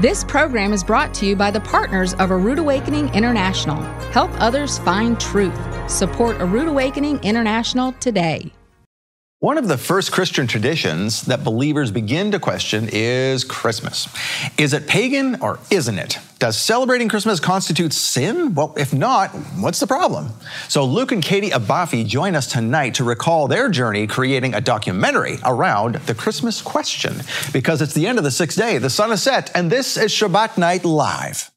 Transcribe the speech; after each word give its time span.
This 0.00 0.22
program 0.22 0.72
is 0.72 0.84
brought 0.84 1.12
to 1.14 1.26
you 1.26 1.34
by 1.34 1.50
the 1.50 1.58
partners 1.58 2.14
of 2.14 2.30
A 2.30 2.36
Rood 2.36 2.60
Awakening 2.60 3.12
International. 3.14 3.82
Help 4.12 4.30
others 4.40 4.78
find 4.78 5.18
truth. 5.18 5.58
Support 5.90 6.40
A 6.40 6.44
Rood 6.44 6.68
Awakening 6.68 7.18
International 7.24 7.90
today. 7.94 8.52
One 9.40 9.56
of 9.56 9.68
the 9.68 9.78
first 9.78 10.10
Christian 10.10 10.48
traditions 10.48 11.22
that 11.26 11.44
believers 11.44 11.92
begin 11.92 12.32
to 12.32 12.40
question 12.40 12.88
is 12.90 13.44
Christmas. 13.44 14.08
Is 14.58 14.72
it 14.72 14.88
pagan 14.88 15.40
or 15.40 15.60
isn't 15.70 15.96
it? 15.96 16.18
Does 16.40 16.60
celebrating 16.60 17.08
Christmas 17.08 17.38
constitute 17.38 17.92
sin? 17.92 18.56
Well, 18.56 18.74
if 18.76 18.92
not, 18.92 19.30
what's 19.60 19.78
the 19.78 19.86
problem? 19.86 20.30
So 20.68 20.84
Luke 20.84 21.12
and 21.12 21.22
Katie 21.22 21.50
Abafi 21.50 22.04
join 22.04 22.34
us 22.34 22.50
tonight 22.50 22.94
to 22.94 23.04
recall 23.04 23.46
their 23.46 23.68
journey 23.68 24.08
creating 24.08 24.54
a 24.54 24.60
documentary 24.60 25.38
around 25.44 25.94
the 26.06 26.16
Christmas 26.16 26.60
question. 26.60 27.14
Because 27.52 27.80
it's 27.80 27.94
the 27.94 28.08
end 28.08 28.18
of 28.18 28.24
the 28.24 28.32
sixth 28.32 28.58
day, 28.58 28.78
the 28.78 28.90
sun 28.90 29.12
is 29.12 29.22
set, 29.22 29.52
and 29.54 29.70
this 29.70 29.96
is 29.96 30.10
Shabbat 30.10 30.58
Night 30.58 30.84
Live. 30.84 31.52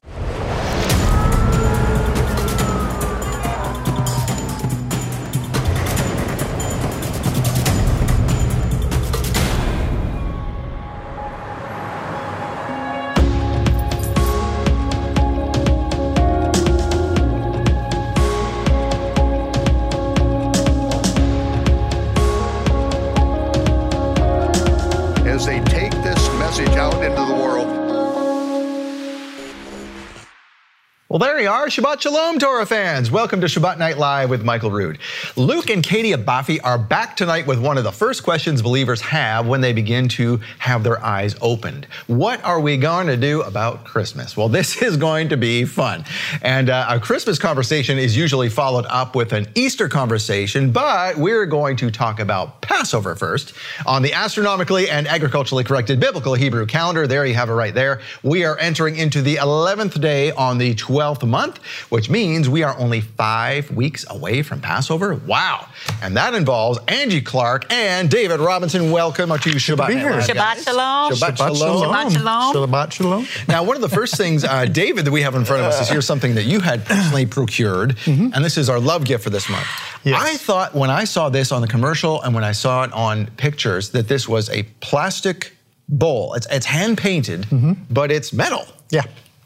There 31.22 31.31
you 31.42 31.48
are. 31.48 31.66
Shabbat 31.66 32.00
Shalom, 32.00 32.38
Torah 32.38 32.64
fans. 32.64 33.10
Welcome 33.10 33.40
to 33.40 33.48
Shabbat 33.48 33.76
Night 33.76 33.98
Live 33.98 34.30
with 34.30 34.44
Michael 34.44 34.70
Rood. 34.70 34.98
Luke 35.34 35.70
and 35.70 35.82
Katie 35.82 36.12
Abafi 36.12 36.60
are 36.62 36.78
back 36.78 37.16
tonight 37.16 37.48
with 37.48 37.58
one 37.58 37.76
of 37.76 37.82
the 37.82 37.90
first 37.90 38.22
questions 38.22 38.62
believers 38.62 39.00
have 39.00 39.48
when 39.48 39.60
they 39.60 39.72
begin 39.72 40.06
to 40.10 40.38
have 40.58 40.84
their 40.84 41.04
eyes 41.04 41.34
opened. 41.40 41.88
What 42.06 42.44
are 42.44 42.60
we 42.60 42.76
going 42.76 43.08
to 43.08 43.16
do 43.16 43.42
about 43.42 43.82
Christmas? 43.82 44.36
Well, 44.36 44.48
this 44.48 44.80
is 44.82 44.96
going 44.96 45.30
to 45.30 45.36
be 45.36 45.64
fun. 45.64 46.04
And 46.42 46.70
uh, 46.70 46.86
a 46.88 47.00
Christmas 47.00 47.40
conversation 47.40 47.98
is 47.98 48.16
usually 48.16 48.48
followed 48.48 48.86
up 48.86 49.16
with 49.16 49.32
an 49.32 49.48
Easter 49.56 49.88
conversation, 49.88 50.70
but 50.70 51.16
we're 51.16 51.46
going 51.46 51.76
to 51.78 51.90
talk 51.90 52.20
about 52.20 52.60
Passover 52.60 53.16
first. 53.16 53.52
On 53.84 54.02
the 54.02 54.12
astronomically 54.12 54.88
and 54.88 55.08
agriculturally 55.08 55.64
corrected 55.64 55.98
biblical 55.98 56.34
Hebrew 56.34 56.66
calendar, 56.66 57.08
there 57.08 57.26
you 57.26 57.34
have 57.34 57.50
it 57.50 57.54
right 57.54 57.74
there. 57.74 58.00
We 58.22 58.44
are 58.44 58.56
entering 58.58 58.94
into 58.94 59.22
the 59.22 59.36
11th 59.36 60.00
day 60.00 60.30
on 60.30 60.58
the 60.58 60.76
12th 60.76 61.31
month, 61.32 61.56
which 61.88 62.08
means 62.10 62.48
we 62.48 62.62
are 62.62 62.78
only 62.78 63.00
five 63.00 63.70
weeks 63.70 64.04
away 64.10 64.42
from 64.42 64.60
Passover. 64.60 65.14
Wow. 65.14 65.66
And 66.02 66.16
that 66.16 66.34
involves 66.34 66.78
Angie 66.86 67.22
Clark 67.22 67.72
and 67.72 68.10
David 68.10 68.38
Robinson. 68.38 68.90
Welcome 68.90 69.30
to 69.30 69.34
Shabbat. 69.36 69.88
be 69.88 69.94
Night 69.94 70.02
here. 70.02 70.20
Shabbat 70.20 70.62
shalom. 70.62 71.12
Shabbat, 71.12 71.36
Shabbat 71.36 71.58
shalom. 71.58 71.82
Shabbat 71.82 72.12
shalom. 72.12 72.54
Shabbat 72.54 72.92
shalom. 72.92 73.26
Now, 73.48 73.64
one 73.64 73.76
of 73.76 73.82
the 73.82 73.88
first 73.88 74.16
things, 74.16 74.44
uh, 74.44 74.66
David, 74.66 75.06
that 75.06 75.10
we 75.10 75.22
have 75.22 75.34
in 75.34 75.44
front 75.44 75.62
of 75.62 75.68
us 75.68 75.80
is 75.80 75.88
here's 75.88 76.06
something 76.06 76.34
that 76.34 76.44
you 76.44 76.60
had 76.60 76.84
personally 76.84 77.26
procured, 77.26 77.96
and 78.06 78.44
this 78.44 78.58
is 78.58 78.68
our 78.68 78.78
love 78.78 79.04
gift 79.04 79.24
for 79.24 79.30
this 79.30 79.48
month. 79.48 79.66
Yes. 80.04 80.20
I 80.20 80.36
thought 80.36 80.74
when 80.74 80.90
I 80.90 81.04
saw 81.04 81.30
this 81.30 81.50
on 81.50 81.62
the 81.62 81.68
commercial 81.68 82.20
and 82.22 82.34
when 82.34 82.44
I 82.44 82.52
saw 82.52 82.84
it 82.84 82.92
on 82.92 83.26
pictures 83.38 83.90
that 83.90 84.06
this 84.08 84.28
was 84.28 84.50
a 84.50 84.64
plastic 84.80 85.56
bowl. 85.88 86.34
It's, 86.34 86.46
it's 86.50 86.66
hand 86.66 86.98
painted, 86.98 87.46
but 87.90 88.10
it's 88.10 88.32
metal. 88.32 88.66
Yeah. 88.90 89.04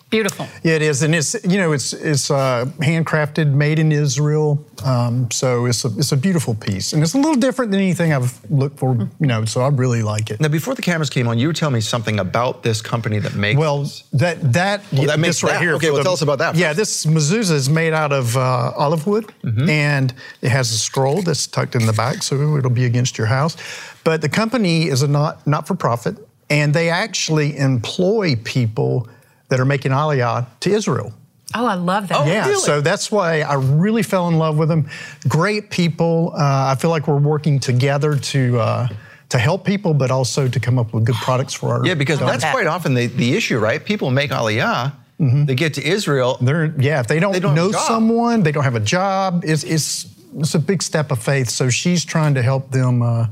Beautiful. 0.09 0.47
Yeah, 0.63 0.75
it 0.75 0.83
is, 0.83 1.03
and 1.03 1.17
it's 1.17 1.35
you 1.45 1.59
know 1.59 1.73
it's 1.73 1.93
it's 1.93 2.31
uh, 2.31 2.67
handcrafted, 2.79 3.53
made 3.53 3.81
in 3.81 3.91
Israel. 3.91 4.65
Um, 4.85 5.29
so 5.33 5.67
it's 5.67 5.85
a 5.85 5.89
it's 5.99 6.13
a 6.13 6.17
beautiful 6.17 6.55
piece, 6.55 6.93
and 6.93 7.03
it's 7.03 7.15
a 7.15 7.19
little 7.19 7.35
different 7.35 7.73
than 7.73 7.81
anything 7.81 8.13
I've 8.13 8.39
looked 8.49 8.79
for. 8.79 8.95
You 8.95 9.27
know, 9.27 9.45
so 9.47 9.63
I 9.63 9.69
really 9.69 10.03
like 10.05 10.31
it. 10.31 10.41
Now, 10.41 10.47
before 10.47 10.77
the 10.77 10.83
cameras 10.83 11.11
came 11.11 11.27
on, 11.27 11.41
you 11.41 11.49
were 11.49 11.53
telling 11.53 11.75
me 11.75 11.81
something 11.81 12.21
about 12.21 12.63
this 12.63 12.81
company 12.81 13.19
that 13.19 13.35
makes. 13.35 13.59
Well, 13.59 13.81
this. 13.83 14.05
that 14.13 14.53
that 14.53 14.83
Oh, 14.97 15.07
that 15.07 15.19
makes 15.19 15.37
this 15.37 15.43
right 15.43 15.53
that. 15.55 15.61
here. 15.63 15.75
Okay, 15.75 15.89
for 15.89 15.95
well, 15.95 16.05
tell 16.05 16.13
us 16.13 16.23
about 16.23 16.39
that 16.39 16.55
Yeah, 16.55 16.73
this 16.73 17.05
mezuzah 17.05 17.51
is 17.51 17.69
made 17.69 17.93
out 17.93 18.13
of 18.13 18.37
uh, 18.37 18.73
olive 18.77 19.09
wood, 19.09 19.33
Mm-hmm. 19.43 19.69
and 19.69 20.15
it 20.41 20.51
has 20.51 20.71
a 20.71 20.79
scroll 20.79 21.21
that's 21.23 21.49
tucked 21.49 21.75
in 21.75 21.85
the 21.85 21.93
back, 21.93 22.23
so 22.23 22.57
it'll 22.57 22.71
be 22.71 22.85
against 22.85 23.19
your 23.19 23.27
house. 23.27 23.57
But 24.05 24.21
the 24.21 24.29
company 24.29 24.87
is 24.87 25.03
a 25.03 25.09
not 25.09 25.45
not 25.49 25.67
for 25.67 25.75
profit, 25.75 26.17
and 26.49 26.73
they 26.73 26.91
actually 26.91 27.57
employ 27.59 28.37
people 28.45 29.09
that 29.49 29.61
are 29.61 29.65
making 29.65 29.93
aliyah 29.93 30.47
to 30.61 30.71
Israel. 30.71 31.13
Oh, 31.55 31.65
I 31.65 31.75
love 31.75 32.09
that. 32.09 32.19
Oh, 32.21 32.25
Yeah, 32.27 32.49
really? 32.49 32.61
so 32.61 32.81
that's 32.81 33.11
why 33.11 33.41
I 33.41 33.55
really 33.55 34.03
fell 34.03 34.29
in 34.29 34.37
love 34.39 34.59
with 34.59 34.69
them. 34.69 34.89
Great 35.29 35.71
people. 35.71 36.33
Uh, 36.35 36.73
I 36.73 36.75
feel 36.75 36.91
like 36.91 37.07
we're 37.07 37.19
working 37.19 37.61
together 37.61 38.17
to 38.17 38.59
uh, 38.59 38.89
to 39.29 39.39
help 39.39 39.65
people, 39.65 39.95
but 39.95 40.11
also 40.11 40.49
to 40.49 40.61
come 40.61 40.79
up 40.79 40.93
with 40.93 41.05
good 41.05 41.15
products 41.17 41.55
for 41.55 41.75
our. 41.75 41.87
yeah, 41.87 41.95
because 41.95 42.19
that's 42.19 42.43
that. 42.43 42.53
quite 42.53 42.67
often 42.67 42.95
the, 42.95 43.07
the 43.07 43.35
issue, 43.37 43.59
right? 43.59 43.85
People 43.85 44.11
make 44.11 44.31
aliyah, 44.31 44.93
they 45.19 45.55
get 45.55 45.75
to 45.75 45.83
Israel, 45.87 46.37
They're 46.41 46.75
yeah. 46.79 47.01
If 47.01 47.07
they 47.07 47.21
don't, 47.21 47.33
They 47.33 47.41
don't 47.41 47.55
know 47.55 47.73
someone, 47.73 48.43
they 48.43 48.53
don't 48.53 48.65
have 48.65 48.75
a 48.77 48.81
job. 48.81 49.45
It's 49.47 49.65
it's 49.65 50.07
it's 50.37 50.55
a 50.55 50.59
big 50.59 50.83
step 50.83 51.11
of 51.11 51.23
faith. 51.23 51.49
So 51.49 51.71
she's 51.71 52.05
trying 52.05 52.35
to 52.35 52.43
help 52.43 52.71
them, 52.71 53.01
uh, 53.03 53.27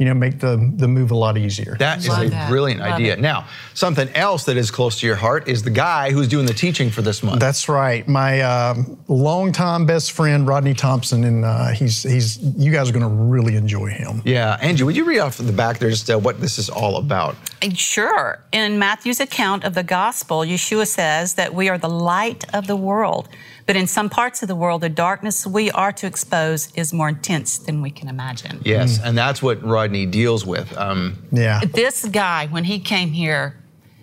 you 0.00 0.06
know, 0.06 0.14
make 0.14 0.40
the 0.40 0.56
the 0.76 0.88
move 0.88 1.10
a 1.10 1.14
lot 1.14 1.36
easier. 1.36 1.76
That 1.78 1.98
is 1.98 2.08
Love 2.08 2.22
a 2.22 2.30
that. 2.30 2.48
brilliant 2.48 2.80
Love 2.80 2.94
idea. 2.94 3.12
it. 3.12 3.20
Now, 3.20 3.46
something 3.74 4.08
else 4.14 4.44
that 4.44 4.56
is 4.56 4.70
close 4.70 4.98
to 5.00 5.06
your 5.06 5.14
heart 5.16 5.46
is 5.46 5.62
the 5.62 5.70
guy 5.70 6.10
who's 6.10 6.26
doing 6.26 6.46
the 6.46 6.54
teaching 6.54 6.88
for 6.88 7.02
this 7.02 7.22
month. 7.22 7.38
That's 7.38 7.68
right. 7.68 8.08
My 8.08 8.40
um, 8.40 8.98
longtime 9.08 9.84
best 9.84 10.12
friend 10.12 10.48
Rodney 10.48 10.72
Thompson, 10.72 11.24
and 11.24 11.44
uh, 11.44 11.68
he's 11.68 12.02
he's 12.02 12.38
you 12.38 12.72
guys 12.72 12.88
are 12.88 12.94
going 12.94 13.02
to 13.02 13.14
really 13.14 13.56
enjoy 13.56 13.88
him. 13.88 14.22
yeah, 14.24 14.56
Angie, 14.62 14.84
would 14.84 14.96
you 14.96 15.04
read 15.04 15.18
off 15.18 15.36
the 15.36 15.52
back 15.52 15.78
there 15.78 15.90
just 15.90 16.08
uh, 16.10 16.18
what 16.18 16.40
this 16.40 16.58
is 16.58 16.70
all 16.70 16.96
about? 16.96 17.36
Sure. 17.74 18.42
In 18.52 18.78
Matthew's 18.78 19.20
account 19.20 19.64
of 19.64 19.74
the 19.74 19.82
gospel, 19.82 20.38
Yeshua 20.40 20.86
says 20.86 21.34
that 21.34 21.52
we 21.54 21.68
are 21.68 21.76
the 21.76 21.90
light 21.90 22.44
of 22.54 22.66
the 22.66 22.76
world. 22.76 23.28
But 23.70 23.76
in 23.76 23.86
some 23.86 24.10
parts 24.10 24.42
of 24.42 24.48
the 24.48 24.56
world, 24.56 24.80
the 24.80 24.88
darkness 24.88 25.46
we 25.46 25.70
are 25.70 25.92
to 25.92 26.04
expose 26.08 26.72
is 26.74 26.92
more 26.92 27.08
intense 27.08 27.56
than 27.56 27.82
we 27.82 27.92
can 27.92 28.08
imagine. 28.08 28.60
Yes, 28.64 28.98
and 29.00 29.16
that's 29.16 29.40
what 29.40 29.62
Rodney 29.62 30.06
deals 30.06 30.44
with. 30.44 30.76
Um, 30.76 31.22
Yeah. 31.30 31.60
This 31.60 32.04
guy, 32.06 32.48
when 32.48 32.64
he 32.64 32.80
came 32.80 33.12
here, 33.12 33.54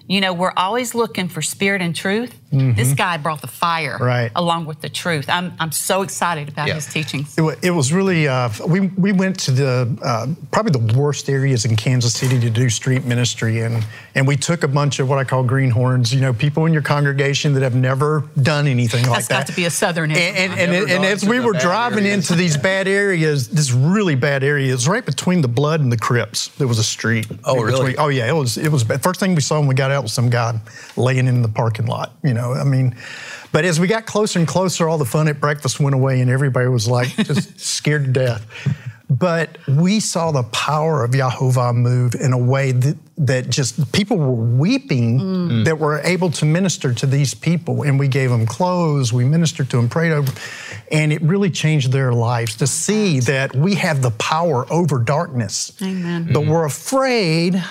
you 0.08 0.22
know, 0.22 0.32
we're 0.32 0.54
always 0.56 0.96
looking 0.96 1.28
for 1.28 1.42
spirit 1.42 1.82
and 1.82 1.94
truth. 1.94 2.40
This 2.52 2.94
guy 2.94 3.18
brought 3.18 3.42
the 3.42 3.48
fire 3.48 3.96
Mm-hmm. 3.96 4.04
Right. 4.04 4.32
along 4.36 4.66
with 4.66 4.82
the 4.82 4.90
truth. 4.90 5.30
I'm, 5.30 5.54
I'm 5.60 5.72
so 5.72 6.02
excited 6.02 6.48
about 6.50 6.68
Yeah. 6.68 6.76
his 6.76 6.86
teachings. 6.88 7.38
It, 7.38 7.60
it 7.62 7.72
was 7.72 7.92
really, 7.94 8.28
uh, 8.28 8.50
we, 8.68 8.82
we 8.98 9.12
went 9.12 9.38
to 9.42 9.52
the, 9.52 9.98
uh, 10.02 10.28
probably 10.52 10.72
the 10.72 10.98
worst 10.98 11.30
areas 11.30 11.66
in 11.66 11.76
Kansas 11.76 12.14
City 12.14 12.40
to 12.40 12.50
do 12.50 12.70
street 12.70 13.06
ministry. 13.06 13.62
And, 13.62 13.86
and 14.16 14.28
we 14.28 14.36
took 14.38 14.64
a 14.64 14.68
bunch 14.68 15.00
of 15.00 15.10
what 15.10 15.20
I 15.20 15.24
call 15.24 15.44
greenhorns, 15.44 16.14
you 16.14 16.22
know, 16.22 16.34
people 16.34 16.66
in 16.66 16.74
your 16.74 16.82
congregation 16.82 17.54
that 17.54 17.64
have 17.64 17.76
never 17.76 18.24
done 18.42 18.68
anything 18.68 19.04
like 19.06 19.14
That's 19.14 19.28
that. 19.28 19.34
That's 19.36 19.50
got 19.50 19.54
to 19.54 19.56
be 19.56 19.66
a 19.66 19.70
southern 19.70 20.12
And, 20.12 20.18
area. 20.20 20.34
and, 20.42 20.60
and, 20.60 20.72
Never 20.72 20.86
and 20.88 21.04
gone 21.04 21.06
as 21.06 21.26
we 21.26 21.40
were 21.40 21.54
driving 21.54 22.06
areas. 22.06 22.30
into 22.30 22.36
these 22.38 22.58
bad 22.58 22.88
areas, 22.88 23.48
this 23.50 23.72
really 23.72 24.16
bad 24.16 24.44
area, 24.44 24.70
it 24.70 24.74
was 24.76 24.88
right 24.88 25.06
between 25.06 25.42
the 25.42 25.48
Blood 25.48 25.82
and 25.82 25.92
the 25.92 25.98
Crips. 25.98 26.48
There 26.58 26.68
was 26.68 26.80
a 26.80 26.84
street. 26.84 27.28
Oh, 27.44 27.56
in 27.60 27.64
really? 27.66 27.80
between- 27.92 27.96
Oh, 28.00 28.08
yeah. 28.10 28.28
It 28.30 28.34
was. 28.36 28.58
It 28.58 28.70
was. 28.72 28.84
bad. 28.84 29.02
First 29.04 29.20
thing 29.20 29.36
we 29.36 29.42
saw 29.42 29.60
when 29.60 29.68
we 29.68 29.76
got 29.76 29.92
out 29.92 30.04
was 30.04 30.14
some 30.14 30.30
guy 30.30 30.60
laying 30.96 31.28
in 31.28 31.42
the 31.42 31.48
parking 31.50 31.86
lot. 31.88 32.14
You 32.24 32.34
know, 32.34 32.37
I 32.38 32.64
mean, 32.64 32.96
but 33.52 33.66
as 33.66 33.80
we 33.80 33.88
got 33.88 34.06
closer 34.06 34.40
and 34.40 34.48
closer, 34.48 34.88
all 34.88 34.98
the 34.98 35.06
fun 35.06 35.28
at 35.28 35.40
breakfast 35.40 35.80
went 35.80 35.96
away, 35.96 36.22
and 36.22 36.30
everybody 36.30 36.68
was 36.68 36.88
like 36.88 37.16
just 37.16 37.60
scared 37.60 38.06
to 38.06 38.12
death. 38.12 38.46
But 39.10 39.58
we 39.70 40.02
saw 40.02 40.32
the 40.32 40.44
power 40.44 41.04
of 41.04 41.12
Yahovah 41.12 41.74
move 41.74 42.14
in 42.14 42.34
a 42.34 42.38
way 42.38 42.74
that, 42.74 42.98
that 43.20 43.50
just 43.50 43.92
people 43.94 44.18
were 44.18 44.32
weeping 44.32 45.20
mm. 45.20 45.66
that 45.66 45.80
were 45.80 46.02
able 46.02 46.30
to 46.32 46.46
minister 46.46 46.94
to 46.94 47.06
these 47.06 47.34
people. 47.34 47.84
And 47.84 47.98
we 47.98 48.10
gave 48.10 48.30
them 48.30 48.46
clothes, 48.46 49.14
we 49.14 49.24
ministered 49.24 49.70
to 49.70 49.78
them, 49.78 49.88
prayed 49.88 50.12
over, 50.12 50.32
and 50.92 51.14
it 51.14 51.22
really 51.22 51.50
changed 51.50 51.94
their 51.94 52.12
lives 52.12 52.58
to 52.58 52.68
see 52.68 53.22
that 53.22 53.56
we 53.56 53.76
have 53.76 54.02
the 54.02 54.12
power 54.12 54.72
over 54.72 55.00
darkness. 55.00 55.72
Amen. 55.82 56.30
But 56.34 56.46
we're 56.46 56.66
afraid 56.66 57.64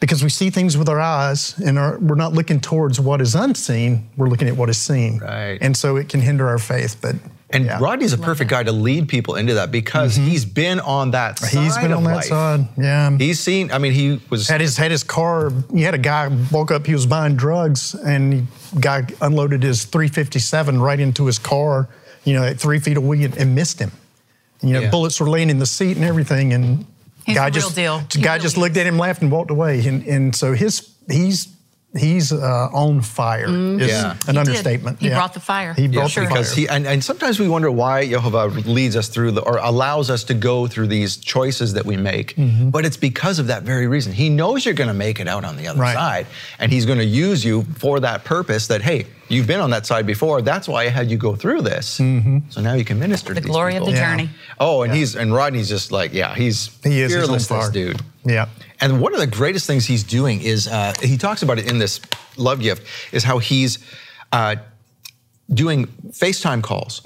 because 0.00 0.22
we 0.22 0.28
see 0.28 0.50
things 0.50 0.76
with 0.76 0.88
our 0.88 1.00
eyes 1.00 1.58
and 1.58 1.78
our, 1.78 1.98
we're 1.98 2.16
not 2.16 2.32
looking 2.32 2.60
towards 2.60 3.00
what 3.00 3.20
is 3.20 3.34
unseen, 3.34 4.08
we're 4.16 4.28
looking 4.28 4.48
at 4.48 4.56
what 4.56 4.68
is 4.68 4.78
seen. 4.78 5.18
Right. 5.18 5.58
And 5.60 5.76
so 5.76 5.96
it 5.96 6.08
can 6.08 6.20
hinder 6.20 6.48
our 6.48 6.58
faith. 6.58 6.98
But 7.00 7.16
and 7.48 7.64
yeah. 7.64 7.78
Rodney's 7.80 8.12
a 8.12 8.18
perfect 8.18 8.50
guy 8.50 8.64
to 8.64 8.72
lead 8.72 9.08
people 9.08 9.36
into 9.36 9.54
that 9.54 9.70
because 9.70 10.18
mm-hmm. 10.18 10.28
he's 10.28 10.44
been 10.44 10.80
on 10.80 11.12
that 11.12 11.38
side. 11.38 11.62
he's 11.62 11.78
been 11.78 11.92
of 11.92 11.98
on 11.98 12.04
that 12.04 12.16
life. 12.16 12.24
side. 12.24 12.68
Yeah. 12.76 13.16
He's 13.16 13.38
seen, 13.38 13.70
I 13.70 13.78
mean, 13.78 13.92
he 13.92 14.20
was. 14.30 14.48
had 14.48 14.60
his 14.60 14.76
had 14.76 14.90
his 14.90 15.04
car. 15.04 15.52
He 15.72 15.82
had 15.82 15.94
a 15.94 15.98
guy 15.98 16.28
woke 16.50 16.72
up. 16.72 16.86
He 16.86 16.92
was 16.92 17.06
buying 17.06 17.36
drugs, 17.36 17.94
and 17.94 18.34
he, 18.34 18.46
guy 18.80 19.06
unloaded 19.20 19.62
his 19.62 19.84
357 19.84 20.80
right 20.80 20.98
into 20.98 21.26
his 21.26 21.38
car. 21.38 21.88
You 22.24 22.34
know, 22.34 22.42
at 22.42 22.58
three 22.58 22.80
feet 22.80 22.96
away, 22.96 23.22
and, 23.22 23.36
and 23.36 23.54
missed 23.54 23.78
him. 23.78 23.92
You 24.60 24.72
know, 24.72 24.80
Yeah. 24.80 24.90
bullets 24.90 25.20
were 25.20 25.30
laying 25.30 25.48
in 25.48 25.60
the 25.60 25.66
seat 25.66 25.96
and 25.96 26.04
everything, 26.04 26.52
and 26.52 26.84
He's 27.26 27.36
real 27.36 27.50
just 27.50 27.74
deal. 27.74 27.98
the 27.98 28.18
He 28.18 28.24
guy 28.24 28.34
really 28.34 28.42
just 28.44 28.56
looked 28.56 28.76
at 28.76 28.86
him, 28.86 28.98
laughed, 28.98 29.20
and 29.20 29.30
walked 29.32 29.50
away. 29.50 29.84
And 29.86 30.06
and 30.06 30.34
so 30.34 30.52
his 30.52 30.88
he's 31.10 31.48
he's 31.96 32.32
uh, 32.32 32.68
on 32.72 33.00
fire. 33.02 33.46
Is 33.48 33.88
Yeah. 33.88 34.10
an 34.12 34.16
He 34.18 34.26
did. 34.26 34.36
understatement. 34.38 35.00
He 35.00 35.08
Yeah. 35.08 35.14
brought 35.14 35.34
the 35.34 35.40
fire. 35.40 35.74
He 35.74 35.88
brought 35.88 36.10
Sure. 36.10 36.24
the 36.24 36.30
fire. 36.30 36.38
because 36.42 36.54
he 36.54 36.68
and, 36.68 36.86
and 36.86 37.02
sometimes 37.02 37.38
we 37.40 37.48
wonder 37.48 37.70
why 37.70 38.06
Jehovah 38.08 38.46
leads 38.68 38.96
us 38.96 39.08
through 39.08 39.32
the 39.32 39.40
or 39.42 39.58
allows 39.58 40.10
us 40.10 40.24
to 40.24 40.34
go 40.34 40.66
through 40.66 40.86
these 40.88 41.16
choices 41.16 41.72
that 41.74 41.84
we 41.86 41.96
make. 41.96 42.34
Mm-hmm. 42.36 42.70
But 42.70 42.84
it's 42.84 42.96
because 42.96 43.38
of 43.38 43.46
that 43.48 43.62
very 43.62 43.86
reason. 43.86 44.12
He 44.12 44.28
knows 44.28 44.64
you're 44.64 44.74
going 44.74 44.88
to 44.88 44.94
make 44.94 45.20
it 45.20 45.28
out 45.28 45.44
on 45.44 45.56
the 45.56 45.66
other 45.68 45.80
Right. 45.80 45.94
side, 45.94 46.26
and 46.58 46.70
he's 46.72 46.86
going 46.86 46.98
to 46.98 47.04
use 47.04 47.44
you 47.44 47.64
for 47.78 48.00
that 48.00 48.24
purpose. 48.24 48.66
That 48.68 48.82
hey, 48.82 49.06
you've 49.28 49.46
been 49.46 49.60
on 49.60 49.70
that 49.70 49.86
side 49.86 50.06
before. 50.06 50.42
That's 50.42 50.68
why 50.68 50.82
I 50.84 50.88
had 50.88 51.10
you 51.10 51.16
go 51.16 51.34
through 51.36 51.62
this. 51.62 51.98
Mm-hmm. 51.98 52.38
So 52.50 52.60
now 52.60 52.74
you 52.74 52.84
can 52.84 52.98
minister 52.98 53.30
The 53.34 53.40
to 53.40 53.44
these 53.46 53.50
glory 53.50 53.76
of 53.76 53.84
the. 53.84 53.92
Yeah. 53.92 54.10
journey. 54.10 54.30
Oh, 54.60 54.82
and 54.82 54.92
he's 54.94 55.14
and 55.16 55.32
Rodney's 55.34 55.68
just 55.68 55.90
like 55.92 56.12
yeah, 56.12 56.34
he's 56.34 56.70
He 56.84 57.00
is. 57.00 57.12
He's 57.12 57.16
on 57.16 57.26
fearless, 57.26 57.46
fire. 57.48 57.60
this 57.62 57.70
dude. 57.70 58.02
Yeah. 58.24 58.46
And 58.80 59.00
one 59.00 59.14
of 59.14 59.20
the 59.20 59.26
greatest 59.26 59.66
things 59.66 59.86
he's 59.86 60.04
doing 60.04 60.42
is 60.42 60.68
uh, 60.68 60.92
he 61.02 61.16
talks 61.16 61.42
about 61.42 61.58
it 61.58 61.70
in 61.70 61.78
this 61.78 62.00
love 62.36 62.60
gift 62.60 62.86
is 63.12 63.24
how 63.24 63.38
he's 63.38 63.78
uh, 64.32 64.56
doing 65.52 65.86
FaceTime 66.10 66.62
calls 66.62 67.00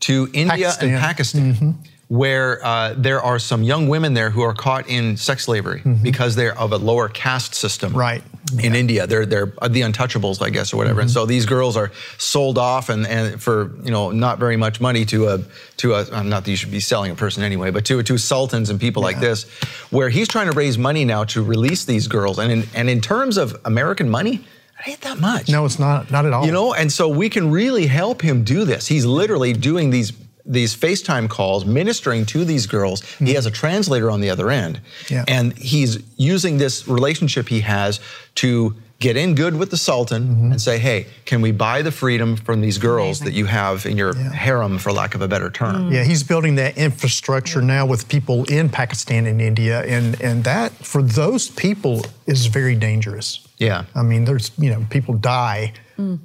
to 0.00 0.28
India 0.32 0.72
and 0.80 0.98
Pakistan. 0.98 1.54
Pakistan, 1.54 1.78
where 2.10 2.62
uh, 2.66 2.92
there 2.96 3.22
are 3.22 3.38
some 3.38 3.62
young 3.62 3.86
women 3.86 4.14
there 4.14 4.30
who 4.30 4.42
are 4.42 4.52
caught 4.52 4.88
in 4.88 5.16
sex 5.16 5.44
slavery 5.44 5.80
because 6.02 6.34
they're 6.34 6.58
of 6.58 6.72
a 6.72 6.76
lower 6.76 7.08
caste 7.08 7.54
system. 7.54 7.92
Right. 7.92 8.20
In 8.60 8.74
India, 8.74 9.06
they're 9.06 9.24
they're 9.24 9.46
the 9.46 9.82
untouchables, 9.82 10.42
I 10.42 10.50
guess, 10.50 10.72
or 10.72 10.76
whatever. 10.76 11.00
And 11.00 11.10
so 11.10 11.24
these 11.24 11.46
girls 11.46 11.76
are 11.76 11.92
sold 12.18 12.58
off 12.58 12.88
and, 12.88 13.06
and 13.06 13.40
for 13.40 13.76
you 13.84 13.92
know 13.92 14.10
not 14.10 14.40
very 14.40 14.56
much 14.56 14.80
money 14.80 15.04
to 15.04 15.28
a 15.28 15.38
to 15.76 15.94
a 15.94 16.10
uh, 16.10 16.24
not 16.24 16.44
that 16.44 16.50
you 16.50 16.56
should 16.56 16.72
be 16.72 16.80
selling 16.80 17.12
a 17.12 17.14
person 17.14 17.44
anyway, 17.44 17.70
but 17.70 17.84
to 17.84 18.02
to 18.02 18.18
sultans 18.18 18.70
and 18.70 18.80
people 18.80 19.04
like 19.04 19.20
this, 19.20 19.44
where 19.90 20.08
he's 20.08 20.26
trying 20.26 20.50
to 20.50 20.56
raise 20.56 20.76
money 20.76 21.04
now 21.04 21.22
to 21.24 21.44
release 21.44 21.84
these 21.84 22.08
girls. 22.08 22.40
And 22.40 22.50
in, 22.50 22.64
and 22.74 22.90
in 22.90 23.00
terms 23.00 23.36
of 23.36 23.56
American 23.64 24.10
money, 24.10 24.44
it 24.80 24.88
ain't 24.88 25.00
that 25.02 25.20
much. 25.20 25.48
No, 25.48 25.64
it's 25.64 25.78
not. 25.78 26.10
Not 26.10 26.26
at 26.26 26.32
all. 26.32 26.44
You 26.44 26.50
know, 26.50 26.74
and 26.74 26.90
so 26.90 27.08
we 27.08 27.28
can 27.28 27.52
really 27.52 27.86
help 27.86 28.20
him 28.20 28.42
do 28.42 28.64
this. 28.64 28.88
He's 28.88 29.06
literally 29.06 29.52
doing 29.52 29.90
these 29.90 30.12
these 30.50 30.76
FaceTime 30.76 31.30
calls, 31.30 31.64
ministering 31.64 32.26
to 32.26 32.44
these 32.44 32.66
girls. 32.66 33.02
He 33.02 33.26
hmm. 33.26 33.34
has 33.36 33.46
a 33.46 33.50
translator 33.50 34.10
on 34.10 34.20
the 34.20 34.30
other 34.30 34.50
end. 34.50 34.80
Yeah. 35.08 35.24
And 35.28 35.56
he's 35.56 36.02
using 36.16 36.58
this 36.58 36.88
relationship 36.88 37.48
he 37.48 37.60
has 37.60 38.00
to 38.36 38.74
get 38.98 39.16
in 39.16 39.34
good 39.34 39.56
with 39.56 39.70
the 39.70 39.76
Sultan 39.76 40.22
mm-hmm. 40.22 40.52
and 40.52 40.60
say, 40.60 40.78
hey, 40.78 41.06
can 41.24 41.40
we 41.40 41.52
buy 41.52 41.80
the 41.80 41.90
freedom 41.90 42.36
from 42.36 42.60
these 42.60 42.76
girls 42.76 43.20
that 43.20 43.32
you 43.32 43.46
have 43.46 43.86
in 43.86 43.96
your 43.96 44.14
Yeah. 44.14 44.30
harem, 44.30 44.78
for 44.78 44.92
lack 44.92 45.14
of 45.14 45.22
a 45.22 45.28
better 45.28 45.50
term? 45.50 45.88
Mm. 45.88 45.94
Yeah, 45.94 46.04
he's 46.04 46.22
building 46.22 46.56
that 46.56 46.76
infrastructure 46.76 47.62
now 47.62 47.86
with 47.86 48.08
people 48.08 48.44
in 48.44 48.68
Pakistan 48.68 49.26
and 49.26 49.40
India, 49.40 49.80
and 49.84 50.20
and 50.20 50.44
that 50.44 50.72
for 50.84 51.02
those 51.02 51.48
people 51.48 52.04
is 52.26 52.46
very 52.46 52.76
dangerous. 52.76 53.40
Yeah. 53.56 53.84
I 53.94 54.02
mean, 54.02 54.26
there's 54.26 54.50
you 54.58 54.70
know 54.70 54.84
people 54.90 55.14
die 55.14 55.72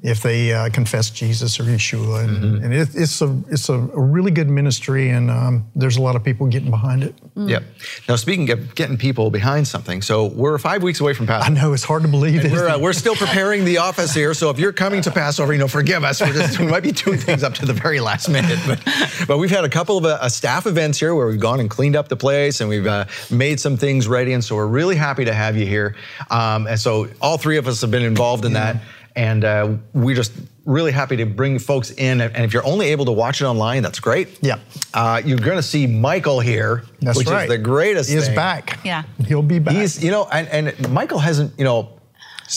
if 0.04 0.22
they 0.22 0.54
uh, 0.54 0.70
confess 0.70 1.10
Jesus 1.10 1.60
or 1.60 1.64
Yeshua, 1.64 2.24
and, 2.24 2.36
Mm-hmm. 2.36 2.64
and 2.64 2.74
it, 2.74 2.90
it's 2.96 3.22
a 3.22 3.42
it's 3.50 3.70
a 3.70 3.78
really 3.78 4.32
good 4.32 4.50
ministry, 4.50 5.10
and 5.10 5.32
um, 5.32 5.66
there's 5.76 5.98
a 5.98 6.02
lot 6.02 6.16
of 6.16 6.24
people 6.24 6.48
getting 6.48 6.70
behind 6.70 7.04
it. 7.04 7.16
Yep. 7.36 7.64
Now, 8.08 8.16
speaking 8.16 8.50
of 8.52 8.76
getting 8.76 8.98
people 8.98 9.30
behind 9.32 9.68
something, 9.68 10.02
so 10.02 10.28
we're 10.28 10.58
five 10.58 10.84
weeks 10.84 11.00
away 11.02 11.14
from 11.14 11.28
Passover. 11.28 11.52
I 11.52 11.62
know 11.62 11.74
it's 11.74 11.84
hard 11.84 12.04
to 12.04 12.08
believe. 12.08 12.44
And 12.44 12.54
isn't 12.54 12.58
we're, 12.58 12.70
uh, 12.70 12.80
we're 12.80 12.94
still 12.94 13.16
preparing 13.16 13.66
the 13.66 13.78
office 13.80 14.14
here, 14.14 14.34
so 14.34 14.50
if 14.50 14.60
you're 14.60 14.74
coming 14.74 15.02
to 15.02 15.12
Passover, 15.12 15.54
you 15.54 15.60
know, 15.60 15.68
forgive 15.68 16.04
us. 16.04 16.22
We're 16.22 16.34
just, 16.34 16.60
we 16.60 16.68
might 16.68 16.84
be 16.84 16.92
doing 16.92 17.18
things 17.20 17.44
up 17.44 17.54
to 17.56 17.66
the 17.66 17.74
very 17.74 18.00
last 18.00 18.30
minute, 18.30 18.60
but, 18.66 18.80
but 19.28 19.38
we've 19.38 19.52
had 19.52 19.66
a 19.66 19.70
couple 19.70 19.98
of 19.98 20.06
uh, 20.06 20.18
uh, 20.22 20.30
staff 20.30 20.66
events 20.66 21.00
here 21.00 21.14
where 21.16 21.28
we've 21.28 21.40
gone 21.40 21.60
and 21.60 21.70
cleaned 21.70 21.96
up 21.96 22.08
the 22.08 22.16
place 22.18 22.62
and 22.62 22.70
we've 22.70 22.88
uh, 22.88 23.06
made 23.30 23.60
some 23.60 23.78
things 23.78 24.08
ready, 24.08 24.34
and 24.34 24.44
so 24.44 24.56
we're 24.56 24.68
really 24.68 24.96
happy 24.96 25.26
to 25.26 25.34
have 25.34 25.58
you 25.58 25.66
here. 25.66 25.96
Um, 26.30 26.68
and 26.68 26.80
so 26.80 27.08
all 27.22 27.38
three 27.38 27.58
of 27.58 27.68
us 27.68 27.82
have 27.82 27.92
been 27.92 28.04
involved 28.04 28.46
in 28.46 28.54
that, 28.54 28.78
and 29.16 29.44
uh, 29.44 29.76
we're 29.94 30.16
just 30.16 30.34
really 30.66 30.92
happy 30.92 31.16
to 31.18 31.26
bring 31.26 31.60
folks 31.60 31.92
in. 31.92 32.22
And 32.22 32.44
if 32.44 32.54
you're 32.54 32.66
only 32.66 32.88
able 32.88 33.06
to 33.06 33.12
watch 33.12 33.42
it 33.42 33.46
online, 33.46 33.84
that's 33.84 34.00
great. 34.00 34.40
Yeah. 34.42 34.60
Uh, 34.94 35.22
you're 35.24 35.38
going 35.38 35.58
to 35.58 35.64
see 35.64 35.88
Michael 35.88 36.40
here, 36.40 36.84
That's 37.02 37.18
which 37.18 37.28
right. 37.28 37.44
is 37.44 37.50
the 37.50 37.58
greatest. 37.58 38.10
He 38.10 38.16
is 38.16 38.26
thing. 38.28 38.36
back. 38.36 38.80
Yeah. 38.84 39.04
he'll 39.26 39.42
be 39.44 39.60
back. 39.60 39.76
He's, 39.76 40.04
you 40.04 40.12
know, 40.12 40.28
and, 40.32 40.48
and 40.48 40.90
Michael 40.92 41.20
hasn't, 41.20 41.58
you 41.58 41.66
know. 41.66 42.00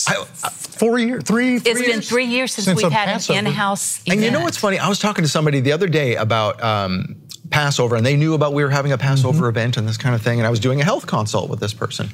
I- 0.07 0.25
four 0.79 0.97
years, 0.97 1.23
three. 1.23 1.55
It's 1.57 1.69
three 1.69 1.87
been 1.87 2.01
three 2.01 2.25
years 2.25 2.53
since, 2.53 2.65
since 2.65 2.81
we've 2.81 2.91
had 2.91 3.07
Passover. 3.07 3.37
an 3.37 3.47
in-house 3.47 4.01
And 4.07 4.23
you 4.23 4.31
know 4.31 4.39
what's 4.39 4.57
funny? 4.57 4.79
I 4.79 4.87
was 4.87 4.97
talking 4.99 5.23
to 5.23 5.29
somebody 5.29 5.59
the 5.59 5.73
other 5.73 5.87
day 5.87 6.15
about 6.15 6.63
um, 6.63 7.17
Passover, 7.49 7.95
and 7.95 8.05
they 8.05 8.15
knew 8.15 8.33
about 8.33 8.53
we 8.53 8.63
were 8.63 8.69
having 8.69 8.91
a 8.93 8.97
Passover 8.97 9.49
event 9.49 9.77
and 9.77 9.87
this 9.87 9.97
kind 9.97 10.15
of 10.15 10.21
thing. 10.21 10.39
And 10.39 10.47
I 10.47 10.49
was 10.49 10.59
doing 10.59 10.79
a 10.79 10.83
health 10.83 11.05
consult 11.05 11.49
with 11.49 11.59
this 11.59 11.73
person, 11.73 12.09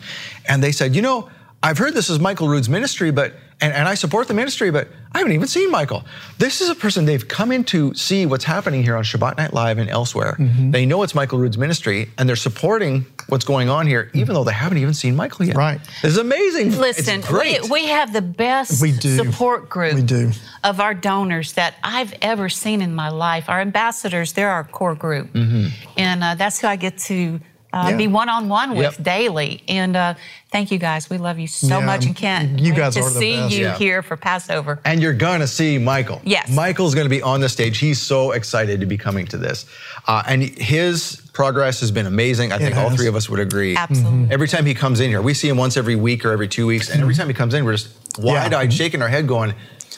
and 0.47 0.63
they 0.63 0.71
said, 0.71 0.95
you 0.95 1.01
know, 1.01 1.29
I've 1.63 1.77
heard 1.79 1.93
this 1.95 2.09
is 2.09 2.19
Michael 2.19 2.47
Rood's 2.47 2.69
ministry, 2.69 3.11
but 3.11 3.33
and, 3.61 3.73
and 3.73 3.87
I 3.87 3.95
support 3.95 4.27
the 4.27 4.33
ministry, 4.33 4.69
but 4.69 4.89
I 5.13 5.19
haven't 5.19 5.31
even 5.33 5.47
seen 5.47 5.71
Michael. 5.71 6.03
This 6.37 6.59
is 6.59 6.69
a 6.69 6.75
person 6.75 7.05
they've 7.05 7.25
come 7.25 7.53
in 7.53 7.63
to 7.65 7.93
see 7.93 8.25
what's 8.25 8.43
happening 8.43 8.83
here 8.83 8.97
on 8.97 9.03
Shabbat 9.05 9.37
Night 9.37 9.53
Live 9.53 9.77
and 9.77 9.89
elsewhere. 9.89 10.35
They 10.37 10.85
know 10.85 11.01
it's 11.03 11.15
Michael 11.15 11.39
Rood's 11.39 11.57
ministry, 11.57 12.09
and 12.17 12.27
they're 12.27 12.35
supporting 12.35 13.05
what's 13.29 13.45
going 13.45 13.69
on 13.69 13.87
here, 13.87 14.11
even 14.13 14.33
though 14.35 14.43
they 14.43 14.51
haven't 14.51 14.77
even 14.79 14.93
seen 14.93 15.15
Michael 15.15 15.45
yet. 15.45 15.55
Right. 15.55 15.79
This 16.01 16.11
is 16.11 16.17
amazing. 16.17 16.77
Listen, 16.77 17.19
it's 17.19 17.27
great. 17.29 17.63
we, 17.63 17.69
we 17.69 17.85
have 17.87 18.11
the 18.11 18.21
best 18.21 18.81
We 18.81 18.91
do. 18.91 19.15
support 19.15 19.69
group 19.69 19.95
We 19.95 20.01
do. 20.03 20.31
of 20.65 20.81
our 20.81 20.93
donors 20.93 21.53
that 21.53 21.75
I've 21.81 22.13
ever 22.21 22.49
seen 22.49 22.81
in 22.81 22.93
my 22.93 23.07
life. 23.09 23.47
Our 23.49 23.61
ambassadors, 23.61 24.33
they're 24.33 24.51
our 24.51 24.65
core 24.65 24.95
group. 24.95 25.29
And 25.33 26.23
uh, 26.23 26.35
that's 26.35 26.59
who 26.59 26.67
I 26.67 26.75
get 26.75 26.97
to 26.99 27.39
uh, 27.75 27.87
Yeah. 27.89 27.97
be 27.97 28.07
one 28.07 28.29
on 28.29 28.47
one 28.47 28.71
with 28.75 28.95
Yep. 28.97 29.03
daily. 29.03 29.61
And 29.67 29.95
uh, 29.97 30.13
thank 30.51 30.71
you 30.71 30.77
guys. 30.77 31.09
We 31.09 31.17
love 31.17 31.37
you 31.37 31.47
so 31.47 31.79
Yeah, 31.79 31.85
much 31.85 32.05
and 32.05 32.15
can't 32.15 32.57
you 32.57 32.71
wait 32.71 32.77
guys 32.77 32.93
to 32.95 33.01
are 33.01 33.09
the 33.09 33.19
see 33.19 33.35
best. 33.35 33.53
you 33.53 33.63
Yeah. 33.65 33.77
here 33.77 34.01
for 34.01 34.15
Passover. 34.15 34.79
And 34.85 35.01
you're 35.01 35.13
gonna 35.13 35.45
see 35.47 35.77
Michael. 35.77 36.21
Yes. 36.23 36.49
Michael's 36.49 36.95
gonna 36.95 37.09
be 37.09 37.21
on 37.21 37.41
the 37.41 37.49
stage. 37.49 37.77
He's 37.77 38.01
so 38.01 38.31
excited 38.31 38.79
to 38.79 38.85
be 38.85 38.97
coming 38.97 39.25
to 39.27 39.37
this. 39.37 39.65
Uh, 40.07 40.23
and 40.25 40.41
his 40.43 41.21
progress 41.33 41.81
has 41.81 41.91
been 41.91 42.05
amazing. 42.05 42.53
I 42.53 42.57
think 42.59 42.77
all 42.77 42.89
three 42.91 43.07
of 43.07 43.15
us 43.15 43.29
would 43.29 43.41
agree. 43.41 43.75
Absolutely. 43.75 44.31
Every 44.33 44.47
time 44.47 44.65
he 44.65 44.73
comes 44.73 45.01
in 45.01 45.09
here, 45.09 45.21
we 45.21 45.33
see 45.33 45.49
him 45.49 45.57
once 45.57 45.75
every 45.75 45.97
week 45.97 46.23
or 46.23 46.31
every 46.31 46.47
two 46.47 46.65
weeks. 46.65 46.89
And 46.89 47.01
every 47.01 47.13
time 47.13 47.27
he 47.27 47.33
comes 47.33 47.53
in, 47.53 47.65
we're 47.65 47.73
just 47.75 47.89
wide 48.17 48.53
eyed, 48.53 48.71
shaking 48.73 49.01
our 49.01 49.09
head, 49.09 49.27
going, 49.27 49.53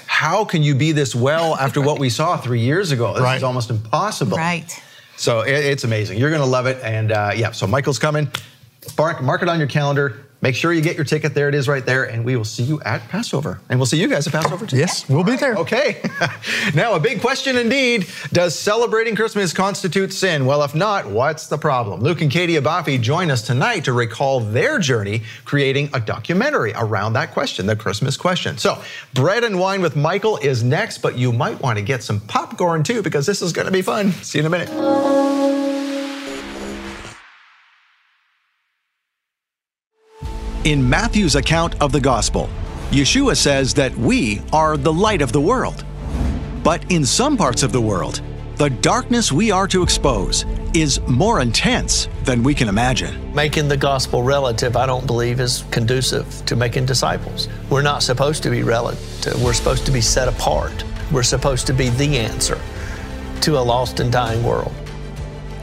How 0.08 0.44
can 0.46 0.64
you 0.64 0.74
be 0.74 0.94
this 0.94 1.14
well 1.14 1.56
after 1.58 1.80
what 1.80 2.00
we 2.00 2.10
saw 2.10 2.38
three 2.38 2.62
years 2.62 2.92
ago? 2.92 3.14
This 3.14 3.22
Right. 3.22 3.36
is 3.38 3.44
almost 3.44 3.70
impossible. 3.70 4.36
Right. 4.38 4.66
So 5.18 5.42
it, 5.42 5.54
it's 5.54 5.84
amazing. 5.84 6.20
You're 6.20 6.30
going 6.30 6.42
to 6.42 6.48
love 6.48 6.68
it. 6.68 6.82
And 6.84 7.12
uh, 7.12 7.32
yeah, 7.36 7.52
so 7.52 7.68
Michael's 7.68 8.00
coming. 8.00 8.32
Mark, 8.98 9.22
mark 9.22 9.42
it 9.42 9.50
on 9.50 9.60
your 9.60 9.68
calendar. 9.68 10.27
Make 10.42 10.56
sure 10.56 10.72
you 10.72 10.82
get 10.82 10.96
your 10.96 11.06
ticket. 11.06 11.34
There 11.34 11.50
it 11.50 11.56
is 11.56 11.68
right 11.68 11.86
there. 11.86 12.04
And 12.04 12.24
we 12.24 12.36
will 12.36 12.46
see 12.46 12.64
you 12.64 12.80
at 12.82 13.02
Passover. 13.10 13.60
And 13.70 13.80
we'll 13.80 13.88
see 13.88 14.00
you 14.00 14.08
guys 14.08 14.28
at 14.28 14.34
Passover 14.34 14.68
too. 14.68 14.78
Yes, 14.78 15.10
we'll 15.10 15.24
be 15.24 15.36
there. 15.36 15.56
Okay. 15.56 16.02
now, 16.76 16.94
a 16.94 17.00
big 17.00 17.22
question 17.22 17.58
indeed. 17.58 18.08
Does 18.32 18.58
celebrating 18.58 19.16
Christmas 19.16 19.52
constitute 19.52 20.14
sin? 20.14 20.46
Well, 20.46 20.62
if 20.64 20.76
not, 20.76 21.08
what's 21.08 21.48
the 21.48 21.58
problem? 21.58 22.02
Luke 22.02 22.22
and 22.22 22.30
Katie 22.30 22.56
Abafi 22.56 23.02
join 23.02 23.32
us 23.32 23.42
tonight 23.42 23.86
to 23.86 23.94
recall 23.94 24.40
their 24.40 24.78
journey 24.78 25.24
creating 25.46 25.90
a 25.94 26.00
documentary 26.00 26.74
around 26.76 27.14
that 27.14 27.32
question, 27.32 27.66
the 27.66 27.76
Christmas 27.76 28.16
question. 28.16 28.60
So, 28.60 28.82
Bread 29.14 29.44
and 29.44 29.60
Wine 29.60 29.82
with 29.82 29.96
Michael 29.96 30.38
is 30.38 30.64
next, 30.64 31.00
but 31.00 31.18
you 31.18 31.34
might 31.34 31.60
want 31.62 31.80
to 31.80 31.84
get 31.84 32.04
some 32.04 32.20
popcorn 32.22 32.84
too 32.84 33.02
because 33.02 33.26
this 33.26 33.42
is 33.42 33.54
going 33.54 33.66
to 33.66 33.72
be 33.72 33.82
fun. 33.82 34.12
See 34.12 34.38
you 34.38 34.46
in 34.46 34.54
a 34.54 34.58
minute. 34.58 35.37
In 40.68 40.90
Matthew's 40.90 41.36
account 41.36 41.82
of 41.82 41.94
the 41.94 42.02
gospel, 42.02 42.50
Yeshua 42.92 43.38
says 43.38 43.74
that 43.76 43.96
we 43.96 44.42
are 44.52 44.76
the 44.76 44.92
light 44.92 45.22
of 45.22 45.32
the 45.32 45.40
world. 45.40 45.86
But 46.62 46.92
in 46.92 47.06
some 47.06 47.38
parts 47.38 47.64
of 47.64 47.72
the 47.72 47.80
world, 47.80 48.20
the 48.58 48.70
darkness 48.70 49.32
we 49.32 49.50
are 49.50 49.66
to 49.70 49.82
expose 49.82 50.44
is 50.74 51.00
more 51.08 51.40
intense 51.40 52.10
than 52.26 52.44
we 52.44 52.54
can 52.54 52.68
imagine. 52.68 53.34
Making 53.34 53.70
the 53.70 53.78
gospel 53.78 54.24
relative, 54.24 54.76
I 54.76 54.86
don't 54.86 55.08
believe, 55.08 55.40
is 55.40 55.64
conducive 55.72 56.46
to 56.48 56.58
making 56.58 56.86
disciples. 56.86 57.48
We're 57.70 57.82
not 57.82 58.04
supposed 58.04 58.44
to 58.44 58.50
be 58.50 58.64
relative. 58.64 59.42
We're 59.42 59.54
supposed 59.54 59.86
to 59.86 59.92
be 59.94 60.02
set 60.02 60.28
apart. 60.28 60.84
We're 61.14 61.24
supposed 61.24 61.66
to 61.68 61.74
be 61.74 61.88
the 61.92 62.18
answer 62.18 62.60
to 63.40 63.58
a 63.58 63.62
lost 63.62 64.02
and 64.02 64.12
dying 64.12 64.44
world. 64.44 64.74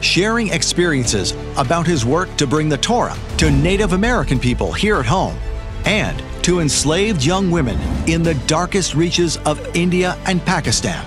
Sharing 0.05 0.49
experiences 0.49 1.33
about 1.57 1.87
his 1.87 2.05
work 2.05 2.33
to 2.37 2.45
bring 2.45 2.69
the 2.69 2.77
Torah 2.77 3.17
to 3.39 3.49
Native 3.49 3.93
American 3.93 4.39
people 4.39 4.71
here 4.71 4.97
at 4.97 5.05
home 5.05 5.35
and 5.83 6.23
to 6.43 6.59
enslaved 6.59 7.25
young 7.25 7.49
women 7.49 7.79
in 8.07 8.21
the 8.21 8.35
darkest 8.45 8.93
reaches 8.93 9.37
of 9.37 9.59
India 9.75 10.15
and 10.27 10.45
Pakistan. 10.45 11.03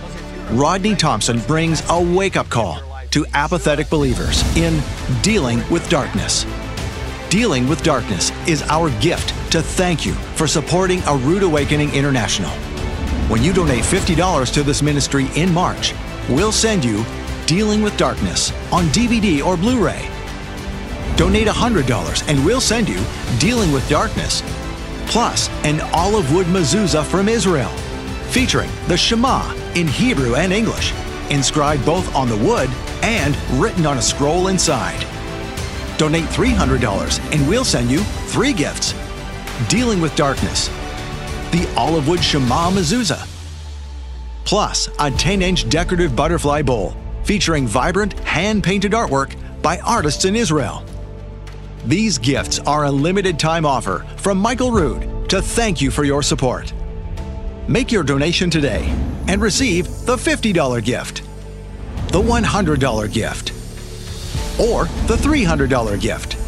Rodney 0.50 0.96
Thompson 0.96 1.38
brings 1.42 1.80
a 1.88 2.02
wake 2.16 2.36
up 2.36 2.48
call 2.48 2.82
to 3.12 3.24
apathetic 3.34 3.88
believers 3.88 4.42
in 4.56 4.82
Dealing 5.22 5.62
with 5.70 5.88
Darkness. 5.88 6.44
Dealing 7.30 7.68
with 7.68 7.84
Darkness 7.84 8.32
is 8.48 8.62
our 8.64 8.90
gift 8.98 9.28
to 9.52 9.62
thank 9.62 10.04
you 10.04 10.12
for 10.34 10.48
supporting 10.48 11.00
A 11.06 11.16
Rood 11.18 11.44
Awakening 11.44 11.94
International. 11.94 12.50
When 13.30 13.44
you 13.44 13.52
donate 13.52 13.84
$50 13.84 14.52
to 14.54 14.62
this 14.64 14.82
ministry 14.82 15.28
in 15.36 15.54
March, 15.54 15.94
we'll 16.28 16.52
send 16.52 16.84
you 16.84 17.04
Dealing 17.48 17.80
with 17.80 17.96
Darkness 17.96 18.52
on 18.70 18.84
DVD 18.88 19.42
or 19.42 19.56
Blu 19.56 19.82
ray. 19.82 20.06
Donate 21.16 21.46
$100 21.46 22.28
and 22.28 22.44
we'll 22.44 22.60
send 22.60 22.86
you 22.90 23.02
Dealing 23.38 23.72
with 23.72 23.88
Darkness 23.88 24.42
plus 25.06 25.48
an 25.64 25.80
olive 25.94 26.30
wood 26.30 26.46
mezuzah 26.48 27.02
from 27.02 27.26
Israel, 27.26 27.70
featuring 28.28 28.68
the 28.86 28.98
Shema 28.98 29.50
in 29.74 29.86
Hebrew 29.86 30.34
and 30.34 30.52
English, 30.52 30.92
inscribed 31.30 31.86
both 31.86 32.14
on 32.14 32.28
the 32.28 32.36
wood 32.36 32.68
and 33.02 33.34
written 33.58 33.86
on 33.86 33.96
a 33.96 34.02
scroll 34.02 34.48
inside. 34.48 35.00
Donate 35.96 36.26
$300 36.26 37.32
and 37.32 37.48
we'll 37.48 37.64
send 37.64 37.90
you 37.90 38.00
three 38.28 38.52
gifts 38.52 38.94
Dealing 39.70 40.02
with 40.02 40.14
Darkness, 40.16 40.68
the 41.50 41.66
Olive 41.78 42.08
Wood 42.08 42.22
Shema 42.22 42.70
Mezuzah, 42.70 43.26
plus 44.44 44.90
a 44.98 45.10
10 45.10 45.40
inch 45.40 45.66
decorative 45.70 46.14
butterfly 46.14 46.60
bowl 46.60 46.94
featuring 47.28 47.66
vibrant 47.66 48.18
hand 48.20 48.64
painted 48.64 48.92
artwork 48.92 49.36
by 49.60 49.78
artists 49.80 50.24
in 50.24 50.34
Israel. 50.34 50.82
These 51.84 52.16
gifts 52.16 52.58
are 52.60 52.86
a 52.86 52.90
limited 52.90 53.38
time 53.38 53.66
offer 53.66 54.06
from 54.16 54.38
Michael 54.38 54.72
Rood 54.72 55.28
to 55.28 55.42
thank 55.42 55.82
you 55.82 55.90
for 55.90 56.04
your 56.04 56.22
support. 56.22 56.72
Make 57.68 57.92
your 57.92 58.02
donation 58.02 58.48
today 58.48 58.86
and 59.26 59.42
receive 59.42 59.84
the 60.06 60.16
$50 60.16 60.82
gift, 60.82 61.22
the 62.12 62.22
$100 62.22 63.12
gift, 63.12 63.50
or 64.58 64.86
the 65.06 65.16
$300 65.16 66.00
gift. 66.00 66.38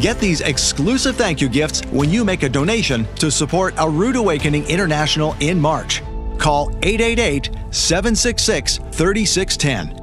Get 0.00 0.18
these 0.18 0.40
exclusive 0.40 1.14
thank 1.14 1.40
you 1.40 1.48
gifts 1.48 1.82
when 1.92 2.10
you 2.10 2.24
make 2.24 2.42
a 2.42 2.48
donation 2.48 3.06
to 3.14 3.30
support 3.30 3.74
A 3.78 3.88
Rood 3.88 4.16
Awakening 4.16 4.64
International 4.64 5.36
in 5.38 5.60
March. 5.60 6.02
Call 6.36 6.70
888 6.82 7.50
766 7.70 8.78
3610 8.90 9.99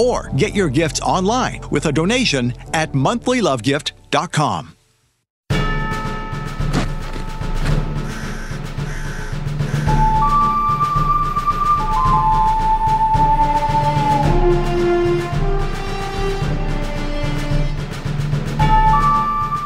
or 0.00 0.30
get 0.36 0.54
your 0.54 0.70
gifts 0.70 1.00
online 1.02 1.60
with 1.70 1.84
a 1.84 1.92
donation 1.92 2.54
at 2.72 2.92
monthlylovegift.com. 2.92 4.76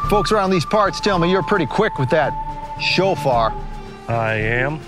Folks 0.09 0.31
around 0.31 0.51
these 0.51 0.65
parts 0.65 0.99
tell 0.99 1.17
me 1.17 1.31
you're 1.31 1.43
pretty 1.43 1.65
quick 1.65 1.97
with 1.97 2.09
that 2.09 2.31
shofar. 2.79 3.51
I 4.07 4.33
am. 4.35 4.79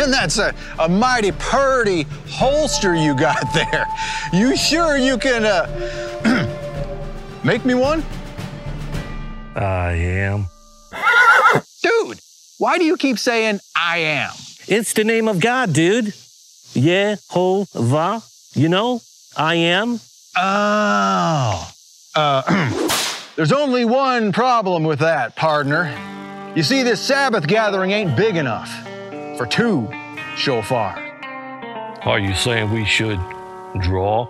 And 0.00 0.12
that's 0.12 0.38
a, 0.38 0.54
a 0.78 0.88
mighty 0.88 1.32
purty 1.32 2.06
holster 2.28 2.94
you 2.94 3.16
got 3.16 3.42
there. 3.54 3.86
You 4.32 4.56
sure 4.56 4.96
you 4.96 5.16
can 5.18 5.44
uh, 5.44 6.50
make 7.44 7.64
me 7.64 7.74
one? 7.74 8.04
I 9.54 9.92
am. 9.92 10.46
Dude, 11.82 12.20
why 12.58 12.78
do 12.78 12.84
you 12.84 12.96
keep 12.96 13.18
saying 13.18 13.60
I 13.74 13.98
am? 13.98 14.32
It's 14.68 14.92
the 14.92 15.04
name 15.04 15.28
of 15.28 15.40
God, 15.40 15.72
dude. 15.72 16.06
Yehovah. 16.74 18.22
You 18.54 18.68
know, 18.68 19.00
I 19.36 19.54
am. 19.54 20.00
Oh. 20.36 21.72
Uh, 22.14 22.88
there's 23.36 23.52
only 23.52 23.84
one 23.84 24.32
problem 24.32 24.84
with 24.84 24.98
that, 24.98 25.36
partner. 25.36 25.94
You 26.56 26.62
see, 26.62 26.82
this 26.82 27.02
Sabbath 27.02 27.46
gathering 27.46 27.90
ain't 27.90 28.16
big 28.16 28.34
enough 28.34 28.70
for 29.36 29.44
two 29.44 29.92
shofar. 30.36 30.96
Are 32.00 32.18
you 32.18 32.34
saying 32.34 32.72
we 32.72 32.86
should 32.86 33.20
draw? 33.78 34.26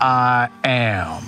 I 0.00 0.48
am. 0.64 1.22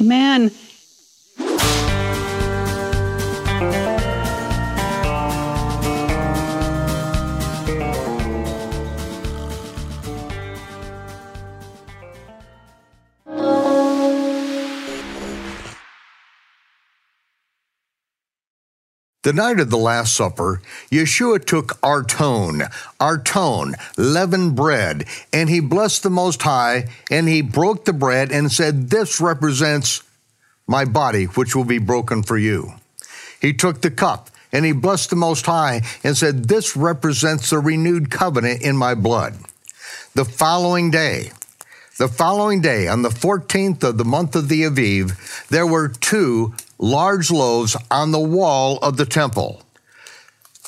Man, 0.00 0.52
The 19.30 19.36
night 19.36 19.60
of 19.60 19.70
the 19.70 19.78
Last 19.78 20.16
Supper, 20.16 20.60
Yeshua 20.90 21.44
took 21.44 21.78
arton, 21.84 22.64
arton, 22.98 23.76
leavened 23.96 24.56
bread, 24.56 25.04
and 25.32 25.48
he 25.48 25.60
blessed 25.60 26.02
the 26.02 26.10
Most 26.10 26.42
High, 26.42 26.88
and 27.12 27.28
he 27.28 27.40
broke 27.40 27.84
the 27.84 27.92
bread 27.92 28.32
and 28.32 28.50
said, 28.50 28.90
This 28.90 29.20
represents 29.20 30.02
my 30.66 30.84
body, 30.84 31.26
which 31.26 31.54
will 31.54 31.62
be 31.62 31.78
broken 31.78 32.24
for 32.24 32.36
you. 32.36 32.72
He 33.40 33.52
took 33.52 33.82
the 33.82 33.92
cup, 33.92 34.30
and 34.50 34.64
he 34.64 34.72
blessed 34.72 35.10
the 35.10 35.14
Most 35.14 35.46
High, 35.46 35.82
and 36.02 36.16
said, 36.16 36.46
This 36.46 36.76
represents 36.76 37.50
the 37.50 37.60
renewed 37.60 38.10
covenant 38.10 38.62
in 38.62 38.76
my 38.76 38.96
blood. 38.96 39.36
The 40.16 40.24
following 40.24 40.90
day, 40.90 41.30
the 41.98 42.08
following 42.08 42.62
day, 42.62 42.88
on 42.88 43.02
the 43.02 43.10
14th 43.10 43.84
of 43.84 43.96
the 43.96 44.04
month 44.04 44.34
of 44.34 44.48
the 44.48 44.62
Aviv, 44.62 45.46
there 45.50 45.68
were 45.68 45.86
two 45.86 46.52
large 46.80 47.30
loaves 47.30 47.76
on 47.90 48.10
the 48.10 48.18
wall 48.18 48.78
of 48.78 48.96
the 48.96 49.06
temple. 49.06 49.62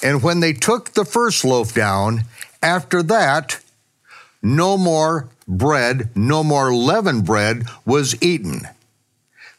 And 0.03 0.23
when 0.23 0.41
they 0.41 0.53
took 0.53 0.91
the 0.91 1.05
first 1.05 1.45
loaf 1.45 1.75
down, 1.75 2.25
after 2.63 3.03
that, 3.05 3.61
no 4.43 4.77
more 4.77 5.29
bread, 5.49 6.11
no 6.15 6.45
more 6.45 6.73
leavened 6.75 7.25
bread 7.25 7.65
was 7.85 8.21
eaten. 8.23 8.69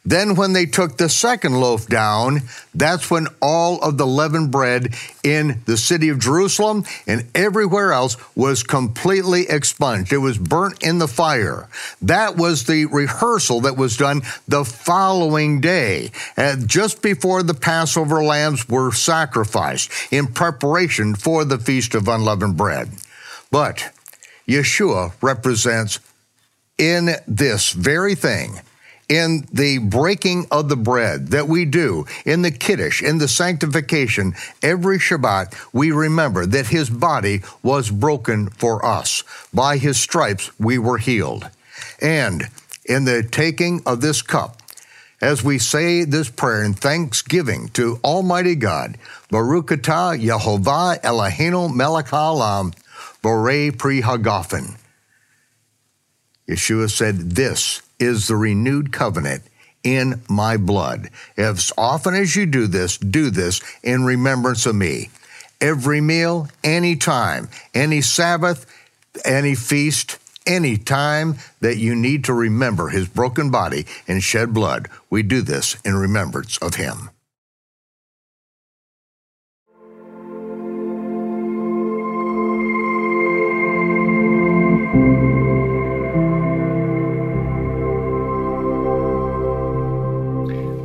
Then, 0.06 0.36
when 0.36 0.52
they 0.52 0.66
took 0.66 0.98
the 0.98 1.08
second 1.08 1.62
loaf 1.62 1.88
down, 1.88 2.42
that's 2.76 3.10
when 3.10 3.28
all 3.42 3.82
of 3.82 3.98
the 3.98 4.06
leavened 4.06 4.52
bread 4.52 4.96
in 5.24 5.62
the 5.66 5.78
city 5.78 6.10
of 6.10 6.20
Jerusalem 6.20 6.84
and 7.08 7.26
everywhere 7.34 7.94
else 7.94 8.18
was 8.36 8.64
completely 8.64 9.48
expunged. 9.48 10.12
It 10.12 10.18
was 10.18 10.38
burnt 10.38 10.84
in 10.84 10.98
the 10.98 11.08
fire. 11.08 11.70
That 12.02 12.36
was 12.36 12.66
the 12.66 12.86
rehearsal 12.88 13.62
that 13.62 13.78
was 13.78 13.96
done 13.96 14.24
the 14.46 14.66
following 14.66 15.62
day, 15.62 16.12
uh, 16.36 16.58
just 16.58 17.02
before 17.02 17.42
the 17.42 17.54
Passover 17.54 18.22
lambs 18.26 18.68
were 18.68 18.92
sacrificed 18.92 19.90
in 20.12 20.28
preparation 20.28 21.16
for 21.16 21.46
the 21.46 21.60
Feast 21.60 21.96
of 21.96 22.10
Unleavened 22.10 22.58
Bread. 22.58 22.90
But 23.52 23.94
Yeshua 24.48 25.14
represents 25.22 26.00
in 26.78 27.12
this 27.26 27.72
very 27.72 28.16
thing 28.16 28.60
in 29.10 29.48
the 29.52 29.78
breaking 29.80 30.48
of 30.52 30.70
the 30.70 30.76
bread 30.76 31.28
that 31.30 31.48
we 31.48 31.66
do, 31.66 32.06
in 32.26 32.42
the 32.42 32.52
Kiddush, 32.52 33.02
in 33.02 33.18
the 33.18 33.28
sanctification, 33.28 34.34
every 34.62 34.98
Shabbat, 34.98 35.54
we 35.74 35.92
remember 35.92 36.46
that 36.46 36.68
his 36.68 36.90
body 36.90 37.42
was 37.62 37.90
broken 37.90 38.50
for 38.50 38.86
us. 38.86 39.24
By 39.54 39.78
his 39.78 40.00
stripes, 40.00 40.52
we 40.60 40.78
were 40.78 40.98
healed. 40.98 41.50
And 42.02 42.50
in 42.86 43.06
the 43.06 43.24
taking 43.24 43.82
of 43.86 44.02
this 44.02 44.22
cup, 44.22 44.62
as 45.22 45.44
we 45.44 45.58
say 45.58 46.04
this 46.04 46.30
prayer 46.30 46.64
in 46.64 46.74
thanksgiving 46.74 47.70
to 47.70 48.00
Almighty 48.04 48.56
God, 48.56 48.98
Baruch 49.32 49.68
atah 49.68 50.20
Yehovah 50.22 51.00
Eloheinu 51.00 51.74
melech 51.74 52.08
haolam, 52.08 52.74
Borei 53.24 53.78
pri 53.78 54.02
hagafen. 54.02 54.76
Yeshua 56.46 56.90
said, 56.90 57.32
This 57.32 57.82
is 58.00 58.28
the 58.28 58.36
renewed 58.36 58.92
covenant 58.92 59.44
in 59.84 60.22
my 60.30 60.58
blood. 60.58 61.10
As 61.38 61.72
often 61.78 62.14
as 62.14 62.36
you 62.36 62.46
do 62.46 62.68
this, 62.68 62.98
do 62.98 63.30
this 63.30 63.62
in 63.84 64.04
remembrance 64.04 64.66
of 64.66 64.76
me. 64.76 65.10
Every 65.60 66.02
meal, 66.02 66.50
any 66.64 66.96
time, 66.96 67.50
any 67.74 68.02
Sabbath, 68.02 68.66
any 69.24 69.56
feast, 69.56 70.18
any 70.46 70.78
time 70.78 71.36
that 71.62 71.78
you 71.78 71.96
need 71.96 72.26
to 72.26 72.34
remember 72.34 72.90
his 72.90 73.08
broken 73.08 73.50
body 73.50 73.86
and 74.08 74.22
shed 74.22 74.54
blood, 74.54 74.90
we 75.10 75.24
do 75.24 75.42
this 75.42 75.78
in 75.86 75.96
remembrance 75.96 76.58
of 76.58 76.76
him. 76.76 77.10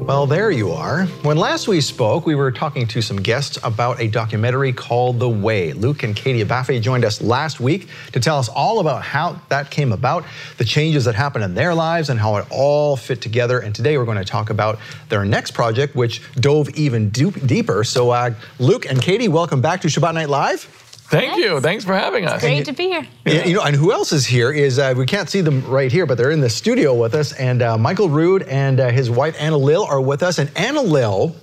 Well, 0.09 0.27
there 0.27 0.51
you 0.51 0.71
are. 0.71 1.05
When 1.21 1.37
last 1.37 1.69
we 1.69 1.83
spoke, 1.83 2.25
we 2.25 2.35
were 2.35 2.51
talking 2.51 2.87
to 2.87 3.03
some 3.03 3.19
guests 3.19 3.59
about 3.63 4.01
a 4.01 4.09
documentary 4.09 4.73
called 4.73 5.21
The 5.21 5.29
Way. 5.29 5.75
Luke 5.75 6.03
and 6.03 6.17
Katie 6.17 6.43
Abafe 6.43 6.81
joined 6.81 7.05
us 7.05 7.21
last 7.21 7.61
week 7.61 7.89
to 8.13 8.19
tell 8.19 8.39
us 8.39 8.49
all 8.49 8.81
about 8.81 9.03
how 9.03 9.39
that 9.51 9.71
came 9.71 9.93
about, 9.93 10.25
the 10.57 10.65
changes 10.65 11.05
that 11.05 11.15
happened 11.15 11.45
in 11.45 11.53
their 11.53 11.75
lives, 11.75 12.09
and 12.09 12.19
how 12.19 12.37
it 12.37 12.47
all 12.51 12.97
fit 12.97 13.21
together. 13.21 13.59
And 13.59 13.75
today 13.75 13.99
we're 13.99 14.07
going 14.07 14.17
to 14.17 14.25
talk 14.25 14.49
about 14.49 14.79
their 15.11 15.27
next 15.27 15.51
project, 15.51 15.95
which 15.95 16.23
dove 16.37 16.71
even 16.71 17.11
deeper. 17.11 17.85
So, 17.85 18.09
uh, 18.09 18.33
Luke 18.59 18.87
and 18.87 19.03
Katie, 19.03 19.29
welcome 19.29 19.61
back 19.61 19.83
to 19.83 19.89
Shabbat 19.89 20.15
Night 20.15 20.31
Live. 20.31 20.78
Thank 21.09 21.39
you. 21.39 21.59
Thanks 21.61 21.85
for 21.85 21.95
having 21.95 22.27
us. 22.27 22.43
Great 22.43 22.67
to 22.67 22.73
be 22.73 22.89
here. 22.89 23.07
Yeah, 23.25 23.47
you 23.47 23.55
know, 23.55 23.63
and 23.63 23.75
who 23.75 23.93
else 23.93 24.13
is 24.13 24.27
here 24.27 24.53
is 24.53 24.79
uh, 24.79 24.93
we 24.95 25.07
can't 25.07 25.29
see 25.31 25.41
them 25.41 25.65
right 25.67 25.91
here, 25.91 26.05
but 26.05 26.19
they're 26.19 26.31
in 26.31 26.43
the 26.43 26.51
studio 26.51 26.93
with 26.93 27.15
us. 27.15 27.33
And 27.33 27.63
uh, 27.63 27.79
Michael 27.79 28.11
Rood 28.11 28.43
and 28.43 28.79
uh, 28.79 28.91
his 28.91 29.11
wife 29.11 29.35
Anna 29.41 29.57
Lil 29.57 29.85
are 29.85 30.03
with 30.03 30.23
us. 30.23 30.39
And 30.39 30.51
Anna 30.55 30.83
Lil 30.83 31.35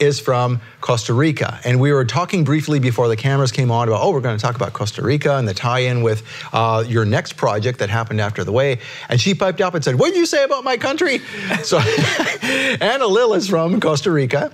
is 0.00 0.18
from 0.18 0.60
Costa 0.80 1.14
Rica. 1.14 1.60
And 1.64 1.80
we 1.80 1.92
were 1.92 2.04
talking 2.04 2.42
briefly 2.42 2.80
before 2.80 3.06
the 3.06 3.16
cameras 3.16 3.52
came 3.52 3.70
on 3.70 3.86
about, 3.86 4.02
oh, 4.02 4.10
we're 4.10 4.20
going 4.20 4.36
to 4.36 4.42
talk 4.42 4.56
about 4.56 4.72
Costa 4.72 5.02
Rica 5.02 5.36
and 5.36 5.46
the 5.46 5.54
tie 5.54 5.80
in 5.80 6.02
with 6.02 6.24
uh, 6.52 6.82
your 6.88 7.04
next 7.04 7.36
project 7.36 7.78
that 7.78 7.88
happened 7.88 8.20
after 8.20 8.42
the 8.42 8.50
way. 8.50 8.80
And 9.08 9.20
she 9.20 9.34
piped 9.34 9.60
up 9.60 9.74
and 9.74 9.84
said, 9.84 10.00
What 10.00 10.08
did 10.08 10.16
you 10.16 10.26
say 10.26 10.42
about 10.42 10.64
my 10.64 10.76
country? 10.76 11.20
so 11.62 11.78
Anna 12.42 13.06
Lil 13.06 13.34
is 13.34 13.48
from 13.48 13.80
Costa 13.80 14.10
Rica. 14.10 14.52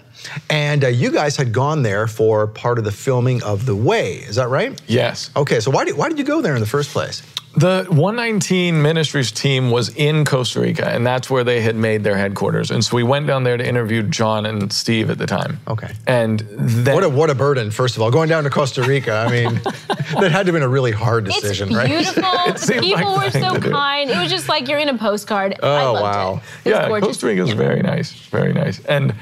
And 0.50 0.84
uh, 0.84 0.88
you 0.88 1.10
guys 1.10 1.36
had 1.36 1.52
gone 1.52 1.82
there 1.82 2.06
for 2.06 2.46
part 2.46 2.78
of 2.78 2.84
the 2.84 2.92
filming 2.92 3.42
of 3.42 3.66
The 3.66 3.76
Way. 3.76 4.16
Is 4.16 4.36
that 4.36 4.48
right? 4.48 4.80
Yes. 4.86 5.30
Okay, 5.36 5.60
so 5.60 5.70
why 5.70 5.84
did, 5.84 5.96
why 5.96 6.08
did 6.08 6.18
you 6.18 6.24
go 6.24 6.40
there 6.40 6.54
in 6.54 6.60
the 6.60 6.66
first 6.66 6.90
place? 6.90 7.22
The 7.58 7.86
119 7.88 8.80
Ministries 8.80 9.32
team 9.32 9.72
was 9.72 9.88
in 9.96 10.24
Costa 10.24 10.60
Rica, 10.60 10.86
and 10.86 11.04
that's 11.04 11.28
where 11.28 11.42
they 11.42 11.60
had 11.60 11.74
made 11.74 12.04
their 12.04 12.16
headquarters. 12.16 12.70
And 12.70 12.84
so 12.84 12.94
we 12.94 13.02
went 13.02 13.26
down 13.26 13.42
there 13.42 13.56
to 13.56 13.66
interview 13.66 14.04
John 14.04 14.46
and 14.46 14.72
Steve 14.72 15.10
at 15.10 15.18
the 15.18 15.26
time. 15.26 15.58
Okay. 15.66 15.92
And 16.06 16.40
then, 16.40 16.94
what 16.94 17.04
a 17.04 17.08
what 17.08 17.30
a 17.30 17.34
burden! 17.34 17.72
First 17.72 17.96
of 17.96 18.02
all, 18.02 18.12
going 18.12 18.28
down 18.28 18.44
to 18.44 18.50
Costa 18.50 18.82
Rica. 18.82 19.12
I 19.12 19.30
mean, 19.30 19.54
that 19.64 20.30
had 20.30 20.46
to 20.46 20.52
have 20.52 20.52
been 20.52 20.62
a 20.62 20.68
really 20.68 20.92
hard 20.92 21.24
decision, 21.24 21.70
it's 21.70 21.76
right? 21.76 21.88
beautiful. 21.88 22.22
the 22.22 22.80
people 22.80 23.16
like 23.16 23.34
were 23.34 23.40
so 23.40 23.58
kind. 23.58 24.08
It 24.08 24.18
was 24.18 24.30
just 24.30 24.48
like 24.48 24.68
you're 24.68 24.78
in 24.78 24.90
a 24.90 24.98
postcard. 24.98 25.58
Oh 25.60 25.94
wow! 25.94 26.42
It. 26.64 26.68
It 26.68 26.74
yeah, 26.74 26.86
gorgeous. 26.86 27.08
Costa 27.08 27.26
Rica 27.26 27.42
is 27.42 27.48
yeah. 27.48 27.54
very 27.56 27.80
nice, 27.80 28.12
very 28.12 28.52
nice. 28.52 28.84
And 28.84 29.14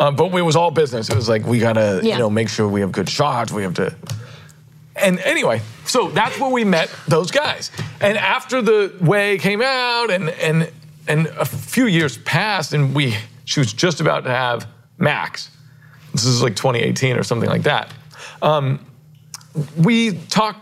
uh, 0.00 0.10
but 0.10 0.34
it 0.34 0.42
was 0.44 0.56
all 0.56 0.70
business. 0.70 1.08
It 1.08 1.16
was 1.16 1.28
like 1.28 1.46
we 1.46 1.58
gotta, 1.58 2.00
yeah. 2.02 2.14
you 2.14 2.18
know, 2.18 2.30
make 2.30 2.48
sure 2.48 2.68
we 2.68 2.80
have 2.80 2.92
good 2.92 3.08
shots. 3.08 3.52
We 3.52 3.62
have 3.62 3.74
to 3.74 3.94
and 4.96 5.18
anyway, 5.20 5.60
so 5.86 6.08
that's 6.10 6.38
where 6.38 6.50
we 6.50 6.64
met 6.64 6.90
those 7.08 7.30
guys. 7.30 7.70
And 8.00 8.16
after 8.16 8.62
the 8.62 8.94
way 9.00 9.38
came 9.38 9.60
out, 9.60 10.10
and 10.10 10.30
and 10.30 10.70
and 11.08 11.26
a 11.26 11.44
few 11.44 11.86
years 11.86 12.18
passed, 12.18 12.72
and 12.72 12.94
we 12.94 13.16
she 13.44 13.60
was 13.60 13.72
just 13.72 14.00
about 14.00 14.24
to 14.24 14.30
have 14.30 14.68
Max. 14.98 15.50
This 16.12 16.26
is 16.26 16.42
like 16.42 16.54
2018 16.54 17.16
or 17.16 17.24
something 17.24 17.48
like 17.48 17.64
that. 17.64 17.92
Um, 18.40 18.84
we 19.76 20.12
talked. 20.28 20.60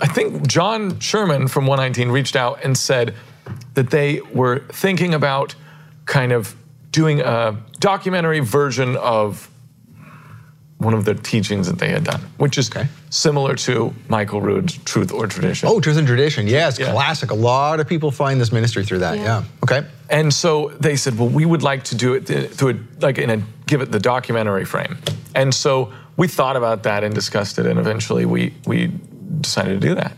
I 0.00 0.08
think 0.08 0.48
John 0.48 0.98
Sherman 0.98 1.46
from 1.46 1.66
119 1.66 2.10
reached 2.10 2.34
out 2.34 2.64
and 2.64 2.76
said 2.76 3.14
that 3.74 3.90
they 3.90 4.20
were 4.32 4.60
thinking 4.70 5.14
about 5.14 5.54
kind 6.06 6.32
of 6.32 6.56
doing 6.90 7.20
a 7.20 7.56
documentary 7.78 8.40
version 8.40 8.96
of 8.96 9.48
one 10.78 10.94
of 10.94 11.04
the 11.04 11.14
teachings 11.14 11.66
that 11.66 11.78
they 11.78 11.90
had 11.90 12.04
done, 12.04 12.20
which 12.38 12.56
is 12.56 12.70
okay. 12.70 12.88
similar 13.10 13.54
to 13.54 13.94
Michael 14.08 14.40
Rood's 14.40 14.78
Truth 14.78 15.12
or 15.12 15.26
Tradition. 15.26 15.68
Oh, 15.68 15.78
Truth 15.78 15.98
and 15.98 16.06
Tradition. 16.06 16.46
Yes, 16.46 16.78
yeah. 16.78 16.92
classic. 16.92 17.30
A 17.30 17.34
lot 17.34 17.80
of 17.80 17.86
people 17.86 18.10
find 18.10 18.40
this 18.40 18.50
ministry 18.50 18.82
through 18.84 19.00
that. 19.00 19.18
Yeah. 19.18 19.24
yeah. 19.24 19.44
Okay. 19.62 19.86
And 20.08 20.32
so 20.32 20.70
they 20.80 20.96
said, 20.96 21.18
well, 21.18 21.28
we 21.28 21.44
would 21.44 21.62
like 21.62 21.84
to 21.84 21.94
do 21.94 22.14
it 22.14 22.22
through 22.54 22.70
a, 22.70 23.02
like 23.04 23.18
in 23.18 23.28
a 23.30 23.42
give 23.66 23.82
it 23.82 23.92
the 23.92 24.00
documentary 24.00 24.64
frame. 24.64 24.96
And 25.34 25.54
so 25.54 25.92
we 26.16 26.26
thought 26.28 26.56
about 26.56 26.82
that 26.84 27.04
and 27.04 27.14
discussed 27.14 27.58
it, 27.58 27.66
and 27.66 27.78
eventually 27.78 28.24
we 28.24 28.54
we 28.66 28.90
decided 29.40 29.80
to 29.80 29.88
do 29.88 29.94
that. 29.94 30.16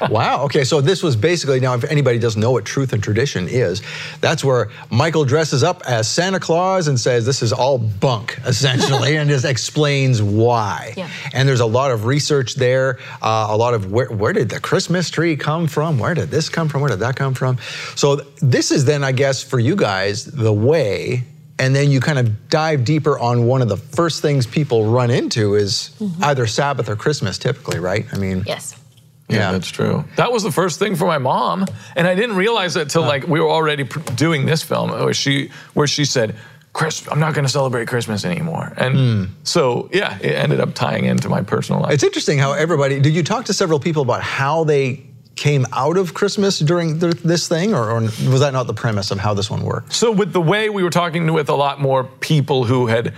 wow. 0.10 0.44
Okay. 0.44 0.64
So 0.64 0.80
this 0.80 1.02
was 1.02 1.16
basically 1.16 1.60
now, 1.60 1.74
if 1.74 1.84
anybody 1.84 2.18
doesn't 2.18 2.40
know 2.40 2.52
what 2.52 2.64
truth 2.64 2.92
and 2.92 3.02
tradition 3.02 3.48
is, 3.48 3.82
that's 4.20 4.44
where 4.44 4.70
Michael 4.90 5.24
dresses 5.24 5.62
up 5.62 5.82
as 5.86 6.08
Santa 6.08 6.40
Claus 6.40 6.88
and 6.88 6.98
says 6.98 7.24
this 7.26 7.42
is 7.42 7.52
all 7.52 7.78
bunk, 7.78 8.38
essentially, 8.46 9.16
and 9.16 9.28
just 9.28 9.44
explains 9.44 10.22
why. 10.22 10.94
Yeah. 10.96 11.08
And 11.32 11.48
there's 11.48 11.60
a 11.60 11.66
lot 11.66 11.90
of 11.90 12.04
research 12.04 12.54
there, 12.54 12.98
uh, 13.22 13.48
a 13.50 13.56
lot 13.56 13.74
of 13.74 13.92
where, 13.92 14.10
where 14.10 14.32
did 14.32 14.48
the 14.48 14.60
Christmas 14.60 15.10
tree 15.10 15.36
come 15.36 15.66
from? 15.66 15.98
Where 15.98 16.14
did 16.14 16.30
this 16.30 16.48
come 16.48 16.68
from? 16.68 16.80
Where 16.80 16.90
did 16.90 17.00
that 17.00 17.16
come 17.16 17.34
from? 17.34 17.58
So 17.94 18.16
this 18.42 18.70
is 18.70 18.84
then, 18.84 19.04
I 19.04 19.12
guess, 19.12 19.42
for 19.42 19.58
you 19.58 19.76
guys, 19.76 20.24
the 20.24 20.52
way 20.52 21.24
and 21.58 21.74
then 21.74 21.90
you 21.90 22.00
kind 22.00 22.18
of 22.18 22.48
dive 22.48 22.84
deeper 22.84 23.18
on 23.18 23.46
one 23.46 23.62
of 23.62 23.68
the 23.68 23.76
first 23.76 24.22
things 24.22 24.46
people 24.46 24.86
run 24.86 25.10
into 25.10 25.54
is 25.54 25.94
mm-hmm. 26.00 26.24
either 26.24 26.46
Sabbath 26.46 26.88
or 26.88 26.96
Christmas, 26.96 27.38
typically, 27.38 27.78
right? 27.78 28.06
I 28.12 28.18
mean, 28.18 28.44
yes. 28.46 28.80
Yeah, 29.28 29.36
yeah, 29.36 29.52
that's 29.52 29.70
true. 29.70 30.04
That 30.16 30.32
was 30.32 30.42
the 30.42 30.52
first 30.52 30.78
thing 30.78 30.96
for 30.96 31.06
my 31.06 31.16
mom, 31.16 31.64
and 31.96 32.06
I 32.06 32.14
didn't 32.14 32.36
realize 32.36 32.76
it 32.76 32.90
till 32.90 33.02
like 33.02 33.26
we 33.26 33.40
were 33.40 33.48
already 33.48 33.84
doing 34.16 34.44
this 34.44 34.62
film, 34.62 34.90
where 34.90 35.14
she 35.14 35.50
where 35.72 35.86
she 35.86 36.04
said, 36.04 36.36
"Chris, 36.74 37.08
I'm 37.10 37.20
not 37.20 37.32
going 37.32 37.46
to 37.46 37.50
celebrate 37.50 37.88
Christmas 37.88 38.26
anymore," 38.26 38.74
and 38.76 38.94
mm. 38.94 39.28
so 39.42 39.88
yeah, 39.94 40.18
it 40.18 40.34
ended 40.34 40.60
up 40.60 40.74
tying 40.74 41.06
into 41.06 41.30
my 41.30 41.40
personal 41.40 41.80
life. 41.80 41.94
It's 41.94 42.04
interesting 42.04 42.36
how 42.36 42.52
everybody. 42.52 43.00
Did 43.00 43.14
you 43.14 43.22
talk 43.22 43.46
to 43.46 43.54
several 43.54 43.80
people 43.80 44.02
about 44.02 44.20
how 44.20 44.64
they 44.64 45.06
came 45.36 45.66
out 45.72 45.96
of 45.96 46.14
Christmas 46.14 46.58
during 46.58 46.98
the, 46.98 47.08
this 47.08 47.48
thing, 47.48 47.74
or, 47.74 47.90
or, 47.90 48.00
was 48.00 48.40
that 48.40 48.52
not 48.52 48.66
the 48.66 48.74
premise 48.74 49.10
of 49.10 49.18
how 49.18 49.34
this 49.34 49.50
one 49.50 49.62
worked? 49.62 49.92
So, 49.92 50.12
with 50.12 50.32
the 50.32 50.40
way 50.40 50.70
we 50.70 50.82
were 50.82 50.90
talking 50.90 51.32
with 51.32 51.48
a 51.48 51.54
lot 51.54 51.80
more 51.80 52.04
people 52.04 52.64
who 52.64 52.86
had 52.86 53.14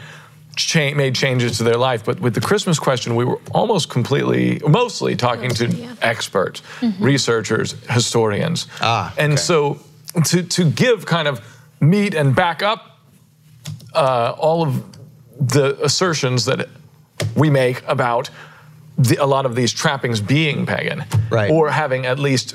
cha- 0.57 0.95
made 0.95 1.15
changes 1.15 1.59
to 1.59 1.65
their 1.65 1.77
life, 1.77 2.05
but 2.05 2.21
with 2.21 2.35
the 2.35 2.41
Christmas 2.41 2.79
question, 2.79 3.17
we 3.17 3.25
were 3.25 3.39
almost 3.53 3.91
completely, 3.91 4.61
mostly 4.67 5.15
talking 5.15 5.51
to 5.51 5.69
yeah. 5.69 5.95
experts, 6.01 6.63
mm-hmm. 6.81 7.05
researchers, 7.05 7.73
historians. 7.89 8.67
Ah, 8.81 9.15
and 9.19 9.35
okay. 9.35 9.43
so 9.43 9.79
to, 10.25 10.43
to 10.43 10.71
give 10.71 11.05
kind 11.05 11.29
of 11.29 11.41
meat 11.81 12.15
and 12.15 12.35
back 12.35 12.63
up 12.63 12.99
uh, 13.95 14.35
all 14.39 14.63
of 14.63 14.85
the 15.39 15.83
assertions 15.85 16.47
that 16.47 16.69
we 17.35 17.51
make 17.51 17.83
about 17.87 18.31
the, 18.99 19.17
a 19.17 19.27
lot 19.27 19.47
of 19.47 19.55
these 19.55 19.73
trappings 19.73 20.21
being 20.21 20.67
pagan, 20.67 21.05
right. 21.31 21.51
or 21.51 21.71
having 21.71 22.07
at 22.07 22.19
least 22.19 22.55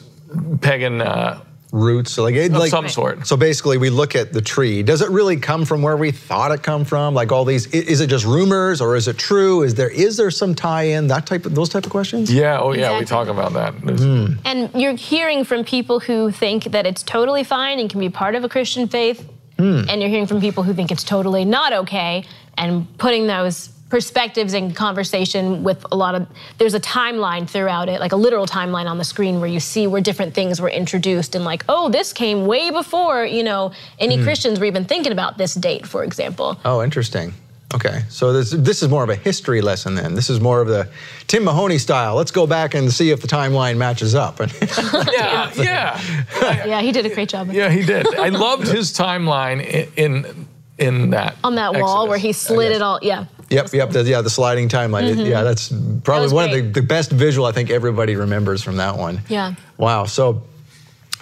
pagan 0.62 1.02
uh, 1.02 1.42
roots, 1.72 2.18
like, 2.18 2.36
of 2.36 2.52
like 2.52 2.70
some 2.70 2.90
sort. 2.90 3.26
So 3.28 3.38
basically, 3.38 3.78
we 3.78 3.90
look 3.90 4.16
at 4.16 4.34
the 4.34 4.42
tree. 4.42 4.84
Does 4.84 5.02
it 5.02 5.10
really 5.10 5.38
come 5.38 5.66
from 5.66 5.82
where 5.82 5.96
we 5.96 6.12
thought 6.12 6.52
it 6.52 6.64
come 6.64 6.84
from? 6.84 7.14
Like 7.14 7.32
all 7.32 7.46
these, 7.46 7.68
is 7.68 8.02
it 8.02 8.08
just 8.08 8.26
rumors 8.26 8.82
or 8.82 8.96
is 8.96 9.08
it 9.08 9.18
true? 9.18 9.64
Is 9.64 9.76
there 9.76 9.90
is 9.90 10.18
there 10.18 10.32
some 10.32 10.56
tie-in? 10.56 11.08
That 11.08 11.26
type 11.26 11.46
of 11.46 11.56
those 11.56 11.70
type 11.70 11.86
of 11.86 11.92
questions? 11.92 12.34
Yeah. 12.34 12.60
Oh 12.60 12.74
yeah. 12.74 12.98
We 13.00 13.06
talk 13.06 13.28
about 13.28 13.54
that. 13.54 13.74
Mm. 13.76 14.40
And 14.44 14.70
you're 14.74 14.96
hearing 14.96 15.44
from 15.46 15.64
people 15.64 16.00
who 16.00 16.32
think 16.32 16.66
that 16.66 16.86
it's 16.86 17.04
totally 17.04 17.44
fine 17.44 17.80
and 17.80 17.90
can 17.90 18.00
be 18.00 18.10
part 18.10 18.36
of 18.36 18.44
a 18.44 18.50
Christian 18.50 18.88
faith, 18.88 19.26
mm. 19.58 19.88
and 19.88 20.02
you're 20.02 20.10
hearing 20.10 20.28
from 20.28 20.42
people 20.42 20.64
who 20.64 20.74
think 20.74 20.92
it's 20.92 21.04
totally 21.04 21.46
not 21.46 21.72
okay, 21.72 22.26
and 22.58 22.86
putting 22.98 23.28
those 23.28 23.70
perspectives 23.92 24.54
and 24.54 24.74
conversation 24.74 25.64
with 25.64 25.86
a 25.92 25.96
lot 25.96 26.16
of 26.16 26.26
there's 26.58 26.74
a 26.74 26.80
timeline 26.80 27.48
throughout 27.48 27.90
it 27.90 28.00
like 28.00 28.14
a 28.14 28.16
literal 28.16 28.48
timeline 28.48 28.90
on 28.90 28.98
the 28.98 29.04
screen 29.04 29.42
where 29.42 29.50
you 29.50 29.60
see 29.60 29.86
where 29.86 30.00
different 30.00 30.34
things 30.34 30.62
were 30.62 30.70
introduced 30.70 31.36
and 31.36 31.44
like 31.44 31.66
oh 31.68 31.90
this 31.90 32.14
came 32.14 32.48
way 32.48 32.72
before 32.72 33.26
you 33.26 33.44
know 33.44 33.70
any 34.00 34.16
mm. 34.16 34.24
christians 34.24 34.62
were 34.62 34.66
even 34.66 34.86
thinking 34.86 35.12
about 35.12 35.38
this 35.38 35.56
date 35.56 35.86
for 35.86 36.06
example 36.06 36.58
oh 36.64 36.82
interesting 36.82 37.34
Okay, 37.74 38.02
so 38.10 38.34
this, 38.34 38.52
this 38.52 38.84
is 38.84 38.90
more 38.90 39.02
of 39.02 39.10
a 39.10 39.16
history 39.16 39.62
lesson 39.62 39.96
then. 39.96 40.14
This 40.14 40.30
is 40.30 40.42
more 40.42 40.60
of 40.60 40.68
the 40.68 40.90
Tim 41.28 41.46
Mahoney 41.46 41.78
style. 41.78 42.16
Let's 42.16 42.30
go 42.30 42.46
back 42.46 42.74
and 42.74 42.92
see 42.92 43.12
if 43.12 43.22
the 43.22 43.30
timeline 43.30 43.78
matches 43.78 44.14
up. 44.14 44.40
yeah, 45.14 45.54
yeah. 45.56 46.02
Yeah, 46.66 46.82
he 46.82 46.92
did 46.92 47.06
a 47.06 47.16
great 47.16 47.30
job. 47.30 47.50
Yeah, 47.50 47.70
he 47.70 47.86
did. 47.86 48.14
I 48.16 48.28
loved 48.28 48.68
his 48.68 48.92
timeline 48.92 49.64
in 49.96 50.26
in, 50.26 50.48
in 50.78 51.10
that. 51.12 51.38
On 51.46 51.56
that 51.56 51.70
Exodus, 51.70 51.84
wall 51.84 52.10
where 52.10 52.18
he 52.18 52.34
slid 52.34 52.74
it 52.74 52.82
all. 52.82 53.00
Yeah. 53.02 53.28
Yep, 53.52 53.74
yep, 53.74 53.90
the, 53.90 54.04
yeah, 54.04 54.22
the 54.22 54.30
sliding 54.30 54.70
timeline. 54.70 55.12
Mm-hmm. 55.12 55.30
Yeah, 55.30 55.44
that's 55.44 55.70
probably 56.04 56.30
that 56.30 56.36
one 56.36 56.50
great. 56.50 56.66
of 56.66 56.74
the, 56.74 56.82
the 56.82 56.88
best 56.88 57.12
visual 57.12 57.46
I 57.46 57.52
think 57.52 57.70
everybody 57.70 58.16
remembers 58.16 58.64
from 58.64 58.78
that 58.78 58.98
one. 58.98 59.22
Yeah. 59.28 59.56
Wow. 59.78 60.06
So, 60.06 60.44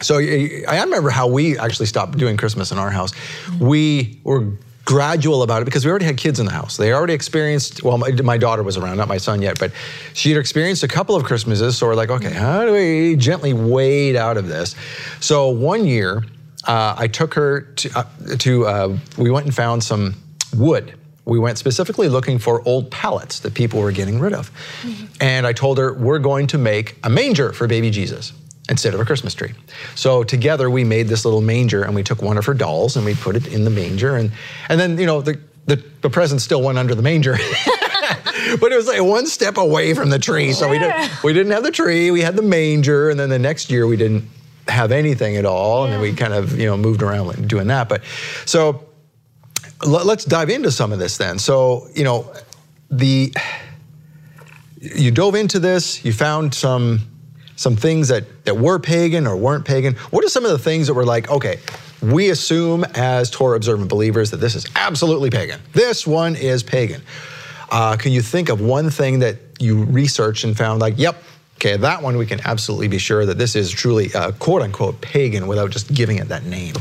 so 0.02 0.20
I 0.20 0.82
remember 0.84 1.10
how 1.10 1.28
we 1.28 1.58
actually 1.58 1.88
stopped 1.88 2.18
doing 2.18 2.38
Christmas 2.38 2.72
in 2.72 2.78
our 2.78 2.92
house. 2.92 3.14
Mm-hmm. 3.14 3.68
We 3.68 4.20
were 4.24 4.48
gradual 4.86 5.44
about 5.44 5.62
it 5.62 5.66
because 5.66 5.86
we 5.86 5.92
already 5.92 6.06
had 6.06 6.18
kids 6.18 6.40
in 6.40 6.46
the 6.46 6.52
house. 6.52 6.78
They 6.78 6.94
already 6.94 7.14
experienced, 7.14 7.84
well, 7.84 7.98
my, 7.98 8.12
my, 8.24 8.38
daughter 8.38 8.64
was 8.64 8.76
around, 8.76 8.98
not 8.98 9.08
my 9.08 9.18
son 9.18 9.42
yet, 9.42 9.60
but 9.60 9.72
she 10.14 10.32
had 10.32 10.40
experienced 10.40 10.82
a 10.84 10.88
couple 10.88 11.16
of 11.16 11.24
Christmases. 11.24 11.78
So 11.78 11.86
we're 11.86 11.96
like, 11.96 12.10
okay, 12.10 12.32
how 12.32 12.66
do 12.66 12.74
we 12.74 13.16
gently 13.16 13.54
wade 13.54 14.16
out 14.16 14.36
of 14.36 14.48
this? 14.48 14.76
So 15.20 15.50
one 15.50 15.86
year, 15.86 16.24
uh, 16.68 16.96
I 16.98 17.08
took 17.08 17.36
her 17.36 17.62
to, 17.62 18.00
uh, 18.00 18.04
to 18.40 18.66
uh, 18.66 18.98
we 19.18 19.30
went 19.30 19.46
and 19.46 19.56
found 19.56 19.84
some 19.84 20.16
wood 20.56 20.99
we 21.30 21.40
went 21.40 21.58
specifically 21.58 22.10
looking 22.10 22.40
for 22.40 22.68
old 22.68 22.90
pallets 22.92 23.40
that 23.42 23.54
people 23.54 23.80
were 23.80 23.92
getting 23.92 24.20
rid 24.20 24.34
of. 24.34 24.52
Mm-hmm. 24.82 25.06
And 25.22 25.48
I 25.48 25.54
told 25.54 25.78
her, 25.78 25.94
we're 25.94 26.20
going 26.20 26.48
to 26.48 26.58
make 26.58 26.98
a 27.04 27.10
manger 27.10 27.54
for 27.54 27.68
baby 27.68 27.92
Jesus. 27.92 28.34
instead 28.70 28.94
of 28.94 29.00
a 29.00 29.06
Christmas 29.06 29.34
tree. 29.34 29.54
So 29.96 30.24
together 30.24 30.70
we 30.70 30.84
made 30.84 31.08
this 31.08 31.26
little 31.26 31.42
manger 31.42 31.84
and 31.84 31.96
we 31.96 32.04
took 32.04 32.22
one 32.22 32.38
of 32.38 32.46
her 32.46 32.54
dolls 32.54 32.96
and 32.96 33.06
we 33.06 33.16
put 33.16 33.36
it 33.36 33.48
in 33.48 33.64
the 33.64 33.72
manger 33.72 34.16
and 34.16 34.32
and 34.70 34.80
then 34.80 35.00
you 35.00 35.08
know 35.08 35.22
the 35.22 35.40
the, 35.66 35.84
the 36.02 36.10
present 36.10 36.42
still 36.42 36.62
went 36.62 36.78
under 36.78 36.96
the 36.96 37.02
manger. 37.02 37.34
but 38.60 38.72
it 38.72 38.76
was 38.76 38.88
like 38.88 39.02
one 39.02 39.28
step 39.28 39.58
away 39.58 39.94
from 39.94 40.10
the 40.10 40.20
tree. 40.20 40.52
So 40.54 40.68
we 40.70 40.80
didn't 40.80 41.24
we 41.24 41.34
didn't 41.34 41.52
have 41.52 41.64
the 41.64 41.72
tree, 41.72 42.12
we 42.12 42.22
had 42.22 42.36
the 42.36 42.42
manger, 42.42 43.10
and 43.10 43.20
then 43.20 43.30
the 43.30 43.40
next 43.40 43.70
year 43.70 43.88
we 43.88 43.98
didn't 43.98 44.26
have 44.68 44.92
anything 44.92 45.36
at 45.36 45.46
all. 45.46 45.86
And 45.86 45.94
then 45.94 46.02
we 46.02 46.14
kind 46.14 46.34
of, 46.34 46.58
you 46.60 46.66
know, 46.66 46.78
moved 46.78 47.02
around 47.02 47.48
doing 47.48 47.68
that. 47.68 47.90
But 47.90 48.04
so 48.46 48.89
let's 49.86 50.26
dive 50.26 50.50
into 50.50 50.72
some 50.72 50.92
of 50.92 51.00
this 51.00 51.18
then. 51.18 51.40
So, 51.40 51.88
you 51.96 52.04
know, 52.04 52.32
the 52.90 53.34
you 54.82 55.12
dove 55.12 55.36
into 55.36 55.60
this, 55.60 56.04
you 56.06 56.14
found 56.14 56.54
some 56.54 57.02
some 57.56 57.76
things 57.76 58.08
that, 58.08 58.46
that 58.46 58.56
were 58.56 58.80
pagan 58.80 59.28
or 59.28 59.36
weren't 59.36 59.66
pagan. 59.66 59.94
What 60.12 60.24
are 60.24 60.30
some 60.30 60.46
of 60.46 60.52
the 60.52 60.58
things 60.58 60.88
that 60.88 60.94
were 60.94 61.06
like, 61.06 61.30
okay, 61.30 61.60
we 62.02 62.30
assume 62.30 62.86
as 62.96 63.30
Torah 63.30 63.58
observant 63.58 63.90
believers 63.90 64.32
that 64.32 64.38
this 64.38 64.56
is 64.56 64.66
absolutely 64.78 65.30
pagan. 65.30 65.60
This 65.74 66.08
one 66.08 66.38
is 66.38 66.64
pagan. 66.64 67.02
Uh, 67.70 67.98
can 67.98 68.14
you 68.14 68.22
think 68.22 68.48
of 68.48 68.62
one 68.62 68.90
thing 68.90 69.20
that 69.20 69.36
you 69.60 69.84
researched 69.84 70.46
and 70.46 70.56
found 70.56 70.80
like, 70.80 70.94
yep, 70.98 71.22
okay, 71.58 71.76
that 71.76 72.02
one 72.02 72.16
we 72.16 72.26
can 72.26 72.40
absolutely 72.46 72.88
be 72.88 72.98
sure 72.98 73.26
that 73.26 73.38
this 73.38 73.58
is 73.58 73.70
truly 73.70 74.14
uh, 74.14 74.32
quote 74.32 74.62
unquote 74.62 75.02
pagan 75.02 75.46
without 75.46 75.70
just 75.70 75.94
giving 75.94 76.18
it 76.18 76.30
that 76.30 76.46
name? 76.46 76.76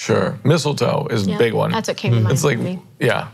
Sure. 0.00 0.38
Mistletoe 0.44 1.08
is 1.10 1.26
Yeah, 1.26 1.34
a 1.34 1.38
big 1.38 1.52
one. 1.52 1.70
that's 1.72 1.86
what 1.88 1.98
came 1.98 2.12
to 2.14 2.20
mind 2.20 2.32
It's 2.32 2.42
like, 2.42 2.58
me. 2.58 2.78
yeah. 2.98 3.28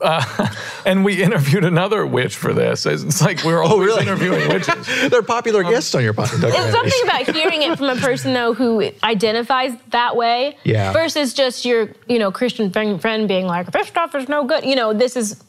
Uh, 0.00 0.48
and 0.84 1.04
we 1.04 1.22
interviewed 1.22 1.64
another 1.64 2.04
witch 2.04 2.34
for 2.36 2.52
this. 2.52 2.86
It's 2.86 3.22
like 3.22 3.44
we're 3.44 3.62
always 3.62 3.86
really? 3.86 4.02
interviewing 4.02 4.48
witches. 4.52 5.10
They're 5.10 5.22
popular 5.22 5.62
guests 5.62 5.94
on 5.94 6.02
your 6.02 6.14
podcast. 6.14 6.42
It's 6.42 6.72
something 6.72 7.00
about 7.04 7.36
hearing 7.36 7.62
it 7.62 7.78
from 7.78 7.88
a 7.88 7.94
person 8.00 8.32
though 8.32 8.52
who 8.52 8.90
identifies 9.04 9.72
that 9.90 10.16
way 10.16 10.56
Yeah. 10.64 10.92
versus 10.92 11.34
just 11.34 11.64
your, 11.64 11.90
you 12.08 12.18
know, 12.18 12.32
Christian 12.32 12.72
friend, 12.72 13.00
friend 13.00 13.28
being 13.28 13.46
like, 13.46 13.70
this 13.70 13.92
is 14.16 14.28
no 14.28 14.44
good. 14.44 14.64
You 14.64 14.74
know, 14.74 14.92
this 14.92 15.14
is 15.16 15.40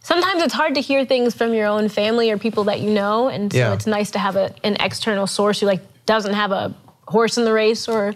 sometimes 0.00 0.42
it's 0.42 0.54
hard 0.54 0.76
to 0.76 0.80
hear 0.80 1.04
things 1.04 1.34
from 1.34 1.52
your 1.52 1.66
own 1.66 1.90
family 1.90 2.30
or 2.30 2.38
people 2.38 2.64
that 2.64 2.80
you 2.80 2.88
know. 2.90 3.28
And 3.28 3.52
so 3.52 3.58
Yeah. 3.58 3.74
it's 3.74 3.86
nice 3.86 4.10
to 4.12 4.18
have 4.18 4.34
a, 4.36 4.54
an 4.64 4.76
external 4.80 5.26
source 5.26 5.60
who 5.60 5.66
like 5.66 5.82
doesn't 6.06 6.32
have 6.34 6.52
a 6.52 6.74
horse 7.06 7.36
in 7.36 7.44
the 7.44 7.52
race 7.52 7.86
or 7.86 8.14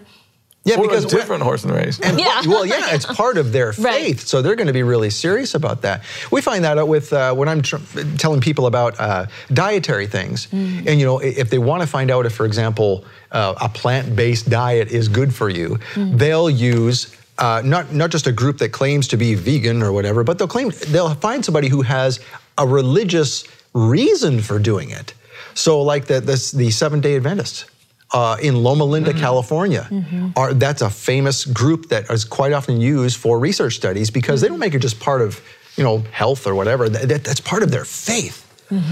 Yeah, 0.63 0.75
or 0.77 0.83
because 0.87 1.05
a 1.05 1.07
different 1.07 1.41
horse 1.41 1.63
in 1.63 1.69
the 1.69 1.75
race. 1.75 1.99
And 1.99 2.19
Yeah. 2.19 2.41
well, 2.45 2.65
yeah, 2.65 2.93
it's 2.93 3.05
part 3.05 3.37
of 3.39 3.51
their 3.51 3.73
faith, 3.85 3.85
Right. 3.85 4.19
so 4.19 4.41
they're 4.43 4.55
going 4.55 4.67
to 4.67 4.73
be 4.73 4.83
really 4.83 5.09
serious 5.09 5.55
about 5.55 5.81
that. 5.81 6.03
We 6.31 6.39
find 6.41 6.63
that 6.65 6.77
out 6.77 6.87
with 6.87 7.11
uh, 7.13 7.33
when 7.33 7.47
I'm 7.49 7.63
tr- 7.63 7.77
telling 8.19 8.41
people 8.41 8.67
about 8.67 8.99
uh, 8.99 9.25
dietary 9.51 10.05
things, 10.05 10.47
Mm. 10.47 10.85
and 10.87 10.99
you 10.99 11.05
know, 11.05 11.17
if 11.19 11.49
they 11.49 11.57
want 11.57 11.81
to 11.81 11.87
find 11.87 12.11
out 12.11 12.25
if, 12.27 12.33
for 12.33 12.45
example, 12.45 13.05
uh, 13.31 13.55
a 13.59 13.69
plant-based 13.69 14.49
diet 14.51 14.89
is 14.89 15.07
good 15.07 15.33
for 15.33 15.49
you, 15.49 15.79
Mm. 15.95 16.17
they'll 16.19 16.49
use. 16.49 17.07
Uh, 17.39 17.59
not 17.65 17.91
not 17.91 18.11
just 18.11 18.27
a 18.27 18.31
group 18.31 18.59
that 18.59 18.69
claims 18.71 19.07
to 19.07 19.17
be 19.17 19.33
vegan 19.33 19.81
or 19.81 19.91
whatever, 19.91 20.23
but 20.23 20.37
they'll 20.37 20.47
claim 20.47 20.69
they'll 20.89 21.15
find 21.15 21.43
somebody 21.43 21.69
who 21.69 21.81
has 21.81 22.19
a 22.59 22.67
religious 22.67 23.45
reason 23.73 24.41
for 24.41 24.59
doing 24.59 24.91
it. 24.91 25.15
So, 25.55 25.81
like 25.81 26.05
the 26.05 26.21
this, 26.21 26.51
the 26.51 26.69
Seventh 26.69 27.01
Day 27.01 27.15
Adventists 27.15 27.65
uh, 28.13 28.37
in 28.41 28.55
Loma 28.63 28.83
Linda, 28.85 29.13
California. 29.13 29.87
Are, 30.35 30.53
that's 30.53 30.81
a 30.81 30.89
famous 30.89 31.45
group 31.45 31.89
that 31.89 32.09
is 32.09 32.25
quite 32.25 32.53
often 32.53 32.79
used 32.81 33.17
for 33.17 33.39
research 33.39 33.75
studies 33.75 34.09
because 34.11 34.41
they 34.41 34.47
don't 34.47 34.59
make 34.59 34.73
it 34.73 34.79
just 34.79 34.99
part 34.99 35.21
of 35.21 35.41
you 35.77 35.83
know 35.83 35.99
health 36.11 36.45
or 36.47 36.53
whatever. 36.55 36.89
That, 36.89 37.07
that- 37.09 37.23
that's 37.23 37.39
part 37.41 37.63
of 37.63 37.71
their 37.71 37.85
faith. 37.85 38.47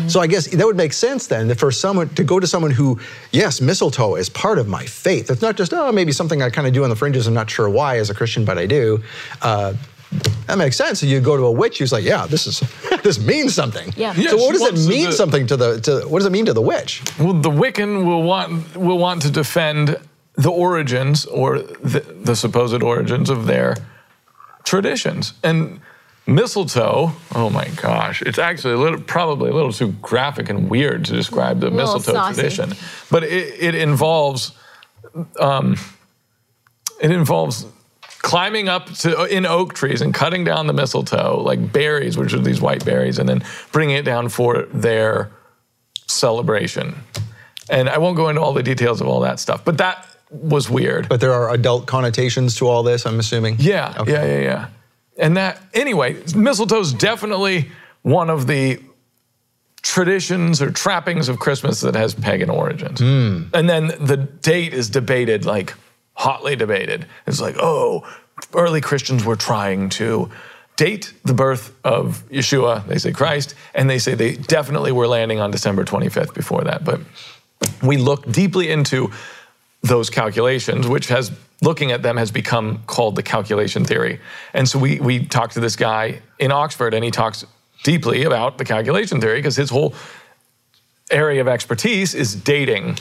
So 0.08 0.20
I 0.20 0.28
guess 0.28 0.46
that 0.48 0.66
would 0.66 0.76
make 0.76 0.92
sense 0.92 1.28
then 1.28 1.48
that 1.48 1.58
for 1.58 1.72
someone 1.72 2.10
to 2.16 2.24
go 2.26 2.38
to 2.38 2.46
someone 2.46 2.72
who, 2.72 3.00
yes, 3.32 3.62
mistletoe 3.62 4.16
is 4.16 4.28
part 4.30 4.58
of 4.60 4.68
my 4.68 4.86
faith. 4.86 5.32
It's 5.32 5.42
not 5.42 5.56
just 5.56 5.72
oh 5.74 5.90
maybe 5.94 6.12
something 6.12 6.42
I 6.42 6.50
kind 6.50 6.68
of 6.68 6.74
do 6.74 6.84
on 6.84 6.90
the 6.90 6.98
fringes. 6.98 7.28
I'm 7.28 7.34
not 7.34 7.50
sure 7.50 7.70
why 7.70 7.98
as 7.98 8.10
a 8.10 8.14
Christian, 8.14 8.44
but 8.44 8.58
I 8.58 8.66
do. 8.66 9.02
Uh, 9.42 9.76
that 10.48 10.58
makes 10.58 10.76
sense. 10.76 11.00
So 11.00 11.06
you 11.06 11.20
go 11.20 11.38
to 11.38 11.44
a 11.44 11.52
witch 11.52 11.78
who's 11.80 11.92
like, 11.92 12.04
yeah, 12.04 12.26
this 12.26 12.48
is 12.48 12.62
this 13.04 13.20
means 13.20 13.54
something. 13.54 13.94
Yeah. 13.96 14.14
Yeah, 14.16 14.32
so 14.32 14.38
what 14.38 14.54
does 14.54 14.62
it 14.62 14.72
wants 14.72 14.84
to 14.86 14.90
mean 14.90 15.06
do- 15.08 15.12
something 15.12 15.48
to 15.48 15.58
the 15.58 15.80
to 15.82 16.08
what 16.08 16.20
does 16.20 16.26
it 16.26 16.32
mean 16.32 16.46
to 16.46 16.54
the 16.54 16.62
witch? 16.62 17.04
Well, 17.20 17.34
the 17.34 17.52
Wiccan 17.52 18.06
will 18.06 18.24
want 18.24 18.76
will 18.76 18.98
want 18.98 19.22
to 19.24 19.30
defend 19.32 19.98
the 20.36 20.50
origins 20.50 21.26
or 21.26 21.60
the, 21.60 22.00
the 22.24 22.36
supposed 22.36 22.82
origins 22.82 23.30
of 23.30 23.46
their 23.46 23.76
traditions. 24.64 25.34
And 25.44 25.82
mistletoe, 26.26 27.12
oh 27.36 27.50
my 27.50 27.68
gosh, 27.76 28.22
it's 28.22 28.40
actually 28.40 28.74
a 28.76 28.78
little, 28.78 29.02
probably 29.02 29.50
a 29.50 29.54
little 29.54 29.74
too 29.74 29.92
graphic 30.02 30.50
and 30.50 30.70
weird 30.70 31.06
to 31.06 31.14
describe 31.14 31.60
the 31.60 31.72
mistletoe 31.72 32.14
saucy. 32.14 32.36
tradition. 32.36 32.74
But 33.12 33.24
it, 33.24 33.62
it 33.62 33.76
involves 33.76 34.52
um, 35.40 35.76
it 37.02 37.12
involves 37.12 37.66
climbing 38.20 38.70
up 38.70 38.86
to 38.94 39.24
in 39.26 39.46
oak 39.46 39.74
trees 39.74 40.02
and 40.02 40.14
cutting 40.14 40.44
down 40.44 40.68
the 40.68 40.74
mistletoe 40.74 41.42
like 41.42 41.72
berries, 41.72 42.18
which 42.18 42.34
are 42.34 42.40
these 42.40 42.62
white 42.62 42.84
berries, 42.86 43.18
and 43.20 43.28
then 43.28 43.44
bringing 43.72 43.96
it 43.96 44.04
down 44.04 44.30
for 44.30 44.64
their 44.74 45.32
celebration. 46.08 46.96
And 47.70 47.90
I 47.90 47.98
won't 47.98 48.16
go 48.18 48.30
into 48.30 48.42
all 48.42 48.54
the 48.54 48.64
details 48.64 49.00
of 49.02 49.08
all 49.08 49.20
that 49.22 49.40
stuff, 49.40 49.64
but 49.64 49.78
that 49.78 50.06
was 50.32 50.70
weird. 50.70 51.08
But 51.10 51.22
there 51.22 51.34
are 51.34 51.52
adult 51.54 51.86
connotations 51.86 52.56
to 52.58 52.68
all 52.68 52.84
this, 52.84 53.06
I'm 53.06 53.20
assuming. 53.20 53.56
Yeah, 53.60 53.94
Okay. 53.98 54.12
yeah, 54.12 54.26
yeah, 54.26 54.42
yeah. 54.42 54.68
And 55.18 55.38
that, 55.38 55.62
anyway, 55.74 56.14
mistletoe's 56.34 56.94
definitely 56.94 57.70
one 58.04 58.30
of 58.30 58.48
the 58.48 58.80
traditions 59.82 60.62
or 60.62 60.72
trappings 60.72 61.30
of 61.30 61.40
Christmas 61.40 61.82
that 61.82 61.96
has 61.96 62.14
pagan 62.14 62.50
origins. 62.50 63.00
Hmm. 63.00 63.44
And 63.54 63.70
then 63.70 63.88
the 64.00 64.18
date 64.18 64.74
is 64.74 64.90
debated, 64.90 65.46
like 65.46 65.74
hotly 66.20 66.54
debated. 66.54 67.06
It's 67.26 67.40
like, 67.40 67.56
oh, 67.58 68.06
early 68.54 68.82
Christians 68.82 69.24
were 69.24 69.38
trying 69.38 69.88
to 69.92 70.30
date 70.76 71.14
the 71.24 71.34
birth 71.34 71.74
of 71.86 72.28
Yeshua, 72.30 72.86
they 72.88 72.98
say 72.98 73.14
Christ, 73.14 73.56
and 73.74 73.90
they 73.90 74.00
say 74.00 74.16
they 74.16 74.36
definitely 74.36 74.92
were 74.92 75.08
landing 75.08 75.40
on 75.40 75.50
December 75.50 75.86
25th 75.86 76.34
before 76.34 76.62
that. 76.66 76.84
But 76.84 77.00
we 77.82 77.96
look 77.96 78.30
deeply 78.30 78.70
into 78.70 79.12
those 79.82 80.10
calculations, 80.10 80.88
which 80.88 81.08
has 81.08 81.32
looking 81.62 81.94
at 81.94 82.04
them 82.04 82.18
has 82.18 82.32
become 82.32 82.84
called 82.86 83.16
the 83.16 83.24
calculation 83.24 83.86
theory. 83.86 84.20
And 84.54 84.68
so 84.68 84.78
we 84.78 85.00
we 85.00 85.26
talked 85.26 85.54
to 85.54 85.62
this 85.62 85.78
guy 85.78 86.22
in 86.38 86.52
Oxford, 86.52 86.94
and 86.94 87.04
he 87.04 87.12
talks 87.12 87.46
deeply 87.84 88.24
about 88.24 88.58
the 88.58 88.66
calculation 88.66 89.22
theory 89.22 89.40
because 89.40 89.56
his 89.56 89.70
whole 89.70 89.94
area 91.12 91.40
of 91.40 91.48
expertise 91.48 92.14
is 92.14 92.36
dating 92.36 92.98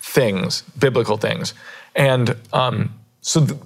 things, 0.00 0.62
biblical 0.78 1.16
things, 1.16 1.54
and 1.94 2.36
um, 2.52 2.98
so. 3.20 3.46
th- 3.46 3.58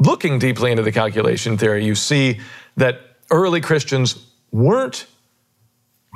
looking 0.00 0.38
deeply 0.38 0.70
into 0.70 0.82
the 0.82 0.92
calculation 0.92 1.56
theory, 1.56 1.84
you 1.84 1.94
see 1.94 2.40
that 2.76 3.00
early 3.30 3.60
Christians 3.60 4.26
weren't 4.50 5.06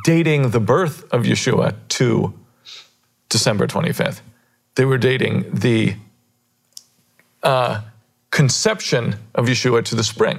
dating 0.04 0.50
the 0.50 0.60
birth 0.60 1.04
of 1.12 1.22
Yeshua 1.22 1.74
to 1.88 2.34
December 3.28 3.66
25th. 3.66 4.20
They 4.74 4.84
were 4.84 4.98
dating 4.98 5.44
the 5.52 5.94
uh, 7.42 7.82
conception 8.30 9.16
of 9.34 9.46
Yeshua 9.46 9.84
to 9.84 9.94
the 9.94 10.02
spring, 10.02 10.38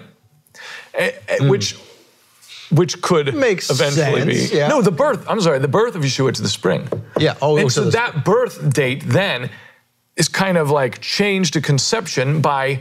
eh, 0.94 1.12
which 1.42 1.78
which 2.72 3.02
could. 3.02 3.34
Makes 3.34 3.70
eventually 3.70 4.22
sense, 4.22 4.52
be 4.52 4.58
yeah. 4.58 4.68
no 4.68 4.82
the 4.82 4.92
birth. 4.92 5.26
I'm 5.30 5.40
sorry, 5.40 5.60
the 5.60 5.68
birth 5.70 5.96
of 5.96 6.02
Yeshua 6.02 6.34
to 6.34 6.42
the 6.42 6.50
spring. 6.50 6.90
Yeah. 7.18 7.36
Oh, 7.42 7.58
and 7.58 7.72
so 7.72 7.90
that 7.92 8.26
birth 8.26 8.74
date 8.74 9.04
then 9.06 9.50
is 10.16 10.28
kind 10.28 10.58
of 10.58 10.70
like 10.72 11.02
changed 11.02 11.54
to 11.54 11.62
conception 11.62 12.42
by 12.42 12.80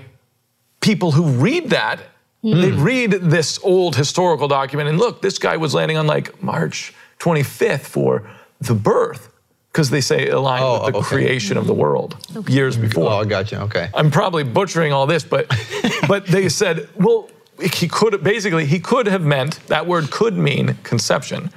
people 0.81 1.13
who 1.13 1.25
read 1.25 1.71
that. 1.71 2.01
Hmm. 2.43 2.61
They 2.61 2.71
read 2.73 3.11
this 3.13 3.59
old 3.63 3.97
historical 3.97 4.49
document 4.49 4.89
and 4.89 4.99
look, 4.99 5.23
this 5.23 5.39
guy 5.39 5.57
was 5.57 5.75
landing 5.75 5.97
on 5.97 6.07
like 6.07 6.43
March 6.43 6.95
25th 7.19 7.81
for 7.87 8.29
the 8.61 8.75
birth 8.75 9.31
because 9.73 9.91
they 9.91 10.01
say 10.01 10.29
aligned 10.29 10.63
Oh, 10.65 10.85
with 10.85 10.93
the 10.93 10.99
okay. 11.01 11.09
creation 11.09 11.57
of 11.57 11.67
the 11.67 11.75
world 11.75 12.17
years 12.49 12.77
before. 12.77 13.11
Oh, 13.11 13.17
I 13.21 13.25
got 13.25 13.51
you. 13.51 13.59
Okay. 13.59 13.91
I'm 13.95 14.11
probably 14.11 14.45
butchering 14.45 14.93
all 14.93 15.07
this, 15.07 15.25
but 15.25 15.49
but 16.09 16.27
they 16.27 16.49
said, 16.49 16.89
well, 16.95 17.29
he 17.61 17.89
could 17.89 18.23
basically 18.23 18.67
he 18.67 18.79
could 18.79 19.07
have 19.07 19.23
meant 19.25 19.59
that 19.67 19.87
word 19.87 20.11
could 20.11 20.35
mean 20.37 20.77
conception, 20.85 21.51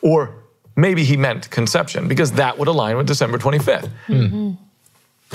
or 0.00 0.30
maybe 0.76 1.04
he 1.04 1.16
meant 1.16 1.50
conception 1.50 2.06
because 2.08 2.32
that 2.32 2.56
would 2.58 2.68
align 2.68 2.96
with 2.96 3.06
December 3.06 3.36
25th. 3.38 3.90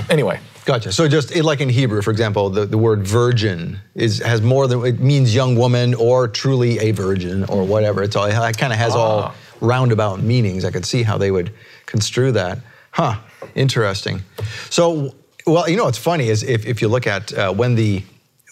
Anyway, 0.10 0.40
Gotcha. 0.66 0.94
So 0.94 1.10
just 1.10 1.36
it- 1.36 1.44
like 1.44 1.60
in 1.60 1.68
Hebrew, 1.70 2.02
for 2.02 2.12
example, 2.12 2.50
the, 2.50 2.66
the 2.66 2.78
word 2.78 3.06
virgin 3.06 3.80
is 3.96 4.20
has 4.20 4.42
more 4.42 4.66
than 4.68 4.86
it 4.86 5.00
means 5.02 5.36
young 5.36 5.58
woman 5.58 5.94
or 5.94 6.28
truly 6.30 6.80
a 6.80 6.92
virgin 6.92 7.44
or 7.46 7.66
whatever. 7.66 8.02
It's 8.02 8.16
all 8.16 8.26
it 8.26 8.58
kind 8.58 8.72
of 8.72 8.80
has 8.80 8.96
all 8.96 9.20
Ah. 9.24 9.36
roundabout 9.60 10.22
meanings. 10.24 10.64
I 10.64 10.72
could 10.72 10.86
see 10.86 11.04
how 11.04 11.18
they 11.18 11.32
would 11.32 11.52
construe 11.86 12.32
that. 12.32 12.60
Huh. 12.92 13.16
Interesting. 13.56 14.22
So, 14.70 15.14
well, 15.46 15.68
you 15.70 15.76
know 15.76 15.84
what's 15.86 15.98
funny 15.98 16.30
is 16.30 16.44
if, 16.44 16.66
if 16.66 16.82
you 16.82 16.88
look 16.88 17.08
at 17.08 17.34
uh, 17.34 17.52
when 17.54 17.76
the 17.76 18.02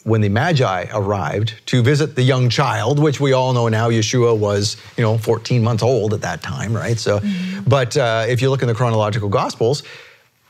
when 0.03 0.19
the 0.19 0.29
Magi 0.29 0.87
arrived 0.93 1.53
to 1.67 1.81
visit 1.83 2.15
the 2.15 2.23
young 2.23 2.49
child, 2.49 2.97
which 2.99 3.19
we 3.21 3.33
all 3.33 3.53
know 3.53 3.67
now, 3.69 3.89
Yeshua 3.89 4.35
was, 4.37 4.75
you 4.97 5.03
know, 5.03 5.15
14 5.17 5.63
months 5.63 5.83
old 5.83 6.13
at 6.13 6.21
that 6.21 6.41
time, 6.43 6.73
right? 6.75 6.97
So, 6.99 7.21
but 7.67 7.95
uh, 7.95 8.25
if 8.27 8.41
you 8.41 8.49
look 8.49 8.63
in 8.63 8.67
the 8.67 8.73
chronological 8.73 9.29
Gospels, 9.29 9.83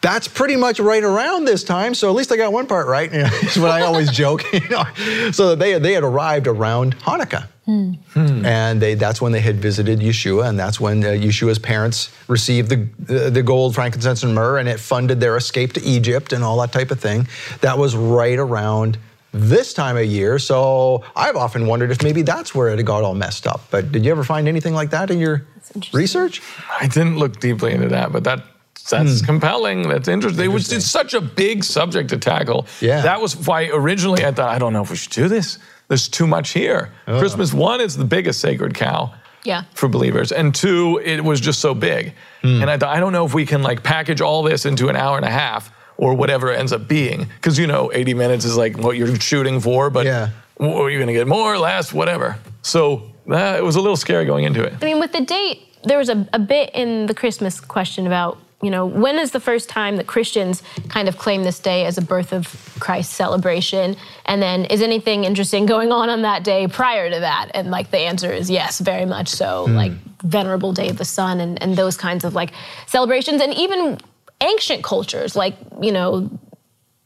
that's 0.01 0.27
pretty 0.27 0.55
much 0.55 0.79
right 0.79 1.03
around 1.03 1.45
this 1.45 1.63
time. 1.63 1.93
So 1.93 2.09
at 2.09 2.15
least 2.15 2.31
I 2.31 2.37
got 2.37 2.51
one 2.51 2.67
part 2.67 2.87
right. 2.87 3.11
You 3.11 3.19
know, 3.23 3.29
is 3.43 3.57
what 3.57 3.71
I 3.71 3.81
always 3.81 4.11
joke. 4.11 4.43
You 4.51 4.67
know, 4.69 5.31
so 5.31 5.55
they 5.55 5.79
they 5.79 5.93
had 5.93 6.03
arrived 6.03 6.47
around 6.47 6.97
Hanukkah. 6.99 7.47
Hmm. 7.65 8.45
And 8.45 8.81
they, 8.81 8.95
that's 8.95 9.21
when 9.21 9.31
they 9.31 9.39
had 9.39 9.57
visited 9.57 9.99
Yeshua, 9.99 10.49
and 10.49 10.59
that's 10.59 10.79
when 10.79 11.03
uh, 11.03 11.09
Yeshua's 11.09 11.59
parents 11.59 12.11
received 12.27 12.69
the, 12.69 12.87
the, 12.99 13.29
the 13.29 13.43
gold, 13.43 13.75
frankincense, 13.75 14.23
and 14.23 14.35
myrrh, 14.35 14.57
and 14.57 14.67
it 14.67 14.79
funded 14.79 15.19
their 15.19 15.37
escape 15.37 15.73
to 15.73 15.81
Egypt 15.83 16.33
and 16.33 16.43
all 16.43 16.59
that 16.59 16.73
type 16.73 16.91
of 16.91 16.99
thing. 16.99 17.27
That 17.61 17.77
was 17.77 17.95
right 17.95 18.37
around 18.37 18.97
this 19.31 19.73
time 19.73 19.95
of 19.95 20.05
year. 20.05 20.39
So 20.39 21.03
I've 21.15 21.37
often 21.37 21.67
wondered 21.67 21.91
if 21.91 22.03
maybe 22.03 22.23
that's 22.23 22.53
where 22.53 22.69
it 22.69 22.83
got 22.83 23.03
all 23.03 23.15
messed 23.15 23.47
up. 23.47 23.61
But 23.71 23.91
did 23.91 24.03
you 24.03 24.11
ever 24.11 24.23
find 24.23 24.47
anything 24.47 24.73
like 24.73 24.89
that 24.89 25.09
in 25.09 25.19
your 25.19 25.45
research? 25.93 26.41
I 26.79 26.87
didn't 26.87 27.17
look 27.17 27.39
deeply 27.39 27.73
into 27.73 27.87
that, 27.89 28.11
but 28.11 28.25
that 28.25 28.43
that's 28.89 29.21
compelling. 29.21 29.87
That's 29.87 30.07
interesting. 30.07 30.45
It 30.45 30.47
was 30.49 30.71
it's 30.71 30.85
such 30.89 31.13
a 31.13 31.21
big 31.21 31.63
subject 31.63 32.09
to 32.09 32.17
tackle. 32.17 32.65
Yeah. 32.79 33.01
That 33.01 33.21
was 33.21 33.35
why 33.35 33.67
originally 33.67 34.25
I 34.25 34.31
thought 34.31 34.49
I 34.49 34.59
don't 34.59 34.73
know 34.73 34.81
if 34.83 34.89
we 34.89 34.95
should 34.95 35.11
do 35.13 35.27
this. 35.27 35.57
There's 35.87 36.07
too 36.07 36.27
much 36.27 36.51
here. 36.51 36.91
Oh. 37.07 37.19
Christmas 37.19 37.53
one 37.53 37.81
is 37.81 37.97
the 37.97 38.05
biggest 38.05 38.39
sacred 38.39 38.73
cow 38.73 39.13
Yeah. 39.43 39.63
for 39.73 39.89
believers, 39.89 40.31
and 40.31 40.55
two, 40.55 41.01
it 41.03 41.21
was 41.23 41.41
just 41.41 41.59
so 41.59 41.73
big. 41.73 42.13
Hmm. 42.41 42.61
And 42.61 42.69
I 42.69 42.77
thought 42.77 42.95
I 42.95 42.99
don't 42.99 43.11
know 43.13 43.25
if 43.25 43.33
we 43.33 43.45
can 43.45 43.61
like 43.61 43.83
package 43.83 44.21
all 44.21 44.41
this 44.43 44.65
into 44.65 44.87
an 44.89 44.95
hour 44.95 45.17
and 45.17 45.25
a 45.25 45.29
half 45.31 45.71
or 45.97 46.13
whatever 46.15 46.51
it 46.51 46.57
ends 46.59 46.71
up 46.73 46.87
being, 46.87 47.25
because 47.35 47.59
you 47.59 47.67
know 47.67 47.91
80 47.93 48.13
minutes 48.15 48.45
is 48.45 48.55
like 48.57 48.77
what 48.77 48.97
you're 48.97 49.15
shooting 49.19 49.59
for, 49.59 49.89
but 49.89 50.05
Yeah. 50.05 50.29
are 50.59 50.89
you 50.89 50.97
going 50.97 51.07
to 51.07 51.13
get 51.13 51.27
more, 51.27 51.57
less, 51.59 51.91
whatever. 51.93 52.37
So 52.63 53.11
uh, 53.29 53.55
it 53.57 53.63
was 53.63 53.75
a 53.75 53.81
little 53.81 53.97
scary 53.97 54.25
going 54.25 54.45
into 54.45 54.63
it. 54.63 54.73
I 54.81 54.85
mean, 54.85 54.99
with 54.99 55.11
the 55.11 55.21
date, 55.21 55.59
there 55.83 55.97
was 55.97 56.09
a, 56.09 56.27
a 56.33 56.39
bit 56.39 56.71
in 56.73 57.05
the 57.07 57.13
Christmas 57.13 57.59
question 57.59 58.07
about, 58.07 58.37
you 58.61 58.69
know, 58.69 58.85
when 58.85 59.17
is 59.17 59.31
the 59.31 59.39
first 59.39 59.69
time 59.69 59.97
that 59.97 60.07
Christians 60.07 60.61
kind 60.87 61.07
of 61.07 61.17
claim 61.17 61.43
this 61.43 61.59
day 61.59 61.85
as 61.85 61.97
a 61.97 62.01
birth 62.01 62.31
of 62.31 62.75
Christ 62.79 63.13
celebration? 63.13 63.95
And 64.25 64.41
then 64.41 64.65
is 64.65 64.81
anything 64.81 65.23
interesting 65.23 65.65
going 65.65 65.91
on 65.91 66.09
on 66.09 66.21
that 66.21 66.43
day 66.43 66.67
prior 66.67 67.09
to 67.09 67.19
that? 67.19 67.51
And 67.53 67.71
like 67.71 67.91
the 67.91 67.99
answer 67.99 68.31
is 68.31 68.49
yes, 68.49 68.79
very 68.79 69.05
much 69.05 69.29
so. 69.29 69.65
Hmm. 69.67 69.75
Like 69.75 69.91
Venerable 70.23 70.73
Day 70.73 70.89
of 70.89 70.97
the 70.97 71.05
Sun 71.05 71.39
and, 71.39 71.61
and 71.61 71.75
those 71.75 71.97
kinds 71.97 72.23
of 72.23 72.35
like 72.35 72.51
celebrations. 72.85 73.41
And 73.41 73.53
even 73.53 73.97
ancient 74.41 74.83
cultures, 74.83 75.35
like, 75.35 75.55
you 75.81 75.91
know, 75.91 76.29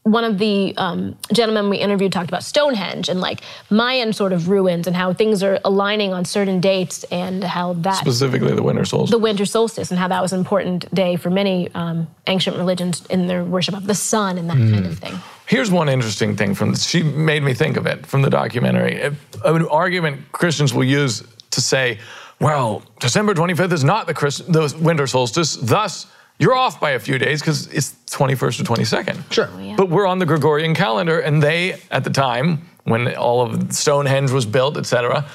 one 0.06 0.22
of 0.22 0.38
the 0.38 0.72
um, 0.76 1.16
gentlemen 1.32 1.68
we 1.68 1.78
interviewed 1.78 2.12
talked 2.12 2.28
about 2.30 2.44
Stonehenge 2.44 3.08
and 3.08 3.20
like 3.20 3.40
Mayan 3.70 4.12
sort 4.12 4.32
of 4.32 4.48
ruins 4.48 4.86
and 4.86 4.94
how 4.94 5.12
things 5.12 5.42
are 5.42 5.58
aligning 5.64 6.12
on 6.12 6.24
certain 6.24 6.60
dates 6.60 7.02
and 7.10 7.42
how 7.42 7.72
that 7.72 7.96
Specifically, 7.96 8.54
the 8.54 8.62
winter 8.62 8.84
solstice. 8.84 9.10
the 9.10 9.18
winter 9.18 9.44
solstice 9.44 9.90
and 9.90 9.98
how 9.98 10.06
that 10.06 10.22
was 10.22 10.32
an 10.32 10.38
important 10.38 10.94
day 10.94 11.16
for 11.16 11.28
many 11.28 11.68
um, 11.74 12.06
ancient 12.28 12.56
religions 12.56 13.04
in 13.10 13.26
their 13.26 13.42
worship 13.42 13.74
of 13.74 13.88
the 13.88 13.96
sun 13.96 14.38
and 14.38 14.48
that 14.48 14.56
kind 14.56 14.86
of 14.86 14.96
thing. 14.96 15.14
Here's 15.46 15.72
one 15.72 15.88
interesting 15.88 16.36
thing 16.36 16.54
from 16.54 16.76
she 16.76 17.02
made 17.02 17.42
me 17.42 17.52
think 17.52 17.76
of 17.76 17.86
it 17.86 18.06
from 18.06 18.22
the 18.22 18.30
documentary. 18.30 19.00
An 19.44 19.66
argument 19.66 20.30
Christians 20.30 20.72
will 20.72 20.84
use 20.84 21.24
to 21.50 21.60
say, 21.60 21.98
"Well, 22.40 22.82
December 23.00 23.34
25th 23.34 23.72
is 23.72 23.82
not 23.82 24.06
the, 24.06 24.14
Christ- 24.14 24.52
the 24.52 24.72
winter 24.80 25.08
solstice, 25.08 25.56
thus." 25.56 26.06
You're 26.38 26.54
off 26.54 26.80
by 26.80 26.90
a 26.90 26.98
few 26.98 27.18
days 27.18 27.40
because 27.40 27.66
it's 27.68 27.94
21st 28.10 28.60
or 28.60 28.76
22nd. 28.76 29.32
Sure. 29.32 29.48
Oh, 29.50 29.74
but 29.76 29.88
we're 29.88 30.06
on 30.06 30.18
the 30.18 30.26
Gregorian 30.26 30.74
calendar, 30.74 31.18
and 31.18 31.42
they, 31.42 31.80
at 31.90 32.04
the 32.04 32.10
time 32.10 32.68
when 32.84 33.14
all 33.16 33.42
of 33.42 33.72
Stonehenge 33.72 34.30
was 34.30 34.46
built, 34.46 34.76
et 34.76 34.86
cetera, 34.86 35.26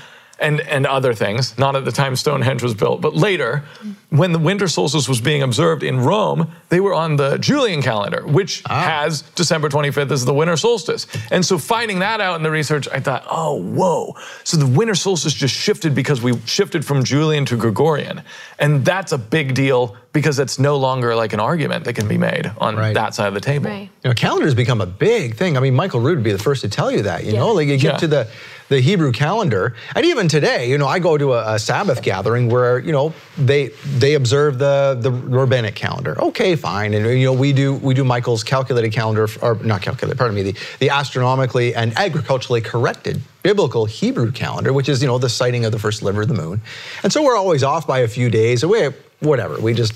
and, 0.41 0.59
and 0.61 0.85
other 0.87 1.13
things, 1.13 1.57
not 1.57 1.75
at 1.75 1.85
the 1.85 1.91
time 1.91 2.15
Stonehenge 2.15 2.63
was 2.63 2.73
built, 2.73 2.99
but 2.99 3.15
later, 3.15 3.63
when 4.09 4.31
the 4.31 4.39
winter 4.39 4.67
solstice 4.67 5.07
was 5.07 5.21
being 5.21 5.43
observed 5.43 5.83
in 5.83 5.99
Rome, 6.01 6.51
they 6.69 6.79
were 6.79 6.93
on 6.93 7.15
the 7.15 7.37
Julian 7.37 7.81
calendar, 7.81 8.25
which 8.25 8.63
ah. 8.69 8.81
has 8.81 9.21
December 9.35 9.69
25th 9.69 10.11
as 10.11 10.25
the 10.25 10.33
winter 10.33 10.57
solstice. 10.57 11.05
And 11.31 11.45
so 11.45 11.57
finding 11.57 11.99
that 11.99 12.19
out 12.19 12.35
in 12.35 12.43
the 12.43 12.51
research, 12.51 12.87
I 12.91 12.99
thought, 12.99 13.23
oh, 13.29 13.55
whoa. 13.61 14.15
So 14.43 14.57
the 14.57 14.65
winter 14.65 14.95
solstice 14.95 15.33
just 15.33 15.55
shifted 15.55 15.93
because 15.93 16.21
we 16.21 16.37
shifted 16.45 16.83
from 16.83 17.03
Julian 17.03 17.45
to 17.45 17.55
Gregorian. 17.55 18.23
And 18.59 18.83
that's 18.83 19.11
a 19.11 19.17
big 19.17 19.53
deal 19.53 19.95
because 20.13 20.39
it's 20.39 20.59
no 20.59 20.75
longer 20.77 21.15
like 21.15 21.31
an 21.33 21.39
argument 21.39 21.85
that 21.85 21.93
can 21.93 22.07
be 22.07 22.17
made 22.17 22.51
on 22.57 22.75
Right. 22.75 22.93
that 22.93 23.15
side 23.15 23.27
of 23.27 23.33
the 23.33 23.39
table. 23.39 23.69
Right. 23.69 23.89
You 24.03 24.09
know, 24.09 24.13
calendars 24.13 24.53
become 24.55 24.81
a 24.81 24.85
big 24.85 25.35
thing. 25.35 25.55
I 25.55 25.61
mean, 25.61 25.73
Michael 25.75 26.01
Rood 26.01 26.17
would 26.17 26.23
be 26.23 26.33
the 26.33 26.37
first 26.37 26.61
to 26.63 26.69
tell 26.69 26.91
you 26.91 27.03
that. 27.03 27.23
You 27.23 27.33
know, 27.33 27.53
like 27.53 27.67
you 27.67 27.77
get 27.77 27.93
Yeah. 27.93 27.97
to 27.97 28.07
the 28.07 28.27
the 28.71 28.79
Hebrew 28.79 29.11
calendar, 29.11 29.75
and 29.95 30.05
even 30.05 30.29
today, 30.29 30.69
you 30.69 30.77
know, 30.77 30.87
I 30.87 30.97
go 30.99 31.17
to 31.17 31.33
a, 31.33 31.55
a 31.55 31.59
Sabbath 31.59 32.01
gathering 32.01 32.47
where 32.47 32.79
you 32.79 32.93
know 32.93 33.13
they 33.37 33.67
they 33.97 34.13
observe 34.13 34.59
the 34.59 34.97
the 34.97 35.11
rabbinic 35.11 35.75
calendar. 35.75 36.19
Okay, 36.21 36.55
fine, 36.55 36.93
and 36.93 37.05
you 37.05 37.25
know 37.25 37.33
we 37.33 37.51
do 37.51 37.73
we 37.73 37.93
do 37.93 38.05
Michael's 38.05 38.45
calculated 38.45 38.93
calendar, 38.93 39.27
or 39.41 39.55
not 39.55 39.81
calculated, 39.81 40.17
pardon 40.17 40.35
me, 40.35 40.43
the 40.43 40.55
the 40.79 40.89
astronomically 40.89 41.75
and 41.75 41.91
agriculturally 41.97 42.61
corrected 42.61 43.21
biblical 43.43 43.85
Hebrew 43.85 44.31
calendar, 44.31 44.71
which 44.71 44.87
is 44.87 45.01
you 45.01 45.07
know 45.09 45.17
the 45.17 45.29
sighting 45.29 45.65
of 45.65 45.73
the 45.73 45.79
first 45.79 46.01
liver 46.01 46.21
of 46.21 46.29
the 46.29 46.33
moon, 46.33 46.61
and 47.03 47.11
so 47.11 47.21
we're 47.21 47.35
always 47.35 47.63
off 47.63 47.85
by 47.85 47.99
a 47.99 48.07
few 48.07 48.29
days. 48.29 48.65
We 48.65 48.87
whatever 49.19 49.59
we 49.59 49.73
just 49.73 49.93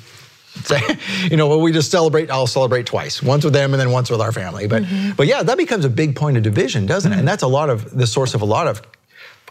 say, 0.69 0.81
you 1.29 1.37
know, 1.37 1.47
well, 1.47 1.61
we 1.61 1.71
just 1.71 1.91
celebrate. 1.91 2.29
I'll 2.31 2.47
celebrate 2.47 2.85
twice, 2.85 3.21
once 3.21 3.43
with 3.43 3.53
them 3.53 3.73
and 3.73 3.79
then 3.79 3.91
once 3.91 4.09
with 4.09 4.21
our 4.21 4.31
family. 4.31 4.67
But, 4.67 4.83
but 5.17 5.27
yeah, 5.27 5.43
that 5.43 5.57
becomes 5.57 5.85
a 5.85 5.89
big 5.89 6.15
point 6.15 6.37
of 6.37 6.43
division, 6.43 6.85
doesn't 6.85 7.11
it? 7.11 7.19
And 7.19 7.27
that's 7.27 7.43
a 7.43 7.47
lot 7.47 7.69
of 7.69 7.95
the 7.95 8.07
source 8.07 8.33
of 8.33 8.41
a 8.41 8.45
lot 8.45 8.67
of. 8.67 8.81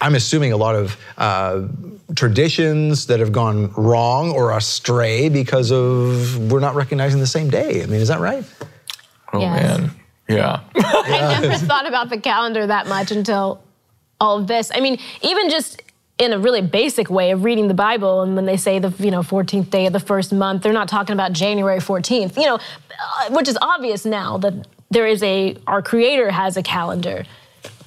I'm 0.00 0.16
assuming 0.16 0.52
a 0.52 0.56
lot 0.56 0.74
of 0.74 0.96
uh, 1.16 1.68
traditions 2.16 3.06
that 3.06 3.20
have 3.20 3.32
gone 3.32 3.72
wrong 3.74 4.30
or 4.32 4.56
astray 4.56 5.28
because 5.28 5.70
of 5.70 6.50
we're 6.50 6.60
not 6.60 6.74
recognizing 6.74 7.20
the 7.20 7.26
same 7.26 7.48
day. 7.48 7.82
I 7.82 7.86
mean, 7.86 8.00
is 8.00 8.08
that 8.08 8.20
right? 8.20 8.44
Oh, 9.32 9.40
Yes. 9.40 9.78
man. 9.80 9.90
Yeah. 10.28 10.60
I 10.76 11.38
never 11.42 11.54
thought 11.66 11.86
about 11.86 12.08
the 12.10 12.18
calendar 12.18 12.66
that 12.66 12.86
much 12.88 13.10
until 13.12 13.62
all 14.20 14.38
of 14.38 14.46
this. 14.46 14.70
I 14.74 14.80
mean, 14.80 14.98
even 15.22 15.50
just 15.50 15.80
in 16.18 16.32
a 16.32 16.38
really 16.38 16.62
basic 16.62 17.10
way 17.10 17.32
of 17.32 17.42
reading 17.44 17.68
the 17.68 17.74
Bible, 17.74 18.22
and 18.22 18.36
when 18.36 18.46
they 18.46 18.56
say 18.56 18.78
the 18.78 18.92
you 19.02 19.10
know 19.10 19.22
14th 19.22 19.70
day 19.70 19.86
of 19.86 19.92
the 19.92 20.00
first 20.00 20.32
month, 20.32 20.62
they're 20.62 20.72
not 20.72 20.88
talking 20.88 21.12
about 21.14 21.32
January 21.32 21.78
14th. 21.80 22.36
You 22.36 22.46
know, 22.46 22.54
uh, 22.56 23.30
which 23.30 23.48
is 23.48 23.58
obvious 23.60 24.04
now 24.04 24.38
that 24.38 24.54
there 24.90 25.06
is 25.06 25.22
a 25.22 25.56
our 25.66 25.82
Creator 25.82 26.30
has 26.30 26.56
a 26.56 26.62
calendar, 26.62 27.24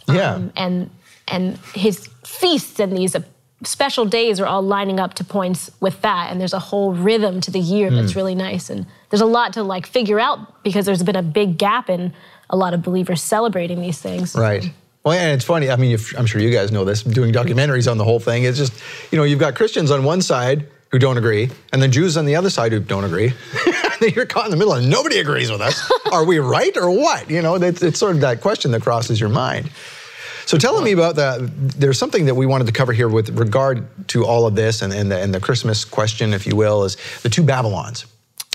Yeah. 0.08 0.34
um, 0.34 0.52
and 0.56 0.90
and 1.28 1.58
His 1.74 2.08
feasts 2.26 2.80
and 2.80 2.96
these 2.96 3.16
uh, 3.16 3.22
special 3.63 4.06
days 4.06 4.40
are 4.42 4.46
all 4.46 4.62
lining 4.62 5.00
up 5.00 5.13
to 5.16 5.24
points 5.24 5.72
with 5.80 6.02
that, 6.02 6.30
and 6.32 6.40
there's 6.42 6.54
a 6.54 6.60
whole 6.60 6.92
rhythm 6.94 7.40
to 7.42 7.52
the 7.52 7.60
year 7.60 7.90
that's 7.90 8.16
really 8.16 8.36
nice, 8.36 8.70
and 8.70 8.86
there's 9.10 9.22
a 9.22 9.26
lot 9.26 9.54
to 9.54 9.63
like 9.63 9.86
figure 9.88 10.20
out 10.20 10.63
because 10.63 10.86
there's 10.86 11.02
been 11.04 11.16
a 11.16 11.24
big 11.24 11.58
gap 11.58 11.90
in 11.90 12.13
a 12.50 12.58
lot 12.58 12.74
of 12.74 12.82
believers 12.84 13.22
celebrating 13.22 13.82
these 13.82 14.00
things. 14.00 14.36
Right. 14.36 14.72
Well, 15.08 15.17
and 15.17 15.32
it's 15.32 15.46
funny. 15.46 15.70
I 15.70 15.78
mean, 15.78 15.91
if, 15.91 16.13
I'm 16.20 16.26
sure 16.26 16.41
you 16.41 16.52
guys 16.52 16.70
know 16.70 16.84
this. 16.84 17.02
Doing 17.02 17.32
documentaries 17.32 17.89
on 17.89 17.98
the 17.98 18.04
whole 18.04 18.20
thing, 18.20 18.43
it's 18.43 18.58
just 18.58 18.74
you 19.10 19.17
know 19.17 19.24
you've 19.24 19.39
got 19.39 19.56
Christians 19.56 19.89
on 19.89 20.04
one 20.04 20.22
side 20.22 20.67
who 20.91 21.00
don't 21.00 21.17
agree, 21.17 21.50
and 21.72 21.82
then 21.82 21.93
Jews 21.93 22.17
on 22.17 22.26
the 22.26 22.36
other 22.36 22.50
side 22.50 22.74
who 22.74 22.82
don't 22.82 23.06
agree. 23.06 23.32
then 24.02 24.10
you're 24.13 24.26
caught 24.26 24.43
in 24.43 24.52
the 24.52 24.58
middle, 24.58 24.74
and 24.74 24.89
nobody 24.89 25.20
agrees 25.20 25.50
with 25.50 25.62
us. 25.62 25.89
Are 26.12 26.26
we 26.26 26.39
right 26.39 26.76
or 26.76 26.91
what? 26.91 27.30
You 27.30 27.41
know, 27.41 27.56
it's, 27.56 27.82
it's 27.82 27.98
sort 27.98 28.15
of 28.15 28.22
that 28.22 28.41
question 28.41 28.72
that 28.72 28.82
crosses 28.82 29.17
your 29.17 29.30
mind. 29.30 29.72
So 30.46 30.58
tell 30.58 30.82
me 30.82 30.91
about 30.91 31.15
that. 31.15 31.39
There's 31.56 31.98
something 31.98 32.26
that 32.26 32.36
we 32.36 32.46
wanted 32.46 32.67
to 32.67 32.74
cover 32.74 32.91
here 32.91 33.08
with 33.08 33.30
regard 33.39 33.88
to 34.10 34.26
all 34.26 34.46
of 34.46 34.56
this 34.56 34.82
and, 34.82 34.91
and, 34.91 35.10
the, 35.10 35.17
and 35.17 35.34
the 35.34 35.39
Christmas 35.39 35.86
question, 35.86 36.34
if 36.34 36.46
you 36.46 36.58
will, 36.58 36.84
is 36.84 36.98
the 37.24 37.30
two 37.30 37.43
Babylons. 37.43 38.06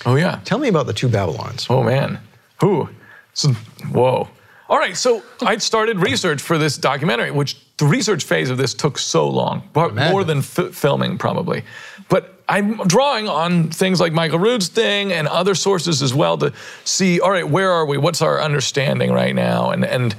Oh, 0.05 0.17
yeah. 0.17 0.41
Tell 0.45 0.59
me 0.59 0.69
about 0.69 0.87
the 0.87 0.93
two 0.93 1.09
Babylons. 1.09 1.67
Oh 1.71 1.83
man, 1.83 2.19
who? 2.61 2.91
So, 3.33 3.53
whoa. 3.91 4.29
All 4.73 4.79
right, 4.79 4.97
so 4.97 5.23
I'd 5.43 5.61
started 5.61 5.99
research 5.99 6.41
for 6.41 6.57
this 6.57 6.79
documentary, 6.79 7.31
which 7.31 7.59
the 7.77 7.85
research 7.85 8.25
phase 8.25 8.49
of 8.49 8.57
this 8.57 8.73
took 8.73 8.97
so 8.97 9.29
long, 9.29 9.69
more 9.75 10.25
than 10.25 10.39
f- 10.39 10.73
filming 10.73 11.19
probably. 11.19 11.63
But 12.09 12.43
I'm 12.49 12.79
drawing 12.87 13.29
on 13.29 13.69
things 13.69 14.01
like 14.01 14.15
Michael 14.15 14.39
Rood's 14.39 14.69
thing 14.69 15.13
and 15.13 15.29
other 15.29 15.55
sources 15.55 16.01
as 16.01 16.15
well 16.15 16.39
to 16.39 16.55
see, 16.85 17.21
all 17.21 17.31
right, 17.31 17.47
where 17.47 17.71
are 17.71 17.85
we? 17.85 17.99
What's 17.99 18.23
our 18.23 18.41
understanding 18.41 19.13
right 19.13 19.35
now? 19.35 19.73
And 19.73 19.85
and 19.85 20.17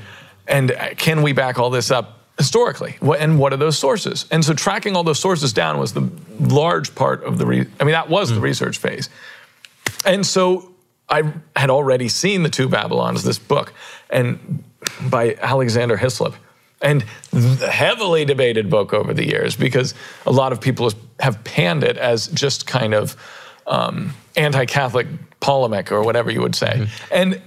and 0.48 0.72
can 1.00 1.24
we 1.24 1.34
back 1.34 1.58
all 1.58 1.72
this 1.72 1.90
up 1.90 2.20
historically? 2.38 3.00
And 3.02 3.40
what 3.40 3.54
are 3.54 3.58
those 3.58 3.80
sources? 3.80 4.28
And 4.30 4.46
so 4.46 4.54
tracking 4.54 4.96
all 4.96 5.04
those 5.04 5.20
sources 5.20 5.52
down 5.52 5.80
was 5.80 5.94
the 5.94 6.08
large 6.40 6.94
part 6.94 7.24
of 7.24 7.40
the. 7.40 7.48
Re- 7.48 7.66
I 7.80 7.84
mean, 7.86 7.94
that 7.94 8.08
was 8.08 8.30
the 8.30 8.36
hmm. 8.36 8.44
research 8.44 8.78
phase. 8.78 9.10
And 10.06 10.24
so 10.24 10.74
I 11.10 11.34
had 11.56 11.70
already 11.70 12.08
seen 12.08 12.44
the 12.44 12.50
two 12.50 12.68
Babylons, 12.68 13.24
this 13.24 13.38
book, 13.38 13.74
and 14.14 14.64
by 15.10 15.36
Alexander 15.42 15.98
Hislop, 15.98 16.36
and 16.82 17.04
heavily 17.70 18.26
debated 18.26 18.70
book 18.70 18.94
over 18.94 19.14
the 19.14 19.28
years 19.28 19.56
because 19.56 19.94
a 20.26 20.32
lot 20.32 20.52
of 20.54 20.62
people 20.62 20.92
have 21.20 21.44
panned 21.44 21.84
it 21.84 21.98
as 21.98 22.28
just 22.28 22.68
kind 22.68 22.94
of 22.94 23.16
um, 23.68 24.14
anti-Catholic 24.36 25.08
polemic 25.40 25.92
or 25.92 26.04
whatever 26.04 26.32
you 26.32 26.42
would 26.42 26.56
say, 26.56 26.88
and. 27.12 27.42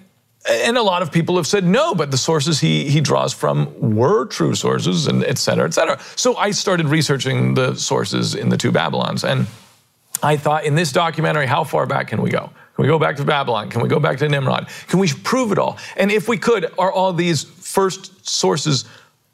And 0.48 0.79
a 0.79 0.83
lot 0.83 1.02
of 1.02 1.11
people 1.11 1.35
have 1.35 1.46
said 1.46 1.64
no, 1.64 1.92
but 1.92 2.12
the 2.12 2.16
sources 2.16 2.61
he, 2.61 2.88
he 2.88 3.00
draws 3.00 3.33
from 3.33 3.96
were 3.96 4.26
true 4.26 4.55
sources, 4.55 5.09
and 5.09 5.24
et 5.24 5.38
cetera, 5.38 5.66
et 5.66 5.74
cetera. 5.74 5.98
So 6.14 6.37
I 6.37 6.52
started 6.52 6.87
researching 6.87 7.55
the 7.55 7.74
sources 7.74 8.37
in 8.37 8.48
the 8.50 8.57
two 8.57 8.70
Babylons. 8.70 9.24
And 9.24 9.48
I 10.22 10.37
thought 10.37 10.64
in 10.64 10.76
this 10.76 10.92
documentary, 10.92 11.46
how 11.46 11.64
far 11.64 11.85
back 11.87 12.07
can 12.07 12.22
we 12.22 12.31
go? 12.31 12.50
Can 12.76 12.82
we 12.82 12.88
go 12.88 12.98
back 12.98 13.16
to 13.16 13.24
Babylon? 13.24 13.70
Can 13.70 13.80
we 13.80 13.88
go 13.88 13.98
back 13.98 14.18
to 14.18 14.28
Nimrod? 14.28 14.68
Can 14.88 14.98
we 14.98 15.08
prove 15.08 15.50
it 15.50 15.58
all? 15.58 15.78
And 15.96 16.12
if 16.12 16.28
we 16.28 16.36
could, 16.36 16.66
are 16.78 16.92
all 16.92 17.14
these 17.14 17.42
first 17.42 18.28
sources 18.28 18.84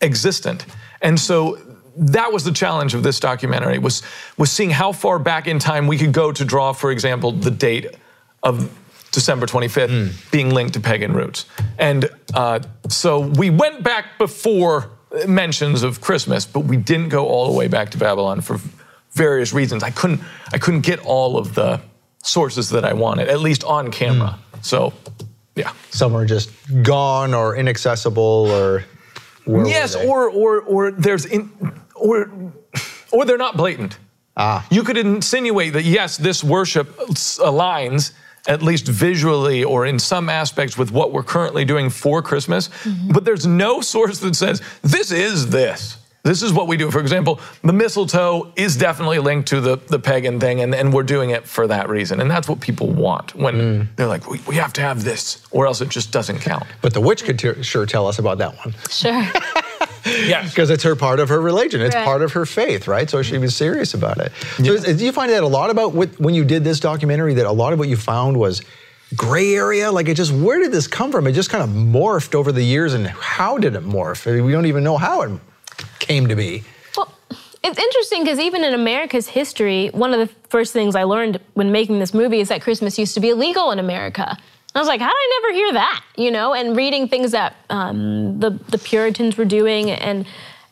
existent? 0.00 0.64
And 1.00 1.18
so 1.18 1.58
that 1.96 2.32
was 2.32 2.44
the 2.44 2.52
challenge 2.52 2.94
of 2.94 3.02
this 3.02 3.18
documentary 3.18 3.78
was 3.78 4.02
was 4.38 4.50
seeing 4.50 4.70
how 4.70 4.92
far 4.92 5.18
back 5.18 5.48
in 5.48 5.58
time 5.58 5.88
we 5.88 5.98
could 5.98 6.12
go 6.12 6.30
to 6.30 6.44
draw, 6.44 6.72
for 6.72 6.92
example, 6.92 7.32
the 7.32 7.50
date 7.50 7.96
of 8.44 8.78
December 9.10 9.46
25th 9.46 9.88
mm. 9.88 10.30
being 10.30 10.50
linked 10.50 10.74
to 10.74 10.80
pagan 10.80 11.12
roots. 11.12 11.44
And 11.78 12.08
uh, 12.34 12.60
so 12.88 13.20
we 13.20 13.50
went 13.50 13.82
back 13.82 14.18
before 14.18 14.90
mentions 15.26 15.82
of 15.82 16.00
Christmas, 16.00 16.46
but 16.46 16.60
we 16.60 16.76
didn't 16.76 17.08
go 17.08 17.26
all 17.26 17.50
the 17.50 17.58
way 17.58 17.68
back 17.68 17.90
to 17.90 17.98
Babylon 17.98 18.40
for 18.40 18.58
various 19.10 19.52
reasons. 19.52 19.82
I 19.82 19.90
couldn't 19.90 20.20
I 20.52 20.58
couldn't 20.58 20.82
get 20.82 21.00
all 21.00 21.36
of 21.36 21.54
the 21.54 21.80
sources 22.22 22.70
that 22.70 22.84
I 22.84 22.92
wanted, 22.92 23.28
at 23.28 23.40
least 23.40 23.64
on 23.64 23.90
camera. 23.90 24.38
Mm. 24.54 24.64
So, 24.64 24.92
yeah. 25.54 25.72
Some 25.90 26.16
are 26.16 26.24
just 26.24 26.50
gone 26.82 27.34
or 27.34 27.56
inaccessible 27.56 28.50
or 28.50 28.84
yes, 29.46 29.94
or 29.94 30.30
or 30.30 30.60
or 30.62 30.90
there's 30.90 31.26
in, 31.26 31.50
or 31.94 32.30
or 33.12 33.24
they're 33.24 33.36
not 33.36 33.56
blatant. 33.56 33.98
Ah. 34.36 34.66
You 34.70 34.82
could 34.82 34.96
insinuate 34.96 35.74
that 35.74 35.84
yes, 35.84 36.16
this 36.16 36.42
worship 36.42 36.96
aligns 36.96 38.12
at 38.48 38.62
least 38.62 38.88
visually 38.88 39.62
or 39.62 39.86
in 39.86 39.98
some 39.98 40.28
aspects 40.28 40.76
with 40.76 40.90
what 40.90 41.12
we're 41.12 41.22
currently 41.22 41.64
doing 41.64 41.90
for 41.90 42.22
Christmas, 42.22 42.68
mm-hmm. 42.68 43.12
but 43.12 43.24
there's 43.24 43.46
no 43.46 43.80
source 43.80 44.18
that 44.20 44.34
says 44.34 44.62
this 44.82 45.12
is 45.12 45.50
this. 45.50 45.98
This 46.24 46.42
is 46.42 46.52
what 46.52 46.68
we 46.68 46.76
do. 46.76 46.88
For 46.92 47.00
example, 47.00 47.40
the 47.64 47.72
mistletoe 47.72 48.52
is 48.54 48.76
definitely 48.76 49.18
linked 49.18 49.48
to 49.48 49.60
the, 49.60 49.76
the 49.76 49.98
pagan 49.98 50.38
thing, 50.38 50.60
and, 50.60 50.72
and 50.72 50.92
we're 50.92 51.02
doing 51.02 51.30
it 51.30 51.48
for 51.48 51.66
that 51.66 51.88
reason. 51.88 52.20
And 52.20 52.30
that's 52.30 52.48
what 52.48 52.60
people 52.60 52.90
want 52.90 53.34
when 53.34 53.54
mm. 53.54 53.86
they're 53.96 54.06
like, 54.06 54.30
we, 54.30 54.40
we 54.46 54.54
have 54.54 54.72
to 54.74 54.80
have 54.82 55.02
this, 55.02 55.44
or 55.50 55.66
else 55.66 55.80
it 55.80 55.88
just 55.88 56.12
doesn't 56.12 56.38
count. 56.38 56.64
But 56.80 56.94
the 56.94 57.00
witch 57.00 57.24
could 57.24 57.40
t- 57.40 57.60
sure 57.64 57.86
tell 57.86 58.06
us 58.06 58.20
about 58.20 58.38
that 58.38 58.56
one. 58.58 58.72
Sure. 58.88 59.10
yes. 60.04 60.50
Because 60.50 60.70
it's 60.70 60.84
her 60.84 60.94
part 60.94 61.18
of 61.18 61.28
her 61.28 61.40
religion, 61.40 61.80
it's 61.80 61.96
right. 61.96 62.04
part 62.04 62.22
of 62.22 62.30
her 62.32 62.46
faith, 62.46 62.86
right? 62.86 63.10
So 63.10 63.22
she 63.22 63.38
was 63.38 63.56
serious 63.56 63.92
about 63.94 64.18
it. 64.18 64.30
So 64.58 64.74
yeah. 64.74 64.92
do 64.92 65.04
you 65.04 65.10
find 65.10 65.32
that 65.32 65.42
a 65.42 65.48
lot 65.48 65.70
about 65.70 65.92
what, 65.92 66.20
when 66.20 66.34
you 66.34 66.44
did 66.44 66.62
this 66.62 66.78
documentary, 66.78 67.34
that 67.34 67.46
a 67.46 67.52
lot 67.52 67.72
of 67.72 67.80
what 67.80 67.88
you 67.88 67.96
found 67.96 68.36
was 68.36 68.62
gray 69.16 69.56
area? 69.56 69.90
Like 69.90 70.06
it 70.06 70.14
just, 70.14 70.32
where 70.32 70.60
did 70.60 70.70
this 70.70 70.86
come 70.86 71.10
from? 71.10 71.26
It 71.26 71.32
just 71.32 71.50
kind 71.50 71.64
of 71.64 71.70
morphed 71.70 72.36
over 72.36 72.52
the 72.52 72.62
years, 72.62 72.94
and 72.94 73.08
how 73.08 73.58
did 73.58 73.74
it 73.74 73.82
morph? 73.82 74.24
We 74.24 74.52
don't 74.52 74.66
even 74.66 74.84
know 74.84 74.98
how 74.98 75.22
it 75.22 75.40
came 75.98 76.28
to 76.28 76.36
be? 76.36 76.64
Well, 76.96 77.12
it's 77.62 77.78
interesting 77.78 78.24
because 78.24 78.38
even 78.38 78.64
in 78.64 78.74
America's 78.74 79.28
history, 79.28 79.88
one 79.88 80.12
of 80.12 80.20
the 80.20 80.34
first 80.48 80.72
things 80.72 80.94
I 80.94 81.04
learned 81.04 81.40
when 81.54 81.72
making 81.72 81.98
this 81.98 82.12
movie 82.12 82.40
is 82.40 82.48
that 82.48 82.62
Christmas 82.62 82.98
used 82.98 83.14
to 83.14 83.20
be 83.20 83.30
illegal 83.30 83.70
in 83.70 83.78
America. 83.78 84.36
I 84.74 84.78
was 84.78 84.88
like, 84.88 85.00
how 85.00 85.08
did 85.08 85.14
I 85.14 85.40
never 85.42 85.54
hear 85.54 85.72
that? 85.74 86.04
You 86.16 86.30
know, 86.30 86.54
and 86.54 86.76
reading 86.76 87.06
things 87.06 87.32
that 87.32 87.56
um, 87.68 88.40
the 88.40 88.50
the 88.50 88.78
Puritans 88.78 89.36
were 89.36 89.44
doing 89.44 89.90
and 89.90 90.26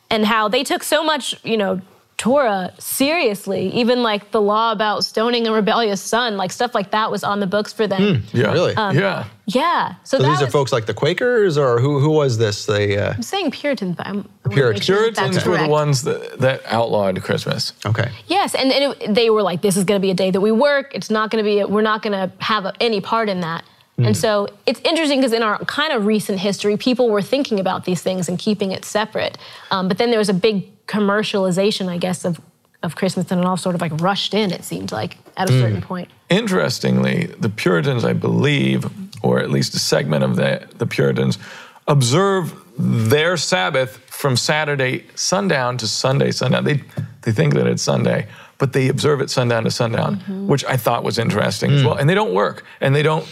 and 0.09 0.25
how 0.25 0.49
they 0.49 0.65
took 0.65 0.83
so 0.83 1.05
much, 1.05 1.37
you 1.45 1.57
know, 1.57 1.81
Torah 2.21 2.71
seriously. 2.79 3.71
Even 3.73 4.03
like 4.03 4.31
the 4.31 4.43
law 4.43 4.73
about 4.73 5.07
stoning 5.07 5.47
a 5.47 5.53
rebellious 5.53 6.03
son, 6.03 6.37
like 6.37 6.53
stuff 6.53 6.75
like 6.75 6.91
that 6.91 7.11
was 7.11 7.25
on 7.25 7.41
the 7.41 7.47
books 7.47 7.73
for 7.73 7.87
them. 7.87 8.03
Mm, 8.03 8.35
yeah, 8.35 8.53
really. 8.53 8.75
Um, 8.75 8.95
yeah. 8.95 9.25
Yeah. 9.47 9.95
So, 10.05 10.19
so 10.19 10.25
these 10.25 10.33
was, 10.33 10.43
are 10.43 10.51
folks 10.51 10.71
like 10.71 10.85
the 10.85 10.93
Quakers, 10.93 11.57
or 11.57 11.81
who 11.81 11.99
who 11.99 12.11
was 12.11 12.37
this? 12.37 12.67
They. 12.67 12.99
Uh, 12.99 13.15
I'm 13.15 13.23
saying 13.23 13.53
Puritans, 13.53 13.97
but 13.97 14.07
I'm. 14.07 14.29
Puritans. 14.51 14.85
Sure 14.85 14.97
Puritans 14.99 15.47
were 15.47 15.57
the 15.57 15.69
ones 15.69 16.03
that, 16.03 16.39
that 16.41 16.61
outlawed 16.67 17.23
Christmas. 17.23 17.73
Okay. 17.87 18.11
Yes, 18.27 18.55
and, 18.55 18.71
and 18.71 18.95
it, 19.01 19.15
they 19.15 19.31
were 19.31 19.43
like, 19.43 19.63
"This 19.63 19.79
is 19.79 19.85
going 19.85 19.99
to 19.99 20.03
be 20.03 20.11
a 20.11 20.15
day 20.15 20.31
that 20.31 20.43
we 20.43 20.53
work. 20.53 20.95
It's 20.95 21.09
not 21.09 21.31
going 21.31 21.43
to 21.43 21.49
be. 21.51 21.61
A, 21.61 21.67
we're 21.67 21.81
not 21.81 22.03
going 22.03 22.13
to 22.13 22.31
have 22.45 22.67
a, 22.67 22.75
any 22.83 23.01
part 23.01 23.31
in 23.31 23.41
that." 23.41 23.65
And 23.97 24.09
hmm. 24.09 24.13
so 24.13 24.49
it's 24.67 24.81
interesting 24.81 25.19
because 25.19 25.33
in 25.33 25.43
our 25.43 25.59
kind 25.67 25.93
of 25.93 26.07
recent 26.07 26.39
history, 26.39 26.77
people 26.77 27.11
were 27.11 27.23
thinking 27.23 27.61
about 27.61 27.85
these 27.85 28.03
things 28.03 28.29
and 28.29 28.39
keeping 28.39 28.73
it 28.73 28.85
separate. 28.85 29.37
Um, 29.71 29.89
but 29.89 29.99
then 29.99 30.11
there 30.11 30.19
was 30.19 30.29
a 30.29 30.35
big 30.35 30.87
commercialization, 30.87 31.89
I 31.89 31.99
guess, 31.99 32.25
of 32.25 32.41
of 32.83 32.97
Christmas, 32.97 33.31
and 33.31 33.41
it 33.41 33.47
all 33.47 33.57
sort 33.57 33.75
of 33.75 33.81
like 33.81 33.93
rushed 34.01 34.33
in. 34.33 34.51
It 34.51 34.65
seemed 34.65 34.91
like 34.91 35.19
at 35.37 35.51
a 35.51 35.53
mm. 35.53 35.61
certain 35.61 35.83
point. 35.83 36.09
Interestingly, 36.31 37.27
the 37.39 37.51
Puritans, 37.51 38.05
I 38.05 38.15
believe, 38.15 38.91
or 39.23 39.39
at 39.39 39.51
least 39.51 39.75
a 39.75 39.79
segment 39.79 40.25
of 40.25 40.37
the 40.37 40.67
the 40.79 40.87
Puritans, 40.87 41.39
observe 41.87 42.55
their 42.79 43.37
Sabbath 43.37 43.99
from 44.07 44.37
Saturday 44.37 45.05
sundown 45.15 45.77
to 45.79 45.87
Sunday 45.87 46.31
sundown. 46.31 46.65
They 46.65 46.83
they 47.23 47.33
think 47.33 47.55
that 47.55 47.67
it's 47.67 47.83
Sunday, 47.83 48.29
but 48.57 48.73
they 48.73 48.89
observe 48.89 49.21
it 49.21 49.31
sundown 49.31 49.65
to 49.65 49.71
sundown, 49.71 50.17
mm-hmm. 50.17 50.47
which 50.47 50.65
I 50.65 50.77
thought 50.77 51.05
was 51.05 51.19
interesting 51.19 51.71
mm. 51.71 51.77
as 51.77 51.85
well. 51.85 51.97
And 51.97 52.09
they 52.09 52.15
don't 52.15 52.33
work, 52.33 52.65
and 52.81 52.95
they 52.95 53.03
don't, 53.03 53.27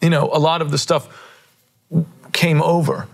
you 0.00 0.10
know, 0.10 0.30
a 0.32 0.38
lot 0.38 0.62
of 0.62 0.70
the 0.70 0.78
stuff 0.78 1.08
came 2.32 2.62
over 2.62 3.08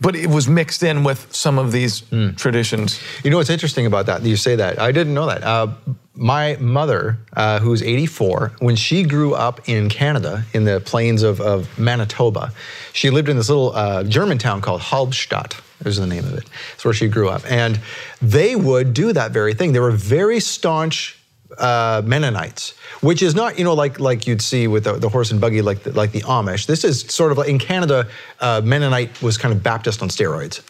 but 0.00 0.14
it 0.14 0.28
was 0.28 0.48
mixed 0.48 0.82
in 0.82 1.02
with 1.02 1.34
some 1.34 1.58
of 1.58 1.72
these 1.72 2.02
mm. 2.02 2.36
traditions. 2.36 3.00
You 3.24 3.30
know 3.30 3.38
what's 3.38 3.48
interesting 3.48 3.86
about 3.86 4.04
that? 4.06 4.22
You 4.22 4.36
say 4.36 4.54
that. 4.56 4.78
I 4.78 4.92
didn't 4.92 5.14
know 5.14 5.26
that. 5.26 5.42
Uh, 5.42 5.68
my 6.14 6.56
mother, 6.60 7.16
uh, 7.34 7.58
who's 7.60 7.82
84, 7.82 8.52
when 8.58 8.76
she 8.76 9.02
grew 9.02 9.34
up 9.34 9.66
in 9.68 9.88
Canada, 9.88 10.44
in 10.52 10.64
the 10.64 10.80
plains 10.80 11.22
of, 11.22 11.40
of 11.40 11.78
Manitoba, 11.78 12.52
she 12.92 13.08
lived 13.08 13.30
in 13.30 13.36
this 13.38 13.48
little 13.48 13.74
uh, 13.74 14.04
German 14.04 14.36
town 14.36 14.60
called 14.60 14.82
Halbstadt. 14.82 15.60
Is 15.86 15.96
the 15.96 16.06
name 16.06 16.24
of 16.24 16.34
it. 16.34 16.44
It's 16.74 16.84
where 16.84 16.94
she 16.94 17.08
grew 17.08 17.28
up. 17.28 17.42
And 17.50 17.80
they 18.22 18.56
would 18.56 18.94
do 18.94 19.12
that 19.12 19.32
very 19.32 19.54
thing. 19.54 19.72
They 19.72 19.80
were 19.80 19.90
very 19.90 20.40
staunch 20.40 21.18
uh, 21.58 22.02
Mennonites, 22.04 22.74
which 23.00 23.22
is 23.22 23.34
not, 23.34 23.58
you 23.58 23.64
know, 23.64 23.74
like 23.74 24.00
like 24.00 24.26
you'd 24.26 24.42
see 24.42 24.66
with 24.66 24.84
the, 24.84 24.94
the 24.94 25.08
horse 25.08 25.30
and 25.30 25.40
buggy, 25.40 25.62
like 25.62 25.82
the, 25.82 25.92
like 25.92 26.12
the 26.12 26.20
Amish. 26.22 26.66
This 26.66 26.84
is 26.84 27.02
sort 27.02 27.32
of 27.32 27.38
like 27.38 27.48
in 27.48 27.58
Canada, 27.58 28.06
uh, 28.40 28.60
Mennonite 28.64 29.22
was 29.22 29.38
kind 29.38 29.54
of 29.54 29.62
Baptist 29.62 30.02
on 30.02 30.08
steroids, 30.08 30.62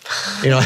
you 0.45 0.51
know, 0.51 0.61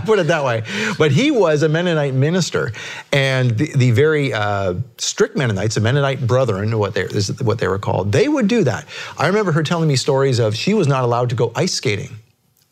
put 0.06 0.18
it 0.18 0.26
that 0.26 0.44
way. 0.44 0.62
But 0.98 1.12
he 1.12 1.30
was 1.30 1.62
a 1.62 1.68
Mennonite 1.68 2.14
minister, 2.14 2.72
and 3.12 3.56
the, 3.56 3.72
the 3.76 3.90
very 3.90 4.32
uh, 4.32 4.74
strict 4.98 5.36
Mennonites, 5.36 5.74
the 5.74 5.80
Mennonite 5.80 6.26
Brethren, 6.26 6.78
what 6.78 6.94
they 6.94 7.02
is 7.02 7.40
what 7.42 7.58
they 7.58 7.68
were 7.68 7.78
called, 7.78 8.12
they 8.12 8.28
would 8.28 8.48
do 8.48 8.64
that. 8.64 8.86
I 9.18 9.26
remember 9.26 9.52
her 9.52 9.62
telling 9.62 9.88
me 9.88 9.96
stories 9.96 10.38
of 10.38 10.56
she 10.56 10.74
was 10.74 10.86
not 10.86 11.04
allowed 11.04 11.30
to 11.30 11.36
go 11.36 11.52
ice 11.54 11.74
skating 11.74 12.16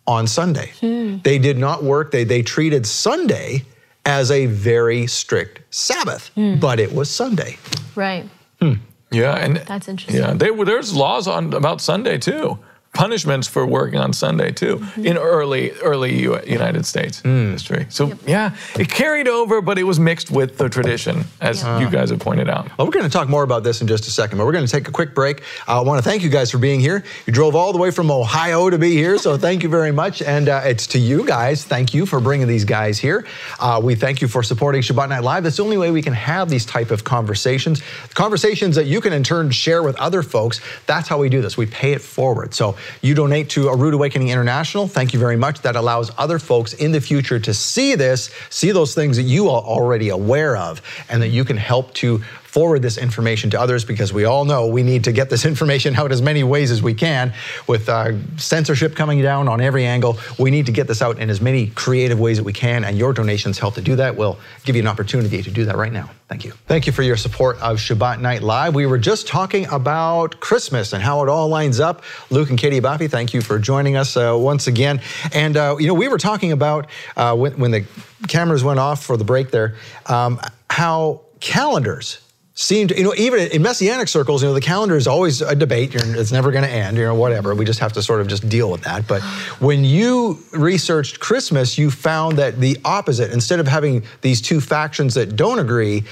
on 0.06 0.26
Sunday. 0.26 0.72
Hmm. 0.80 1.18
They 1.22 1.38
did 1.38 1.58
not 1.58 1.82
work. 1.82 2.10
They 2.10 2.24
they 2.24 2.42
treated 2.42 2.86
Sunday 2.86 3.64
as 4.06 4.30
a 4.30 4.46
very 4.46 5.06
strict 5.06 5.60
Sabbath, 5.74 6.30
mm. 6.36 6.60
but 6.60 6.78
it 6.78 6.92
was 6.92 7.10
Sunday. 7.10 7.56
Right. 7.94 8.28
Hmm. 8.60 8.74
Yeah, 9.10 9.34
and 9.36 9.56
that's 9.58 9.88
interesting. 9.88 10.20
Yeah, 10.20 10.34
they, 10.34 10.50
there's 10.64 10.94
laws 10.94 11.28
on 11.28 11.52
about 11.52 11.80
Sunday 11.80 12.18
too 12.18 12.58
punishments 12.94 13.48
for 13.48 13.66
working 13.66 13.98
on 13.98 14.12
Sunday 14.12 14.52
too 14.52 14.76
mm-hmm. 14.76 15.04
in 15.04 15.18
early 15.18 15.72
early 15.82 16.22
United 16.22 16.86
States 16.86 17.20
mm. 17.22 17.50
history. 17.50 17.86
So 17.90 18.06
yep. 18.06 18.18
yeah, 18.26 18.56
it 18.78 18.88
carried 18.88 19.28
over, 19.28 19.60
but 19.60 19.78
it 19.78 19.82
was 19.82 20.00
mixed 20.00 20.30
with 20.30 20.56
the 20.56 20.68
tradition, 20.68 21.24
as 21.40 21.62
yep. 21.62 21.80
you 21.80 21.90
guys 21.90 22.10
have 22.10 22.20
pointed 22.20 22.48
out. 22.48 22.66
Well, 22.78 22.86
we're 22.86 22.92
going 22.92 23.04
to 23.04 23.10
talk 23.10 23.28
more 23.28 23.42
about 23.42 23.64
this 23.64 23.80
in 23.80 23.88
just 23.88 24.06
a 24.06 24.10
second, 24.10 24.38
but 24.38 24.46
we're 24.46 24.52
going 24.52 24.64
to 24.64 24.70
take 24.70 24.88
a 24.88 24.92
quick 24.92 25.14
break. 25.14 25.42
I 25.66 25.80
want 25.80 26.02
to 26.02 26.08
thank 26.08 26.22
you 26.22 26.30
guys 26.30 26.50
for 26.50 26.58
being 26.58 26.80
here. 26.80 27.04
You 27.26 27.32
drove 27.32 27.54
all 27.54 27.72
the 27.72 27.78
way 27.78 27.90
from 27.90 28.10
Ohio 28.10 28.70
to 28.70 28.78
be 28.78 28.92
here, 28.92 29.18
so 29.18 29.36
thank 29.36 29.62
you 29.62 29.68
very 29.68 29.92
much. 29.92 30.22
And 30.22 30.48
uh, 30.48 30.62
it's 30.64 30.86
to 30.88 30.98
you 30.98 31.26
guys. 31.26 31.64
Thank 31.64 31.92
you 31.92 32.06
for 32.06 32.20
bringing 32.20 32.46
these 32.46 32.64
guys 32.64 32.98
here. 32.98 33.26
Uh, 33.58 33.80
we 33.82 33.96
thank 33.96 34.22
you 34.22 34.28
for 34.28 34.42
supporting 34.42 34.82
Shabbat 34.82 35.08
Night 35.08 35.24
Live. 35.24 35.42
That's 35.42 35.56
the 35.56 35.64
only 35.64 35.78
way 35.78 35.90
we 35.90 36.02
can 36.02 36.12
have 36.12 36.48
these 36.48 36.64
type 36.64 36.92
of 36.92 37.02
conversations, 37.02 37.82
conversations 38.14 38.76
that 38.76 38.86
you 38.86 39.00
can 39.00 39.12
in 39.12 39.24
turn 39.24 39.50
share 39.50 39.82
with 39.82 39.96
other 39.96 40.22
folks. 40.22 40.60
That's 40.86 41.08
how 41.08 41.18
we 41.18 41.28
do 41.28 41.42
this. 41.42 41.56
We 41.56 41.66
pay 41.66 41.92
it 41.92 42.00
forward. 42.00 42.54
So 42.54 42.76
you 43.02 43.14
donate 43.14 43.50
to 43.50 43.68
A 43.68 43.76
Rood 43.76 43.94
Awakening 43.94 44.28
International. 44.28 44.86
Thank 44.88 45.12
you 45.12 45.18
very 45.18 45.36
much. 45.36 45.62
That 45.62 45.76
allows 45.76 46.10
other 46.18 46.38
folks 46.38 46.72
in 46.72 46.92
the 46.92 47.00
future 47.00 47.38
to 47.38 47.54
see 47.54 47.94
this, 47.94 48.30
see 48.50 48.72
those 48.72 48.94
things 48.94 49.16
that 49.16 49.22
you 49.24 49.48
are 49.48 49.62
already 49.62 50.08
aware 50.08 50.56
of, 50.56 50.82
and 51.08 51.22
that 51.22 51.28
you 51.28 51.44
can 51.44 51.56
help 51.56 51.92
to 51.94 52.22
forward 52.54 52.82
this 52.82 52.98
information 52.98 53.50
to 53.50 53.60
others 53.60 53.84
because 53.84 54.12
we 54.12 54.24
all 54.24 54.44
know 54.44 54.68
we 54.68 54.84
need 54.84 55.02
to 55.02 55.10
get 55.10 55.28
this 55.28 55.44
information 55.52 55.96
out 55.96 56.12
as 56.12 56.22
many 56.22 56.44
ways 56.44 56.70
as 56.70 56.80
we 56.80 56.94
can. 56.94 57.32
With 57.66 57.88
uh, 57.88 58.12
censorship 58.36 58.94
coming 58.94 59.20
down 59.20 59.48
on 59.48 59.60
every 59.60 59.84
angle, 59.84 60.20
we 60.38 60.52
need 60.52 60.66
to 60.66 60.72
get 60.72 60.86
this 60.86 61.02
out 61.02 61.18
in 61.18 61.30
as 61.30 61.40
many 61.40 61.66
creative 61.66 62.20
ways 62.20 62.36
that 62.36 62.44
we 62.44 62.52
can, 62.52 62.84
and 62.84 62.96
your 62.96 63.12
donations 63.12 63.58
help 63.58 63.74
to 63.74 63.80
do 63.80 63.96
that. 63.96 64.14
We'll 64.14 64.38
give 64.64 64.76
you 64.76 64.82
an 64.82 64.86
opportunity 64.86 65.42
to 65.42 65.50
do 65.50 65.64
that 65.64 65.76
right 65.76 65.92
now. 65.92 66.10
Thank 66.28 66.44
you. 66.44 66.52
Thank 66.68 66.86
you 66.86 66.92
for 66.92 67.02
your 67.02 67.16
support 67.16 67.56
of 67.56 67.78
Shabbat 67.78 68.20
Night 68.20 68.40
Live. 68.40 68.72
We 68.72 68.86
were 68.86 68.98
just 68.98 69.26
talking 69.26 69.66
about 69.72 70.38
Christmas 70.38 70.92
and 70.92 71.02
how 71.02 71.24
it 71.24 71.28
all 71.28 71.48
lines 71.48 71.80
up. 71.80 72.04
Luke 72.30 72.50
and 72.50 72.58
Katie 72.58 72.80
Abafi, 72.80 73.10
thank 73.10 73.34
you 73.34 73.42
for 73.42 73.58
joining 73.58 73.96
us 73.96 74.16
uh, 74.16 74.32
once 74.38 74.68
again. 74.68 75.00
And, 75.32 75.56
uh, 75.56 75.74
you 75.80 75.88
know, 75.88 75.94
we 75.94 76.06
were 76.06 76.18
talking 76.18 76.52
about 76.52 76.86
uh, 77.16 77.34
when, 77.36 77.58
when, 77.58 77.70
the 77.72 77.84
cameras 78.28 78.62
went 78.62 78.78
off 78.78 79.04
for 79.04 79.16
the 79.16 79.24
break 79.24 79.50
there, 79.50 79.74
um, 80.06 80.40
how 80.70 81.22
calendars 81.40 82.23
seem 82.54 82.86
to, 82.88 82.96
you 82.96 83.02
know, 83.02 83.14
even 83.16 83.40
in 83.40 83.62
messianic 83.62 84.06
circles, 84.06 84.42
you 84.42 84.48
know, 84.48 84.54
the 84.54 84.60
calendar 84.60 84.96
is 84.96 85.06
always 85.06 85.42
a 85.42 85.56
debate. 85.56 85.94
It's 85.94 86.30
never 86.30 86.52
going 86.52 86.64
to 86.64 86.70
end, 86.70 86.96
you 86.96 87.04
know, 87.04 87.14
whatever. 87.14 87.54
We 87.54 87.64
just 87.64 87.80
have 87.80 87.92
to 87.94 88.02
sort 88.02 88.20
of 88.20 88.28
just 88.28 88.48
deal 88.48 88.70
with 88.70 88.82
that. 88.82 89.08
But 89.08 89.22
when 89.60 89.84
you 89.84 90.38
researched 90.52 91.18
Christmas, 91.18 91.76
you 91.76 91.90
found 91.90 92.38
that 92.38 92.60
the 92.60 92.78
opposite, 92.84 93.32
instead 93.32 93.58
of 93.58 93.66
having 93.66 94.04
these 94.20 94.40
two 94.40 94.60
factions 94.60 95.14
that 95.14 95.34
don't 95.34 95.58
agree, 95.58 96.04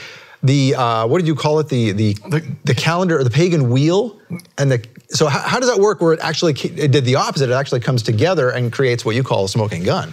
the 0.43 0.74
uh, 0.74 1.07
what 1.07 1.18
did 1.18 1.28
you 1.28 1.36
call 1.36 1.61
it? 1.61 1.68
The, 1.68 1.93
the 1.93 2.16
the 2.64 2.74
calendar 2.74 3.20
or 3.20 3.22
the 3.22 3.30
pagan 3.30 3.70
wheel, 3.70 4.18
and 4.59 4.72
the 4.72 4.84
so 5.09 5.28
how, 5.28 5.38
how 5.38 5.61
does 5.61 5.70
that 5.70 5.80
work? 5.80 6.01
Where 6.01 6.14
it 6.14 6.20
actually 6.20 6.55
it 6.55 6.90
did 6.90 7.05
the 7.05 7.14
opposite? 7.14 7.49
It 7.49 7.53
actually 7.53 7.78
comes 7.78 8.03
together 8.03 8.51
and 8.51 8.72
creates 8.72 9.05
what 9.05 9.14
you 9.14 9.22
call 9.22 9.45
a 9.45 9.49
smoking 9.49 9.84
gun. 9.84 10.12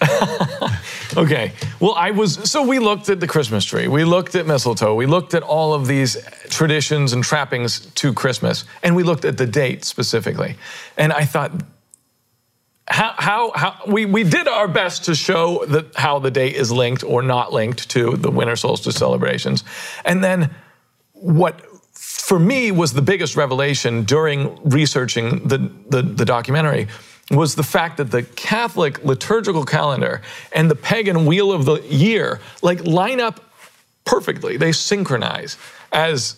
Okay. 1.18 1.50
Well, 1.80 1.94
I 1.94 2.12
was 2.12 2.48
so 2.48 2.64
we 2.64 2.78
looked 2.78 3.08
at 3.08 3.18
the 3.18 3.26
Christmas 3.26 3.64
tree. 3.64 3.88
We 3.88 4.04
looked 4.04 4.36
at 4.36 4.46
mistletoe. 4.46 4.94
We 4.94 5.06
looked 5.06 5.34
at 5.34 5.42
all 5.42 5.74
of 5.74 5.88
these 5.88 6.16
traditions 6.48 7.12
and 7.12 7.24
trappings 7.24 7.86
to 7.96 8.12
Christmas, 8.12 8.64
and 8.84 8.94
we 8.94 9.02
looked 9.02 9.24
at 9.24 9.36
the 9.36 9.46
date 9.46 9.84
specifically. 9.84 10.54
And 10.96 11.12
I 11.12 11.24
thought 11.24 11.50
how, 12.86 13.14
how, 13.18 13.50
how 13.56 13.80
we, 13.88 14.06
we 14.06 14.22
did 14.22 14.46
our 14.46 14.68
best 14.68 15.06
to 15.06 15.16
show 15.16 15.64
that 15.66 15.96
how 15.96 16.20
the 16.20 16.30
date 16.30 16.54
is 16.54 16.70
linked 16.70 17.02
or 17.02 17.20
not 17.20 17.52
linked 17.52 17.90
to 17.90 18.16
the 18.16 18.30
winter 18.30 18.54
solstice 18.54 18.94
celebrations. 18.94 19.64
And 20.04 20.22
then 20.22 20.54
what 21.14 21.60
for 21.92 22.38
me 22.38 22.70
was 22.70 22.92
the 22.92 23.02
biggest 23.02 23.34
revelation 23.34 24.04
during 24.04 24.56
researching 24.68 25.48
the, 25.48 25.58
the, 25.88 26.02
the 26.02 26.24
documentary 26.24 26.86
was 27.30 27.54
the 27.54 27.62
fact 27.62 27.98
that 27.98 28.10
the 28.10 28.22
Catholic 28.22 29.04
liturgical 29.04 29.64
calendar 29.64 30.22
and 30.52 30.70
the 30.70 30.74
pagan 30.74 31.26
wheel 31.26 31.52
of 31.52 31.64
the 31.66 31.80
year 31.82 32.40
like 32.62 32.84
line 32.84 33.20
up 33.20 33.40
perfectly. 34.04 34.56
They 34.56 34.72
synchronize 34.72 35.56
as 35.92 36.36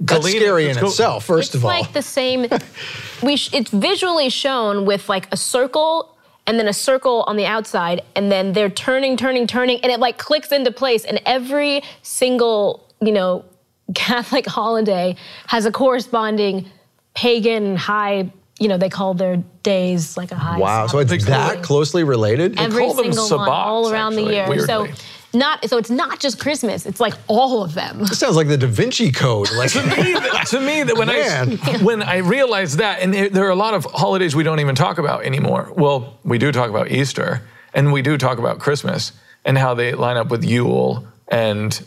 That's 0.00 0.20
Galena- 0.20 0.40
scary 0.40 0.68
in 0.68 0.78
itself, 0.78 1.24
first 1.24 1.48
it's 1.48 1.54
of 1.56 1.64
all. 1.64 1.70
It's 1.70 1.82
like 1.82 1.92
the 1.92 2.02
same. 2.02 2.46
we 3.22 3.36
sh- 3.36 3.50
it's 3.52 3.70
visually 3.70 4.28
shown 4.28 4.84
with 4.84 5.08
like 5.08 5.32
a 5.32 5.36
circle 5.36 6.16
and 6.48 6.58
then 6.58 6.68
a 6.68 6.72
circle 6.72 7.24
on 7.26 7.36
the 7.36 7.46
outside, 7.46 8.02
and 8.14 8.30
then 8.30 8.52
they're 8.52 8.70
turning, 8.70 9.16
turning, 9.16 9.46
turning, 9.48 9.80
and 9.80 9.90
it 9.90 9.98
like 9.98 10.16
clicks 10.18 10.52
into 10.52 10.70
place. 10.70 11.04
And 11.04 11.20
every 11.26 11.82
single 12.02 12.88
you 13.00 13.12
know 13.12 13.44
Catholic 13.94 14.46
holiday 14.46 15.16
has 15.46 15.66
a 15.66 15.72
corresponding 15.72 16.68
pagan 17.14 17.76
high. 17.76 18.30
You 18.58 18.68
know 18.68 18.78
they 18.78 18.88
call 18.88 19.14
their 19.14 19.36
days 19.62 20.16
like 20.16 20.32
a 20.32 20.36
high. 20.36 20.58
wow, 20.58 20.86
so 20.86 20.98
it's 20.98 21.10
Sabbath. 21.10 21.26
that 21.26 21.62
closely 21.62 22.04
related? 22.04 22.58
every 22.58 22.84
call 22.84 22.94
them 22.94 23.12
single 23.12 23.38
one 23.38 23.48
all 23.48 23.84
sabbats, 23.84 23.92
around 23.92 24.14
the 24.14 24.22
year. 24.22 24.48
weirdly. 24.48 24.66
So 24.66 24.88
not 25.34 25.68
so 25.68 25.76
it's 25.76 25.90
not 25.90 26.20
just 26.20 26.40
Christmas. 26.40 26.86
It's 26.86 27.00
like 27.00 27.14
all 27.28 27.62
of 27.62 27.74
them. 27.74 27.98
This 28.00 28.18
sounds 28.18 28.36
like 28.36 28.48
the 28.48 28.56
Da 28.56 28.66
Vinci 28.66 29.12
Code. 29.12 29.50
Like 29.52 29.70
to 29.72 29.82
me, 29.82 30.12
that, 30.14 30.46
to 30.50 30.60
me, 30.60 30.82
that 30.82 30.96
when 30.96 31.08
Man. 31.08 31.58
I 31.62 31.76
when 31.82 32.02
I 32.02 32.18
realized 32.18 32.78
that, 32.78 33.00
and 33.00 33.12
there, 33.12 33.28
there 33.28 33.44
are 33.44 33.50
a 33.50 33.56
lot 33.56 33.74
of 33.74 33.84
holidays 33.84 34.34
we 34.34 34.42
don't 34.42 34.60
even 34.60 34.74
talk 34.74 34.98
about 34.98 35.24
anymore. 35.24 35.72
Well, 35.76 36.18
we 36.24 36.38
do 36.38 36.50
talk 36.52 36.70
about 36.70 36.90
Easter, 36.90 37.42
and 37.74 37.92
we 37.92 38.02
do 38.02 38.16
talk 38.16 38.38
about 38.38 38.58
Christmas, 38.58 39.12
and 39.44 39.58
how 39.58 39.74
they 39.74 39.92
line 39.92 40.16
up 40.16 40.28
with 40.30 40.44
Yule 40.44 41.06
and 41.28 41.84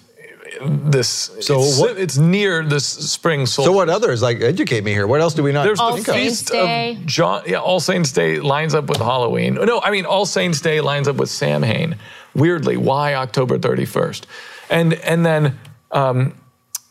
this. 0.62 1.08
So 1.42 1.60
it's, 1.62 1.80
what- 1.80 1.98
It's 1.98 2.18
near 2.18 2.64
this 2.64 2.86
spring 2.86 3.46
solstice. 3.46 3.66
So 3.66 3.72
what 3.72 3.90
others? 3.90 4.22
Like 4.22 4.42
educate 4.42 4.84
me 4.84 4.92
here. 4.92 5.08
What 5.08 5.22
else 5.22 5.34
do 5.34 5.44
we 5.44 5.52
not 5.52 5.64
There's 5.64 5.80
All 5.80 5.92
the 5.92 5.98
think 5.98 6.08
of? 6.10 6.14
Saints 6.16 6.40
feast 6.42 6.52
Day. 6.52 6.92
of 6.96 7.06
John. 7.06 7.44
Yeah, 7.46 7.58
All 7.60 7.80
Saints 7.80 8.12
Day 8.12 8.40
lines 8.40 8.74
up 8.76 8.86
with 8.88 8.98
Halloween. 9.00 9.56
No, 9.56 9.82
I 9.82 9.92
mean 9.92 10.06
All 10.06 10.26
Saints 10.26 10.62
Day 10.62 10.82
lines 10.82 11.08
up 11.08 11.18
with 11.18 11.30
Samhain. 11.30 11.98
Weirdly, 12.36 12.78
why 12.78 13.16
October 13.16 13.58
31st? 13.58 14.24
And 14.70 14.94
and 14.94 15.26
then 15.26 15.58
um, 15.92 16.36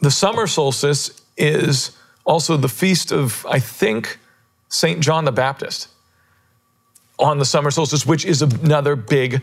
the 0.00 0.10
summer 0.10 0.46
solstice 0.46 1.22
is 1.36 1.92
also 2.24 2.56
the 2.56 2.68
feast 2.68 3.12
of 3.12 3.46
I 3.48 3.58
think 3.60 4.18
Saint 4.68 5.00
John 5.00 5.24
the 5.24 5.32
Baptist 5.32 5.88
on 7.18 7.38
the 7.38 7.44
summer 7.44 7.70
solstice, 7.70 8.04
which 8.06 8.24
is 8.24 8.42
another 8.42 8.94
big 8.96 9.42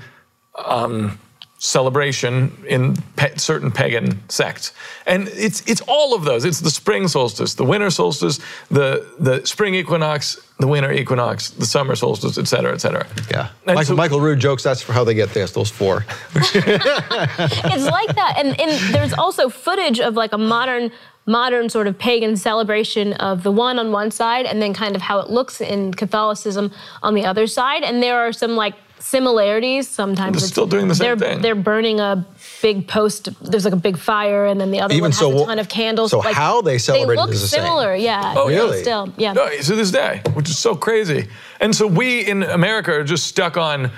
um, 0.63 1.19
celebration 1.65 2.51
in 2.67 2.95
pa- 3.15 3.35
certain 3.37 3.71
pagan 3.71 4.19
sects. 4.29 4.71
And 5.05 5.27
it's 5.29 5.61
it's 5.67 5.81
all 5.87 6.13
of 6.13 6.23
those. 6.23 6.45
It's 6.45 6.61
the 6.61 6.69
spring 6.69 7.07
solstice, 7.07 7.55
the 7.55 7.65
winter 7.65 7.89
solstice, 7.89 8.39
the 8.69 9.05
the 9.19 9.45
spring 9.45 9.73
equinox, 9.75 10.39
the 10.59 10.67
winter 10.67 10.91
equinox, 10.91 11.49
the 11.49 11.65
summer 11.65 11.95
solstice, 11.95 12.37
et 12.37 12.47
cetera, 12.47 12.73
et 12.73 12.81
cetera. 12.81 13.07
Yeah. 13.31 13.49
And 13.65 13.75
Michael, 13.75 13.83
so- 13.83 13.95
Michael 13.95 14.21
Rood 14.21 14.39
jokes 14.39 14.63
that's 14.63 14.83
how 14.83 15.03
they 15.03 15.15
get 15.15 15.29
this, 15.33 15.51
those 15.51 15.71
four. 15.71 16.05
it's 16.35 17.85
like 17.85 18.15
that 18.15 18.35
and, 18.37 18.59
and 18.59 18.93
there's 18.93 19.13
also 19.13 19.49
footage 19.49 19.99
of 19.99 20.13
like 20.15 20.33
a 20.33 20.37
modern 20.37 20.91
modern 21.25 21.69
sort 21.69 21.87
of 21.87 21.97
pagan 21.97 22.37
celebration 22.37 23.13
of 23.13 23.41
the 23.41 23.51
one 23.51 23.79
on 23.79 23.91
one 23.91 24.11
side 24.11 24.45
and 24.45 24.61
then 24.61 24.73
kind 24.73 24.95
of 24.95 25.01
how 25.01 25.19
it 25.19 25.29
looks 25.29 25.59
in 25.59 25.91
catholicism 25.93 26.71
on 27.01 27.15
the 27.15 27.25
other 27.25 27.47
side 27.47 27.81
and 27.83 28.03
there 28.03 28.19
are 28.19 28.31
some 28.31 28.55
like 28.55 28.75
similarities 28.99 29.87
sometimes 29.87 30.39
They're 30.39 30.47
still 30.47 30.67
doing 30.67 30.87
the 30.87 30.95
same 30.95 31.17
they're, 31.17 31.29
thing. 31.29 31.41
they're 31.41 31.55
burning 31.55 31.99
a 31.99 32.25
big 32.61 32.87
post 32.87 33.29
there's 33.41 33.63
like 33.65 33.73
a 33.73 33.77
big 33.77 33.97
fire 33.97 34.45
and 34.45 34.59
then 34.59 34.71
the 34.71 34.79
other 34.81 34.93
Even 34.93 35.03
one 35.03 35.11
has 35.11 35.19
so, 35.19 35.43
a 35.43 35.45
ton 35.45 35.59
of 35.59 35.69
candles 35.69 36.11
so 36.11 36.21
how 36.21 36.61
they 36.61 36.77
celebrate 36.77 37.13
it 37.13 37.17
they 37.17 37.21
look 37.21 37.31
is 37.31 37.41
the 37.41 37.47
same. 37.47 37.61
similar 37.61 37.95
yeah 37.95 38.33
Oh, 38.35 38.47
really? 38.47 38.81
still 38.81 39.13
yeah 39.17 39.33
No, 39.33 39.47
to 39.49 39.75
this 39.75 39.91
day, 39.91 40.21
which 40.33 40.49
is 40.49 40.57
so 40.57 40.75
crazy. 40.75 41.27
And 41.59 41.75
so 41.75 41.85
we 41.87 42.21
in 42.27 42.43
America 42.43 42.91
are 42.93 43.03
just 43.03 43.27
stuck 43.27 43.57
on 43.57 43.91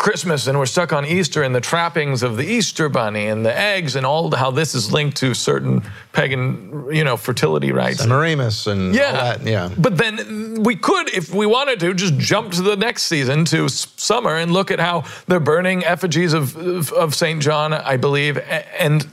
Christmas 0.00 0.46
and 0.46 0.58
we're 0.58 0.66
stuck 0.66 0.92
on 0.92 1.06
Easter 1.06 1.42
and 1.42 1.54
the 1.54 1.60
trappings 1.60 2.22
of 2.22 2.36
the 2.36 2.44
Easter 2.44 2.90
bunny 2.90 3.28
and 3.28 3.44
the 3.46 3.58
eggs 3.58 3.96
and 3.96 4.04
all 4.04 4.30
how 4.36 4.50
this 4.50 4.74
is 4.74 4.92
linked 4.92 5.16
to 5.16 5.32
certain 5.32 5.82
pagan, 6.12 6.86
you 6.92 7.02
know, 7.02 7.16
fertility 7.16 7.72
rites. 7.72 8.00
Semiramis 8.02 8.66
and 8.66 8.94
Yeah. 8.94 9.06
all 9.06 9.12
that. 9.14 9.42
Yeah. 9.46 9.70
But 9.78 9.96
then 9.96 10.62
we 10.62 10.76
could, 10.76 11.08
if 11.14 11.34
we 11.34 11.46
wanted 11.46 11.80
to, 11.80 11.94
just 11.94 12.18
jump 12.18 12.52
to 12.52 12.62
the 12.62 12.76
next 12.76 13.04
season 13.04 13.46
to 13.46 13.70
summer 13.70 14.36
and 14.36 14.52
look 14.52 14.70
at 14.70 14.78
how 14.80 15.04
they're 15.28 15.40
burning 15.40 15.82
effigies 15.82 16.34
of, 16.34 16.54
of, 16.58 16.92
of 16.92 17.14
St. 17.14 17.40
John, 17.40 17.72
I 17.72 17.96
believe. 17.96 18.36
And 18.78 19.08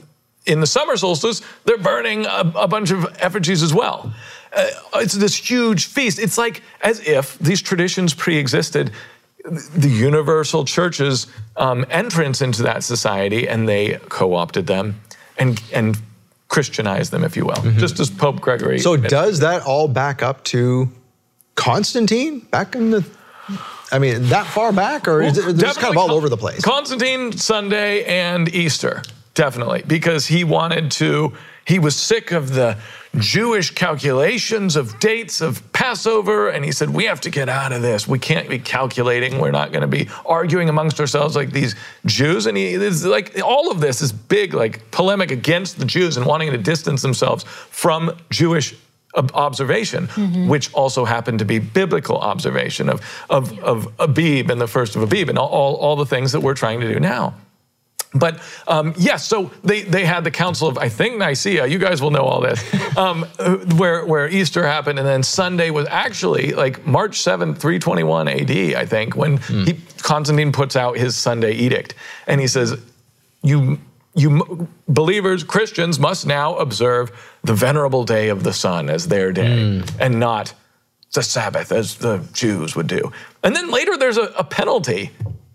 in 0.46 0.60
the 0.60 0.68
summer 0.68 0.98
solstice, 0.98 1.42
they're 1.64 1.78
burning 1.78 2.26
a, 2.26 2.52
a 2.56 2.68
bunch 2.68 2.92
of 2.92 3.06
effigies 3.20 3.64
as 3.64 3.74
well. 3.74 4.14
Uh, 4.52 4.66
it's 4.96 5.14
this 5.14 5.34
huge 5.36 5.86
feast. 5.88 6.20
It's 6.20 6.38
like 6.38 6.62
as 6.82 7.00
if 7.08 7.40
these 7.40 7.62
traditions 7.62 8.14
pre 8.14 8.36
existed 8.38 8.92
the 9.44 9.90
universal 9.90 10.66
church's 10.66 11.28
um, 11.58 11.86
entrance 11.90 12.42
into 12.42 12.64
that 12.64 12.84
society 12.84 13.48
and 13.48 13.68
they 13.68 14.00
co-opted 14.10 14.68
them 14.68 15.00
and 15.38 15.62
and 15.74 15.98
Christianized 16.48 17.12
them, 17.12 17.24
if 17.24 17.36
you 17.36 17.48
will, 17.48 17.62
just 17.78 18.00
as 18.00 18.12
Pope 18.12 18.40
Gregory. 18.40 18.78
So 18.78 18.96
does 18.96 19.40
that 19.40 19.64
all 19.64 19.88
back 19.88 20.22
up 20.22 20.44
to 20.46 20.88
Constantine 21.56 22.42
back 22.42 22.76
in 22.76 22.92
the? 22.92 23.04
I 23.92 23.98
mean, 23.98 24.24
that 24.26 24.46
far 24.46 24.72
back, 24.72 25.08
or 25.08 25.24
is 25.24 25.38
it 25.38 25.58
just 25.58 25.80
kind 25.80 25.92
of 25.92 25.98
all 25.98 26.12
over 26.12 26.30
the 26.30 26.38
place? 26.38 26.62
Constantine 26.62 27.32
Sunday 27.32 28.04
and 28.06 28.54
Easter, 28.54 29.02
definitely, 29.34 29.84
because 29.88 30.28
he 30.28 30.44
wanted 30.44 30.92
to. 30.92 31.34
He 31.66 31.80
was 31.80 31.96
sick 31.96 32.32
of 32.32 32.54
the 32.54 32.78
Jewish 33.18 33.72
calculations 33.72 34.76
of 34.76 35.00
dates 35.00 35.40
of 35.40 35.72
Passover, 35.72 36.50
and 36.50 36.66
he 36.66 36.72
said, 36.72 36.90
"We 36.90 37.06
have 37.06 37.22
to 37.22 37.30
get 37.30 37.48
out 37.48 37.72
of 37.72 37.82
this. 37.82 38.08
We 38.08 38.20
can't 38.20 38.50
be 38.50 38.60
calculating. 38.60 39.40
We're 39.40 39.52
not 39.52 39.72
going 39.72 39.82
to 39.82 39.88
be 39.88 40.10
arguing 40.26 40.68
amongst 40.68 41.00
ourselves 41.00 41.36
like 41.36 41.52
these 41.52 41.76
Jews." 42.06 42.48
And 42.48 42.58
he 42.58 42.74
is 42.74 43.06
like 43.06 43.40
all 43.42 43.72
of 43.72 43.80
this 43.80 44.02
is 44.02 44.12
big, 44.12 44.54
like 44.54 44.90
polemic 44.92 45.32
against 45.32 45.80
the 45.80 45.86
Jews 45.86 46.18
and 46.18 46.26
wanting 46.26 46.52
to 46.52 46.58
distance 46.58 47.02
themselves 47.02 47.44
from 47.44 48.12
Jewish 48.30 48.76
ob- 49.16 49.32
observation, 49.34 50.08
mm-hmm. 50.08 50.48
which 50.48 50.74
also 50.74 51.06
happened 51.06 51.40
to 51.40 51.46
be 51.46 51.60
biblical 51.60 52.18
observation 52.18 52.90
of, 52.90 53.02
of, 53.30 53.58
of 53.60 53.88
Abib 54.00 54.50
and 54.50 54.60
the 54.60 54.68
first 54.68 54.96
of 54.96 55.02
Abib 55.02 55.30
and 55.30 55.38
all, 55.38 55.50
all, 55.50 55.76
all 55.76 55.96
the 55.96 56.06
things 56.06 56.32
that 56.32 56.42
we're 56.42 56.54
trying 56.54 56.80
to 56.82 56.92
do 56.92 57.00
now. 57.00 57.36
But 58.16 58.40
um, 58.68 58.94
yes, 58.98 59.26
so 59.26 59.52
they, 59.64 59.82
they 59.82 60.06
had 60.06 60.24
the 60.24 60.32
Council 60.32 60.68
of, 60.68 60.78
I 60.78 60.90
think, 60.90 61.18
Nicaea. 61.18 61.66
You 61.66 61.80
guys 61.80 62.02
will 62.02 62.12
know 62.12 62.24
all 62.24 62.42
this, 62.42 62.62
um, 62.98 63.24
where, 63.78 64.06
where 64.06 64.28
Easter 64.30 64.66
happened. 64.66 65.00
And 65.00 65.08
then 65.08 65.24
Sunday 65.24 65.72
was 65.72 65.88
actually 65.90 66.52
like 66.52 66.86
March 66.86 67.20
7th, 67.20 67.58
321 67.58 68.28
AD, 68.28 68.52
I 68.76 68.86
think, 68.86 69.16
when 69.16 69.38
he, 69.38 69.80
Constantine 70.02 70.52
puts 70.52 70.76
out 70.76 70.98
his 70.98 71.16
Sunday 71.16 71.54
edict. 71.54 71.96
And 72.28 72.40
he 72.40 72.48
says, 72.48 72.78
you, 73.42 73.80
you 74.16 74.68
believers, 74.88 75.44
Christians, 75.44 76.00
must 76.00 76.26
now 76.28 76.56
observe 76.58 77.12
the 77.44 77.54
venerable 77.54 78.04
day 78.04 78.30
of 78.30 78.44
the 78.44 78.54
sun 78.54 78.90
as 78.90 79.08
their 79.08 79.32
day 79.32 79.82
and 80.00 80.20
not 80.20 80.54
the 81.14 81.24
Sabbath 81.24 81.72
as 81.72 81.96
the 81.96 82.26
Jews 82.34 82.76
would 82.76 82.88
do. 82.88 83.12
And 83.44 83.56
then 83.56 83.70
later 83.72 83.98
there's 83.98 84.18
a, 84.18 84.34
a 84.38 84.44
penalty. 84.44 85.12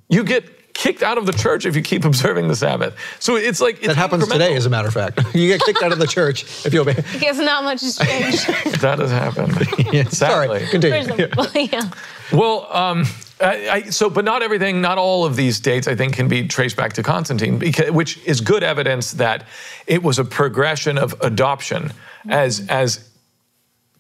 You 0.09 0.25
get 0.25 0.45
kicked 0.79 1.03
out 1.03 1.19
of 1.19 1.27
the 1.27 1.33
church 1.33 1.67
if 1.67 1.75
you 1.75 1.83
keep 1.83 2.05
observing 2.05 2.47
the 2.47 2.55
Sabbath. 2.55 2.97
So 3.19 3.35
it's 3.35 3.61
like 3.61 3.79
it's 3.79 3.89
that 3.89 3.97
happens 3.97 4.29
today, 4.29 4.55
as 4.55 4.65
a 4.65 4.71
matter 4.71 4.87
of 4.87 4.95
fact. 4.95 5.21
you 5.35 5.49
get 5.49 5.61
kicked 5.63 5.83
out 5.83 5.91
of 5.91 5.99
the 5.99 6.07
church 6.07 6.45
if 6.65 6.73
you 6.73 6.83
obey. 6.83 6.93
I 6.93 7.19
guess 7.19 7.37
not 7.37 7.65
much 7.65 7.81
has 7.81 7.99
changed. 7.99 8.47
That 8.79 9.01
has 9.01 9.11
happened. 9.11 9.55
Sorry, 10.13 10.47
Sadly. 10.47 10.67
continue. 10.71 11.29
Yeah. 11.55 11.91
Well, 12.33 12.69
um, 12.73 13.05
I, 13.41 13.69
I, 13.69 13.83
so, 13.91 14.09
but 14.09 14.25
not 14.25 14.43
everything, 14.43 14.81
not 14.81 14.99
all 14.99 15.25
of 15.25 15.35
these 15.35 15.59
dates, 15.59 15.89
I 15.89 15.97
think, 15.97 16.15
can 16.15 16.29
be 16.29 16.47
traced 16.47 16.77
back 16.77 16.93
to 16.93 17.03
Constantine, 17.03 17.59
because, 17.59 17.91
which 17.91 18.19
is 18.25 18.41
good 18.41 18.63
evidence 18.63 19.13
that 19.13 19.47
it 19.89 20.03
was 20.05 20.21
a 20.21 20.25
progression 20.25 20.97
of 20.97 21.15
adoption 21.21 21.93
as 22.29 22.65
as 22.69 23.09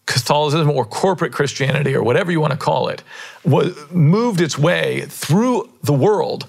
Catholicism 0.06 0.70
or 0.70 0.84
corporate 0.84 1.32
Christianity 1.32 1.94
or 1.94 2.02
whatever 2.02 2.30
you 2.30 2.40
want 2.40 2.52
to 2.52 2.58
call 2.58 2.88
it, 2.88 3.02
was, 3.44 3.76
moved 3.90 4.40
its 4.40 4.56
way 4.56 5.04
through 5.08 5.68
the 5.82 5.92
world 5.92 6.46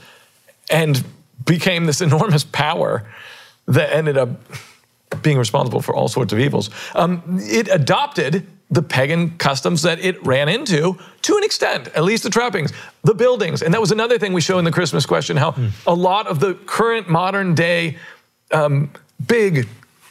and 0.70 1.04
became 1.46 1.86
this 1.86 2.02
enormous 2.10 2.44
power 2.44 3.10
that 3.68 3.94
ended 3.94 4.18
up 4.18 4.30
being 5.22 5.38
responsible 5.38 5.82
for 5.82 5.96
all 5.96 6.08
sorts 6.08 6.34
of 6.34 6.40
evils. 6.40 6.70
Um, 6.96 7.40
it 7.42 7.68
adopted 7.68 8.46
the 8.72 8.84
pagan 8.84 9.36
customs 9.38 9.82
that 9.82 10.00
it 10.00 10.24
ran 10.26 10.48
into 10.48 10.98
to 11.24 11.38
an 11.38 11.44
extent, 11.44 11.88
at 11.90 12.04
least 12.04 12.24
the 12.24 12.30
trappings, 12.30 12.72
the 13.04 13.16
buildings. 13.16 13.64
And 13.64 13.74
that 13.74 13.82
was 13.82 13.92
another 13.92 14.20
thing 14.20 14.32
we 14.32 14.42
show 14.42 14.60
in 14.60 14.66
the 14.66 14.72
Christmas 14.72 15.06
question 15.06 15.38
how 15.38 15.52
mm. 15.52 15.72
a 15.88 15.94
lot 15.94 16.28
of 16.28 16.40
the 16.40 16.54
current 16.54 17.10
modern 17.10 17.56
day 17.56 17.98
um, 18.52 18.92
big, 19.28 19.68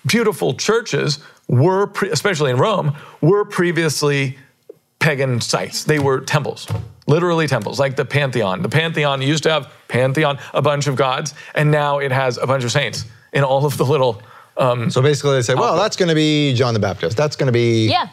beautiful 0.06 0.54
churches 0.54 1.20
were, 1.46 1.86
pre- 1.86 2.10
especially 2.10 2.50
in 2.50 2.56
Rome, 2.56 2.96
were 3.20 3.44
previously 3.44 4.36
pagan 5.08 5.40
sites. 5.40 5.84
They 5.84 5.98
were 5.98 6.20
temples, 6.20 6.66
literally 7.06 7.46
temples, 7.46 7.80
like 7.80 7.96
the 7.96 8.04
Pantheon. 8.04 8.60
The 8.60 8.68
Pantheon 8.68 9.22
used 9.22 9.42
to 9.44 9.50
have 9.50 9.72
Pantheon, 9.88 10.38
a 10.52 10.60
bunch 10.60 10.86
of 10.86 10.96
gods, 10.96 11.32
and 11.54 11.70
now 11.70 11.98
it 11.98 12.12
has 12.12 12.36
a 12.36 12.46
bunch 12.46 12.62
of 12.62 12.70
saints 12.70 13.06
in 13.32 13.42
all 13.42 13.64
of 13.64 13.78
the 13.78 13.86
little. 13.86 14.20
Um, 14.58 14.90
so 14.90 15.00
basically, 15.00 15.36
they 15.36 15.42
say, 15.42 15.54
well, 15.54 15.76
that's 15.76 15.96
going 15.96 16.10
to 16.10 16.14
be 16.14 16.52
John 16.52 16.74
the 16.74 16.80
Baptist. 16.80 17.16
That's 17.16 17.36
going 17.36 17.46
to 17.46 17.52
be. 17.52 17.88
Yeah. 17.88 18.08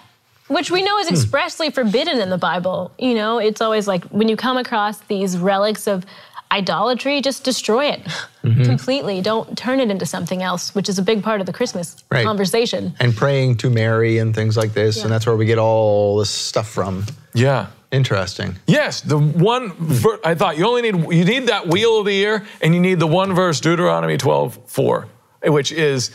Which 0.47 0.71
we 0.71 0.83
know 0.83 0.97
is 0.99 1.09
hmm. 1.09 1.15
expressly 1.15 1.69
forbidden 1.69 2.21
in 2.21 2.29
the 2.29 2.37
Bible. 2.37 2.93
You 2.97 3.15
know, 3.15 3.39
it's 3.39 3.59
always 3.59 3.89
like 3.89 4.05
when 4.05 4.29
you 4.29 4.37
come 4.37 4.55
across 4.55 4.99
these 5.01 5.37
relics 5.37 5.87
of 5.87 6.05
idolatry, 6.51 7.21
just 7.21 7.43
destroy 7.43 7.85
it 7.85 8.01
mm-hmm. 8.43 8.63
completely. 8.63 9.21
Don't 9.21 9.57
turn 9.57 9.79
it 9.79 9.89
into 9.89 10.05
something 10.05 10.41
else, 10.41 10.73
which 10.75 10.89
is 10.89 10.97
a 10.99 11.01
big 11.01 11.23
part 11.23 11.39
of 11.39 11.45
the 11.45 11.53
Christmas 11.53 11.95
right. 12.09 12.25
conversation. 12.25 12.95
And 12.99 13.15
praying 13.15 13.57
to 13.57 13.69
Mary 13.69 14.17
and 14.17 14.33
things 14.33 14.57
like 14.57 14.73
this, 14.73 14.97
yeah. 14.97 15.03
and 15.03 15.11
that's 15.11 15.25
where 15.25 15.35
we 15.35 15.45
get 15.45 15.57
all 15.57 16.17
this 16.17 16.29
stuff 16.29 16.69
from. 16.69 17.05
Yeah. 17.33 17.67
Interesting. 17.91 18.57
Yes, 18.67 18.99
the 18.99 19.17
one 19.17 19.71
ver- 19.71 20.19
I 20.21 20.35
thought 20.35 20.57
you 20.57 20.67
only 20.67 20.81
need 20.81 21.13
you 21.13 21.23
need 21.23 21.47
that 21.47 21.67
wheel 21.67 21.99
of 21.99 22.05
the 22.05 22.13
year, 22.13 22.45
and 22.61 22.75
you 22.75 22.81
need 22.81 22.99
the 22.99 23.07
one 23.07 23.33
verse 23.33 23.61
Deuteronomy 23.61 24.17
12, 24.17 24.59
4, 24.65 25.07
which 25.45 25.71
is 25.71 26.11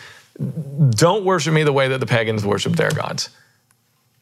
don't 0.90 1.24
worship 1.24 1.54
me 1.54 1.62
the 1.62 1.72
way 1.72 1.88
that 1.88 1.98
the 1.98 2.06
pagans 2.06 2.44
worship 2.44 2.74
their 2.74 2.90
gods. 2.90 3.30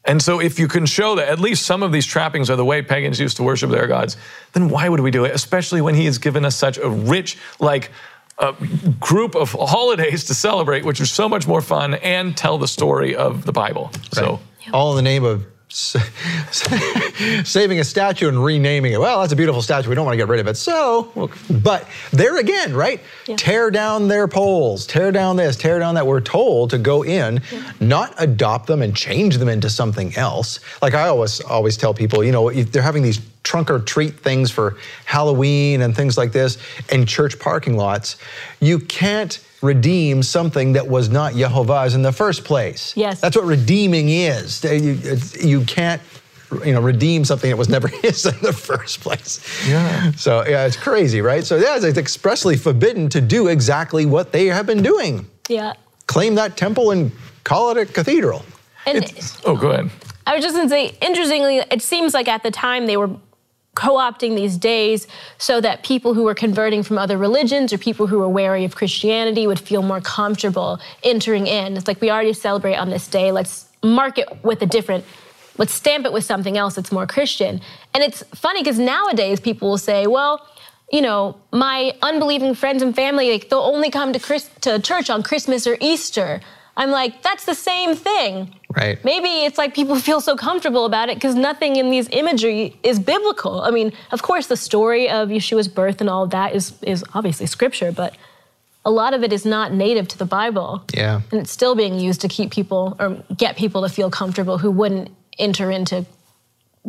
And 0.05 0.21
so, 0.21 0.39
if 0.39 0.57
you 0.57 0.67
can 0.67 0.85
show 0.85 1.15
that 1.15 1.27
at 1.27 1.39
least 1.39 1.65
some 1.65 1.83
of 1.83 1.91
these 1.91 2.05
trappings 2.05 2.49
are 2.49 2.55
the 2.55 2.65
way 2.65 2.81
pagans 2.81 3.19
used 3.19 3.37
to 3.37 3.43
worship 3.43 3.69
their 3.69 3.85
gods, 3.85 4.17
then 4.53 4.69
why 4.69 4.87
would 4.87 5.01
we 5.01 5.11
do 5.11 5.25
it? 5.25 5.35
Especially 5.35 5.81
when 5.81 5.93
He 5.93 6.05
has 6.05 6.17
given 6.17 6.45
us 6.45 6.55
such 6.55 6.77
a 6.77 6.89
rich, 6.89 7.37
like, 7.59 7.91
a 8.37 8.55
group 8.99 9.35
of 9.35 9.51
holidays 9.51 10.23
to 10.25 10.33
celebrate, 10.33 10.85
which 10.85 11.01
are 11.01 11.05
so 11.05 11.27
much 11.27 11.45
more 11.47 11.61
fun 11.61 11.95
and 11.95 12.37
tell 12.37 12.57
the 12.57 12.67
story 12.67 13.15
of 13.15 13.45
the 13.45 13.51
Bible. 13.51 13.91
Right. 13.93 14.13
So, 14.13 14.39
all 14.71 14.91
in 14.91 15.03
the 15.03 15.09
name 15.09 15.25
of 15.25 15.45
saving 15.69 17.79
a 17.79 17.83
statue 17.83 18.27
and 18.27 18.43
renaming 18.43 18.93
it. 18.93 18.99
Well, 18.99 19.21
that's 19.21 19.33
a 19.33 19.35
beautiful 19.35 19.61
statue. 19.61 19.89
We 19.89 19.95
don't 19.95 20.05
want 20.05 20.13
to 20.13 20.17
get 20.17 20.27
rid 20.27 20.39
of 20.39 20.47
it. 20.47 20.57
So, 20.57 21.29
but 21.61 21.87
there 22.11 22.37
again, 22.37 22.73
right? 22.73 22.99
Yeah. 23.27 23.35
Tear 23.35 23.69
down 23.69 24.07
their 24.07 24.27
poles, 24.27 24.87
tear 24.87 25.11
down 25.11 25.35
this, 25.35 25.55
tear 25.55 25.77
down 25.77 25.93
that. 25.95 26.07
We're 26.07 26.21
told 26.21 26.71
to 26.71 26.79
go 26.79 27.03
in, 27.03 27.41
yeah. 27.51 27.71
not 27.79 28.15
adopt 28.17 28.67
them 28.67 28.81
and 28.81 28.95
change 28.95 29.37
them 29.37 29.47
into 29.47 29.69
something 29.69 30.15
else. 30.15 30.59
Like 30.81 30.95
I 30.95 31.07
always 31.07 31.39
always 31.41 31.77
tell 31.77 31.93
people, 31.93 32.23
you 32.23 32.31
know, 32.31 32.51
they're 32.51 32.81
having 32.81 33.03
these 33.03 33.19
trunk 33.43 33.69
or 33.69 33.79
treat 33.79 34.19
things 34.19 34.51
for 34.51 34.77
Halloween 35.05 35.81
and 35.81 35.95
things 35.95 36.17
like 36.17 36.31
this 36.31 36.57
in 36.91 37.05
church 37.05 37.39
parking 37.39 37.77
lots. 37.77 38.17
You 38.59 38.79
can't 38.79 39.39
redeem 39.61 40.23
something 40.23 40.73
that 40.73 40.87
was 40.87 41.09
not 41.09 41.33
Jehovah's 41.33 41.95
in 41.95 42.01
the 42.01 42.11
first 42.11 42.43
place. 42.43 42.93
Yes. 42.95 43.19
That's 43.19 43.35
what 43.35 43.45
redeeming 43.45 44.09
is. 44.09 44.63
You, 44.63 44.97
you 45.39 45.65
can't 45.65 46.01
you 46.65 46.73
know, 46.73 46.81
redeem 46.81 47.25
something 47.25 47.49
that 47.49 47.57
was 47.57 47.69
never 47.69 47.87
his 48.01 48.25
in 48.25 48.39
the 48.41 48.53
first 48.53 49.01
place. 49.01 49.39
Yeah. 49.67 50.11
So 50.11 50.45
yeah, 50.47 50.65
it's 50.65 50.77
crazy, 50.77 51.21
right? 51.21 51.45
So 51.45 51.57
yeah, 51.57 51.77
it's 51.77 51.97
expressly 51.97 52.57
forbidden 52.57 53.09
to 53.09 53.21
do 53.21 53.47
exactly 53.47 54.05
what 54.05 54.31
they 54.31 54.47
have 54.47 54.65
been 54.65 54.81
doing. 54.81 55.27
Yeah. 55.47 55.73
Claim 56.07 56.35
that 56.35 56.57
temple 56.57 56.91
and 56.91 57.11
call 57.43 57.71
it 57.71 57.77
a 57.77 57.85
cathedral. 57.85 58.43
And 58.85 59.05
oh, 59.45 59.55
go 59.55 59.71
ahead. 59.71 59.91
I 60.25 60.35
was 60.35 60.43
just 60.43 60.55
gonna 60.55 60.69
say, 60.69 60.95
interestingly, 61.01 61.57
it 61.57 61.81
seems 61.81 62.13
like 62.13 62.27
at 62.27 62.43
the 62.43 62.51
time 62.51 62.87
they 62.87 62.97
were 62.97 63.09
co 63.75 63.95
opting 63.95 64.35
these 64.35 64.57
days 64.57 65.07
so 65.37 65.61
that 65.61 65.83
people 65.83 66.13
who 66.13 66.23
were 66.23 66.35
converting 66.35 66.83
from 66.83 66.97
other 66.97 67.17
religions 67.17 67.71
or 67.71 67.77
people 67.77 68.07
who 68.07 68.19
were 68.19 68.29
wary 68.29 68.65
of 68.65 68.75
Christianity 68.75 69.47
would 69.47 69.59
feel 69.59 69.81
more 69.81 70.01
comfortable 70.01 70.79
entering 71.03 71.47
in. 71.47 71.77
It's 71.77 71.87
like 71.87 72.01
we 72.01 72.09
already 72.09 72.33
celebrate 72.33 72.75
on 72.75 72.89
this 72.89 73.07
day, 73.07 73.31
let's 73.31 73.67
mark 73.83 74.17
it 74.17 74.27
with 74.43 74.61
a 74.61 74.65
different 74.65 75.05
let's 75.59 75.73
stamp 75.73 76.05
it 76.05 76.13
with 76.13 76.23
something 76.23 76.57
else 76.57 76.75
that's 76.75 76.91
more 76.91 77.05
Christian. 77.05 77.61
And 77.93 78.01
it's 78.01 78.23
funny 78.33 78.61
because 78.61 78.79
nowadays 78.79 79.41
people 79.41 79.69
will 79.69 79.77
say, 79.77 80.07
well, 80.07 80.47
you 80.91 81.01
know, 81.01 81.35
my 81.51 81.93
unbelieving 82.01 82.55
friends 82.55 82.81
and 82.81 82.95
family, 82.95 83.31
like, 83.31 83.49
they'll 83.49 83.59
only 83.59 83.91
come 83.91 84.13
to, 84.13 84.39
to 84.61 84.79
church 84.79 85.09
on 85.09 85.21
Christmas 85.21 85.67
or 85.67 85.77
Easter. 85.81 86.41
I'm 86.79 86.91
like, 86.91 87.21
that's 87.21 87.43
the 87.43 87.53
same 87.53 87.93
thing. 87.93 88.55
Right. 88.73 89.03
Maybe 89.03 89.45
it's 89.45 89.57
like 89.57 89.75
people 89.75 89.99
feel 90.09 90.21
so 90.21 90.35
comfortable 90.37 90.85
about 90.85 91.09
it 91.09 91.17
because 91.17 91.35
nothing 91.35 91.75
in 91.75 91.89
these 91.89 92.07
imagery 92.11 92.79
is 92.83 92.99
biblical. 92.99 93.61
I 93.61 93.69
mean, 93.69 93.91
of 94.11 94.21
course, 94.21 94.47
the 94.47 94.57
story 94.57 95.09
of 95.09 95.27
Yeshua's 95.27 95.67
birth 95.67 95.99
and 95.99 96.09
all 96.09 96.23
of 96.23 96.31
that 96.31 96.55
is 96.55 96.73
is 96.81 97.03
obviously 97.13 97.45
scripture, 97.47 97.91
but 97.91 98.15
a 98.85 98.91
lot 98.91 99.13
of 99.13 99.23
it 99.23 99.33
is 99.33 99.45
not 99.45 99.73
native 99.73 100.07
to 100.07 100.17
the 100.17 100.25
Bible. 100.25 100.83
Yeah. 100.93 101.21
And 101.31 101.41
it's 101.41 101.51
still 101.51 101.75
being 101.75 101.99
used 101.99 102.21
to 102.21 102.29
keep 102.29 102.49
people 102.49 102.95
or 102.97 103.23
get 103.35 103.57
people 103.57 103.81
to 103.81 103.89
feel 103.89 104.09
comfortable 104.09 104.57
who 104.57 104.71
wouldn't 104.71 105.09
enter 105.37 105.69
into 105.69 106.05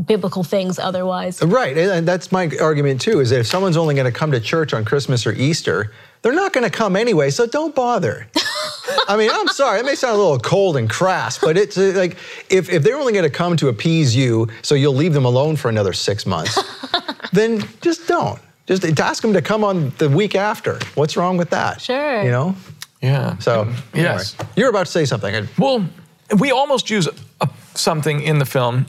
biblical 0.06 0.44
things 0.44 0.78
otherwise. 0.78 1.42
Right, 1.42 1.76
and 1.76 2.06
that's 2.06 2.30
my 2.30 2.48
argument 2.60 3.00
too. 3.00 3.18
Is 3.18 3.30
that 3.30 3.40
if 3.40 3.46
someone's 3.48 3.76
only 3.76 3.96
going 3.96 4.10
to 4.10 4.16
come 4.16 4.30
to 4.30 4.40
church 4.40 4.72
on 4.72 4.84
Christmas 4.84 5.26
or 5.26 5.32
Easter, 5.32 5.92
they're 6.22 6.34
not 6.34 6.52
going 6.52 6.64
to 6.64 6.70
come 6.70 6.96
anyway. 6.96 7.30
So 7.30 7.46
don't 7.46 7.74
bother. 7.74 8.26
I 9.08 9.16
mean, 9.16 9.30
I'm 9.32 9.48
sorry, 9.48 9.80
it 9.80 9.84
may 9.84 9.94
sound 9.94 10.16
a 10.16 10.18
little 10.18 10.38
cold 10.38 10.76
and 10.76 10.88
crass, 10.88 11.38
but 11.38 11.56
it's 11.56 11.76
uh, 11.78 11.92
like 11.96 12.16
if, 12.48 12.68
if 12.68 12.82
they're 12.82 12.96
only 12.96 13.12
going 13.12 13.24
to 13.24 13.30
come 13.30 13.56
to 13.58 13.68
appease 13.68 14.14
you, 14.14 14.48
so 14.62 14.74
you'll 14.74 14.94
leave 14.94 15.12
them 15.12 15.24
alone 15.24 15.56
for 15.56 15.68
another 15.68 15.92
six 15.92 16.26
months, 16.26 16.58
then 17.32 17.62
just 17.80 18.06
don't. 18.06 18.40
Just 18.66 18.84
ask 19.00 19.22
them 19.22 19.32
to 19.32 19.42
come 19.42 19.64
on 19.64 19.90
the 19.98 20.08
week 20.08 20.34
after. 20.34 20.78
What's 20.94 21.16
wrong 21.16 21.36
with 21.36 21.50
that? 21.50 21.80
Sure. 21.80 22.22
You 22.22 22.30
know? 22.30 22.54
Yeah. 23.02 23.36
So, 23.38 23.72
yes. 23.94 24.36
Anyway, 24.38 24.52
you're 24.56 24.70
about 24.70 24.86
to 24.86 24.92
say 24.92 25.04
something. 25.04 25.48
Well, 25.58 25.88
we 26.38 26.52
almost 26.52 26.90
use 26.90 27.08
a, 27.40 27.48
something 27.74 28.22
in 28.22 28.38
the 28.38 28.44
film. 28.44 28.86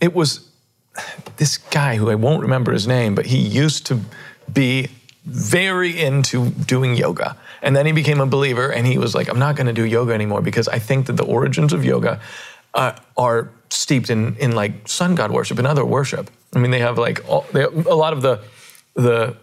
It 0.00 0.14
was 0.14 0.48
this 1.36 1.58
guy 1.58 1.96
who 1.96 2.08
I 2.08 2.14
won't 2.14 2.42
remember 2.42 2.72
his 2.72 2.86
name, 2.86 3.14
but 3.14 3.26
he 3.26 3.38
used 3.38 3.84
to 3.86 4.00
be 4.52 4.88
very 5.24 5.98
into 5.98 6.50
doing 6.50 6.94
yoga. 6.94 7.36
And 7.62 7.74
then 7.74 7.86
he 7.86 7.92
became 7.92 8.20
a 8.20 8.26
believer 8.26 8.70
and 8.70 8.86
he 8.86 8.98
was 8.98 9.14
like, 9.14 9.28
I'm 9.28 9.38
not 9.38 9.56
going 9.56 9.66
to 9.66 9.72
do 9.72 9.84
yoga 9.84 10.12
anymore 10.12 10.42
because 10.42 10.68
I 10.68 10.78
think 10.78 11.06
that 11.06 11.16
the 11.16 11.24
origins 11.24 11.72
of 11.72 11.84
yoga 11.84 12.20
uh, 12.74 12.92
are 13.16 13.50
steeped 13.70 14.10
in, 14.10 14.36
in 14.36 14.52
like 14.52 14.86
sun 14.86 15.14
god 15.14 15.30
worship 15.30 15.58
and 15.58 15.66
other 15.66 15.84
worship. 15.84 16.30
I 16.54 16.58
mean, 16.58 16.70
they 16.70 16.80
have 16.80 16.98
like 16.98 17.26
all, 17.28 17.46
they 17.52 17.62
have 17.62 17.86
a 17.86 17.94
lot 17.94 18.12
of 18.12 18.22
the, 18.22 18.42
the 18.94 19.36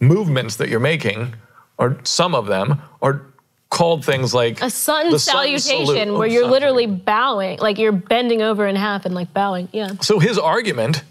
movements 0.00 0.56
that 0.56 0.68
you're 0.68 0.80
making, 0.80 1.34
or 1.78 1.98
some 2.04 2.34
of 2.34 2.46
them, 2.46 2.82
are 3.00 3.22
called 3.70 4.04
things 4.04 4.32
like 4.32 4.60
a 4.62 4.70
sun 4.70 5.18
salutation 5.18 6.14
where 6.14 6.28
you're 6.28 6.46
literally 6.46 6.86
bowing, 6.86 7.58
like 7.58 7.78
you're 7.78 7.92
bending 7.92 8.42
over 8.42 8.66
in 8.66 8.76
half 8.76 9.06
and 9.06 9.14
like 9.14 9.32
bowing. 9.32 9.68
Yeah. 9.72 9.92
So 10.00 10.18
his 10.18 10.38
argument, 10.38 11.02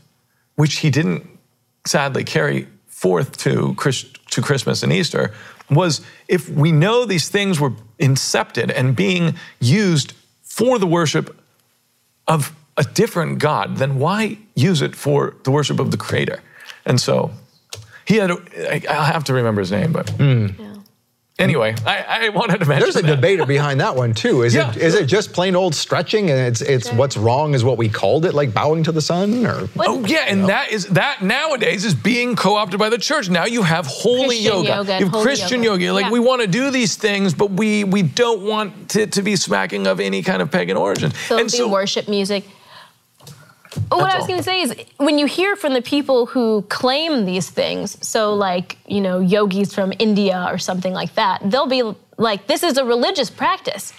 which 0.55 0.77
he 0.77 0.89
didn't 0.89 1.27
sadly 1.85 2.23
carry 2.23 2.67
forth 2.95 3.35
to, 3.35 3.73
Chris, 3.75 4.05
to 4.31 4.41
Christmas 4.41 4.81
and 4.81 4.93
Easter, 4.93 5.33
was 5.69 5.99
if 6.29 6.47
we 6.47 6.71
know 6.71 7.03
these 7.03 7.27
things 7.27 7.59
were 7.59 7.73
incepted 7.99 8.71
and 8.73 8.95
being 8.95 9.35
used 9.59 10.13
for 10.43 10.79
the 10.79 10.87
worship 10.87 11.37
of 12.25 12.55
a 12.77 12.83
different 12.83 13.39
God, 13.39 13.75
then 13.77 13.99
why 13.99 14.37
use 14.55 14.81
it 14.81 14.95
for 14.95 15.35
the 15.43 15.51
worship 15.51 15.79
of 15.79 15.91
the 15.91 15.97
Creator? 15.97 16.41
And 16.85 16.99
so 17.01 17.31
he 18.05 18.15
had, 18.15 18.31
I 18.89 19.05
have 19.05 19.25
to 19.25 19.33
remember 19.33 19.59
his 19.59 19.71
name, 19.71 19.91
but. 19.91 20.07
Mm. 20.17 20.57
Yeah. 20.57 20.74
Anyway, 21.37 21.75
I, 21.85 22.27
I, 22.27 22.29
wanted 22.29 22.61
to 22.61 22.65
mention. 22.65 22.85
There's 22.85 22.95
a 22.95 23.01
that. 23.01 23.15
debate 23.17 23.45
behind 23.45 23.81
that 23.81 23.93
one 23.93 24.13
too. 24.13 24.43
Is 24.43 24.55
yeah, 24.55 24.69
it 24.69 24.77
is 24.77 24.95
it 24.95 25.05
just 25.05 25.33
plain 25.33 25.53
old 25.53 25.75
stretching 25.75 26.29
and 26.29 26.39
it's 26.39 26.61
it's 26.61 26.87
sure. 26.87 26.97
what's 26.97 27.17
wrong 27.17 27.53
is 27.53 27.61
what 27.61 27.77
we 27.77 27.89
called 27.89 28.23
it, 28.23 28.33
like 28.33 28.53
bowing 28.53 28.83
to 28.83 28.93
the 28.93 29.01
sun, 29.01 29.45
or 29.45 29.67
oh 29.79 30.05
yeah, 30.05 30.27
and 30.27 30.41
know. 30.41 30.47
that 30.47 30.71
is 30.71 30.87
that 30.87 31.21
nowadays 31.21 31.83
is 31.83 31.93
being 31.93 32.37
co-opted 32.37 32.79
by 32.79 32.87
the 32.87 32.97
church. 32.97 33.29
Now 33.29 33.43
you 33.43 33.63
have 33.63 33.85
holy 33.85 34.27
Christian 34.27 34.45
yoga, 34.45 34.67
yoga 34.69 34.99
you 34.99 35.09
have 35.09 35.21
Christian 35.21 35.61
yoga. 35.61 35.83
yoga. 35.83 35.93
Like 35.93 36.05
yeah. 36.05 36.11
we 36.11 36.19
want 36.21 36.41
to 36.41 36.47
do 36.47 36.71
these 36.71 36.95
things, 36.95 37.33
but 37.33 37.51
we 37.51 37.83
we 37.83 38.01
don't 38.01 38.43
want 38.43 38.89
to, 38.91 39.05
to 39.05 39.21
be 39.21 39.35
smacking 39.35 39.87
of 39.87 39.99
any 39.99 40.21
kind 40.21 40.41
of 40.41 40.49
pagan 40.49 40.77
origin. 40.77 41.11
So 41.11 41.37
and 41.37 41.51
so 41.51 41.67
worship 41.67 42.07
music. 42.07 42.45
But 43.89 43.99
what 43.99 44.11
I 44.13 44.17
was 44.17 44.27
going 44.27 44.39
to 44.39 44.43
say 44.43 44.61
is 44.61 44.75
when 44.97 45.19
you 45.19 45.25
hear 45.25 45.55
from 45.55 45.73
the 45.73 45.81
people 45.81 46.25
who 46.25 46.63
claim 46.69 47.25
these 47.25 47.49
things, 47.49 47.97
so 48.05 48.33
like, 48.33 48.77
you 48.87 49.01
know, 49.01 49.19
yogis 49.19 49.73
from 49.73 49.93
India 49.99 50.47
or 50.49 50.57
something 50.57 50.93
like 50.93 51.15
that, 51.15 51.41
they'll 51.49 51.67
be 51.67 51.83
like, 52.17 52.47
this 52.47 52.63
is 52.63 52.77
a 52.77 52.85
religious 52.85 53.29
practice. 53.29 53.93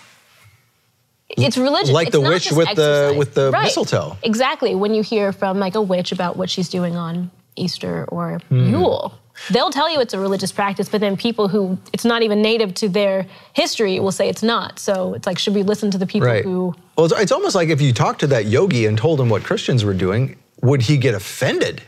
It's 1.28 1.58
religious. 1.58 1.90
Like 1.90 2.08
it's 2.08 2.16
the 2.16 2.20
witch 2.20 2.52
with 2.52 2.68
exercise. 2.68 3.12
the 3.12 3.18
with 3.18 3.34
the 3.34 3.50
right. 3.50 3.64
mistletoe. 3.64 4.16
Exactly. 4.22 4.74
When 4.74 4.94
you 4.94 5.02
hear 5.02 5.32
from 5.32 5.58
like 5.58 5.74
a 5.74 5.82
witch 5.82 6.12
about 6.12 6.36
what 6.36 6.48
she's 6.48 6.68
doing 6.68 6.96
on 6.96 7.30
Easter 7.56 8.04
or 8.08 8.40
mm. 8.50 8.70
Yule. 8.70 9.18
they'll 9.50 9.70
tell 9.70 9.90
you 9.90 10.00
it's 10.00 10.14
a 10.14 10.20
religious 10.20 10.52
practice, 10.52 10.88
but 10.88 11.00
then 11.00 11.16
people 11.16 11.48
who 11.48 11.78
it's 11.92 12.04
not 12.04 12.22
even 12.22 12.42
native 12.42 12.74
to 12.74 12.88
their 12.88 13.26
history 13.54 13.98
will 13.98 14.12
say 14.12 14.28
it's 14.28 14.42
not. 14.42 14.78
So 14.78 15.14
it's 15.14 15.26
like, 15.26 15.38
should 15.38 15.54
we 15.54 15.62
listen 15.62 15.90
to 15.90 15.98
the 15.98 16.06
people 16.06 16.28
Right. 16.28 16.44
who? 16.44 16.74
Well, 16.96 17.06
it's, 17.06 17.14
it's 17.20 17.32
almost 17.32 17.54
like 17.54 17.68
if 17.68 17.80
you 17.80 17.92
talked 17.92 18.20
to 18.20 18.26
that 18.28 18.46
yogi 18.46 18.86
and 18.86 18.96
told 18.96 19.20
him 19.20 19.28
what 19.28 19.44
Christians 19.44 19.84
were 19.84 19.94
doing, 19.94 20.36
would 20.62 20.82
he 20.82 20.96
get 20.96 21.14
offended? 21.14 21.82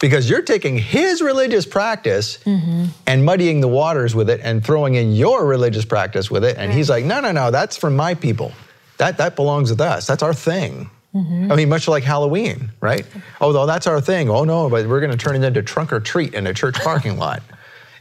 Because 0.00 0.28
you're 0.28 0.42
taking 0.42 0.78
his 0.78 1.22
religious 1.22 1.64
practice 1.64 2.38
mm-hmm. 2.38 2.86
and 3.06 3.24
muddying 3.24 3.60
the 3.60 3.68
waters 3.68 4.16
with 4.16 4.28
it 4.28 4.40
and 4.42 4.64
throwing 4.64 4.96
in 4.96 5.12
your 5.12 5.46
religious 5.46 5.84
practice 5.84 6.28
with 6.28 6.44
it. 6.44 6.56
And 6.58 6.72
he's 6.72 6.90
like, 6.90 7.04
no, 7.04 7.20
no, 7.20 7.30
no, 7.30 7.52
that's 7.52 7.76
for 7.76 7.88
my 7.88 8.14
people. 8.14 8.52
That, 8.98 9.16
that 9.18 9.36
belongs 9.36 9.70
with 9.70 9.80
us. 9.80 10.06
That's 10.08 10.24
our 10.24 10.34
thing. 10.34 10.90
Mm-hmm. 11.14 11.52
I 11.52 11.56
mean, 11.56 11.68
much 11.68 11.86
like 11.86 12.02
Halloween, 12.02 12.70
right? 12.80 13.06
Oh, 13.40 13.52
no, 13.52 13.66
that's 13.66 13.86
our 13.86 14.00
thing. 14.00 14.28
Oh, 14.28 14.44
no, 14.44 14.68
but 14.68 14.88
we're 14.88 15.00
going 15.00 15.12
to 15.12 15.16
turn 15.16 15.36
it 15.36 15.46
into 15.46 15.62
trunk 15.62 15.92
or 15.92 16.00
treat 16.00 16.34
in 16.34 16.46
a 16.48 16.54
church 16.54 16.80
parking 16.80 17.16
lot. 17.18 17.42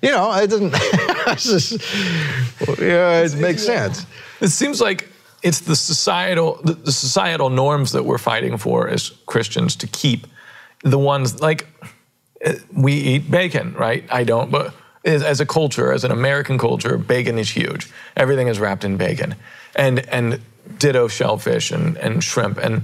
You 0.01 0.09
know, 0.09 0.33
it 0.33 0.47
doesn't, 0.47 0.71
it's 0.73 1.43
just, 1.43 1.71
yeah, 2.79 3.21
it 3.21 3.35
makes 3.35 3.63
sense. 3.63 4.07
It 4.39 4.47
seems 4.47 4.81
like 4.81 5.11
it's 5.43 5.61
the 5.61 5.75
societal 5.75 6.59
the, 6.63 6.91
societal 6.91 7.49
norms 7.49 7.91
that 7.91 8.03
we're 8.03 8.17
fighting 8.17 8.57
for 8.57 8.87
as 8.87 9.11
Christians 9.25 9.75
to 9.77 9.87
keep 9.87 10.27
the 10.83 10.99
ones 10.99 11.41
like 11.41 11.67
eh, 12.41 12.55
we 12.75 12.93
eat 12.93 13.31
bacon, 13.31 13.73
right? 13.73 14.03
I 14.11 14.23
don't, 14.23 14.51
but 14.51 14.73
as, 15.05 15.23
as 15.23 15.39
a 15.39 15.45
culture, 15.45 15.91
as 15.91 16.03
an 16.03 16.11
American 16.11 16.57
culture, 16.57 16.97
bacon 16.97 17.37
is 17.37 17.49
huge. 17.49 17.89
Everything 18.15 18.47
is 18.47 18.59
wrapped 18.59 18.83
in 18.83 18.97
bacon, 18.97 19.35
and 19.75 19.99
and 20.09 20.41
ditto 20.77 21.07
shellfish 21.07 21.71
and, 21.71 21.97
and 21.97 22.23
shrimp 22.23 22.57
and. 22.57 22.83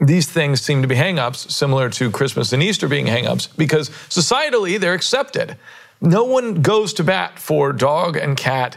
These 0.00 0.28
things 0.28 0.60
seem 0.60 0.82
to 0.82 0.88
be 0.88 0.96
hangups, 0.96 1.48
similar 1.48 1.88
to 1.90 2.10
Christmas 2.10 2.52
and 2.52 2.60
Easter 2.60 2.88
being 2.88 3.06
hangups, 3.06 3.46
because 3.56 3.88
societally 4.08 4.80
they're 4.80 4.94
accepted. 4.94 5.56
No 6.00 6.24
one 6.24 6.60
goes 6.60 6.92
to 6.94 7.04
bat 7.04 7.38
for 7.38 7.72
dog 7.72 8.16
and 8.16 8.36
cat 8.36 8.76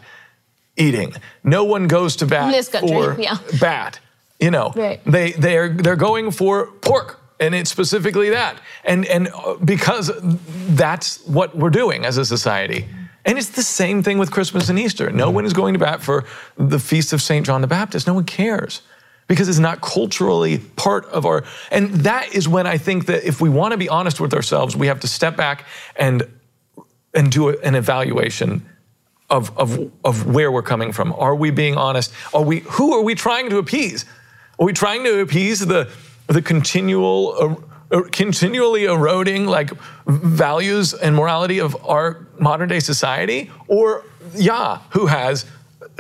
eating. 0.78 1.14
No 1.44 1.64
one 1.64 1.88
goes 1.88 2.16
to 2.18 2.26
bat 2.26 2.54
country, 2.72 2.88
for 2.90 3.20
yeah. 3.20 3.38
bat. 3.60 4.00
You 4.40 4.52
know, 4.52 4.74
Right. 4.76 5.02
they 5.06 5.32
they're 5.32 5.70
they're 5.70 5.96
going 5.96 6.32
for 6.32 6.68
pork, 6.82 7.20
and 7.40 7.56
it's 7.56 7.70
specifically 7.70 8.30
that, 8.32 8.60
and 8.84 9.06
and 9.06 9.30
uh, 9.30 9.56
because 9.64 10.12
that's 10.76 11.26
what 11.26 11.56
we're 11.56 11.70
doing 11.70 12.06
as 12.06 12.18
a 12.18 12.26
society. 12.26 12.86
And 13.28 13.40
it's 13.40 13.50
the 13.50 13.64
same 13.64 14.04
thing 14.04 14.20
with 14.20 14.30
Christmas 14.30 14.70
and 14.70 14.78
Easter. 14.78 15.10
No 15.10 15.32
one 15.32 15.46
is 15.46 15.54
going 15.54 15.74
to 15.74 15.80
bat 15.80 16.02
for 16.04 16.26
the 16.58 16.78
feast 16.78 17.12
of 17.12 17.22
Saint 17.24 17.46
John 17.46 17.62
the 17.62 17.68
Baptist. 17.68 18.06
No 18.06 18.14
one 18.14 18.26
cares 18.26 18.82
because 19.28 19.50
it's 19.50 19.58
not 19.58 19.82
culturally 19.82 20.60
part 20.60 21.06
of 21.06 21.26
our. 21.26 21.44
And 21.72 21.90
that 22.04 22.36
is 22.36 22.48
when 22.48 22.68
I 22.68 22.78
think 22.78 23.08
that 23.08 23.24
if 23.24 23.42
we 23.42 23.50
want 23.50 23.72
to 23.72 23.78
be 23.78 23.90
honest 23.90 24.20
with 24.20 24.34
ourselves, 24.34 24.76
we 24.76 24.88
have 24.88 25.00
to 25.00 25.08
step 25.08 25.36
back 25.36 25.66
and 25.96 26.24
and 27.16 27.32
do 27.32 27.50
an 27.50 27.76
evaluation 27.76 28.62
of, 29.30 29.58
of, 29.58 29.92
of 30.04 30.28
where 30.28 30.52
we're 30.52 30.62
coming 30.62 30.92
from. 30.92 31.14
Are 31.14 31.36
we 31.36 31.52
being 31.52 31.76
honest? 31.76 32.14
Are 32.34 32.44
we, 32.44 32.60
who 32.60 32.94
are 32.94 33.02
we 33.02 33.16
trying 33.16 33.50
to 33.50 33.58
appease? 33.58 34.06
Are 34.60 34.66
we 34.66 34.74
trying 34.74 35.04
to 35.04 35.20
appease 35.20 35.60
the, 35.60 35.90
the 36.28 36.42
continual, 36.42 37.60
uh, 37.92 38.02
continually 38.12 38.86
eroding 38.86 39.48
like 39.48 39.72
values 40.08 40.94
and 40.94 41.16
morality 41.16 41.60
of 41.60 41.76
our 41.86 42.28
modern 42.40 42.70
day 42.70 42.80
society? 42.80 43.52
Or 43.68 44.06
Yah, 44.36 44.80
who 44.92 45.08
has 45.08 45.46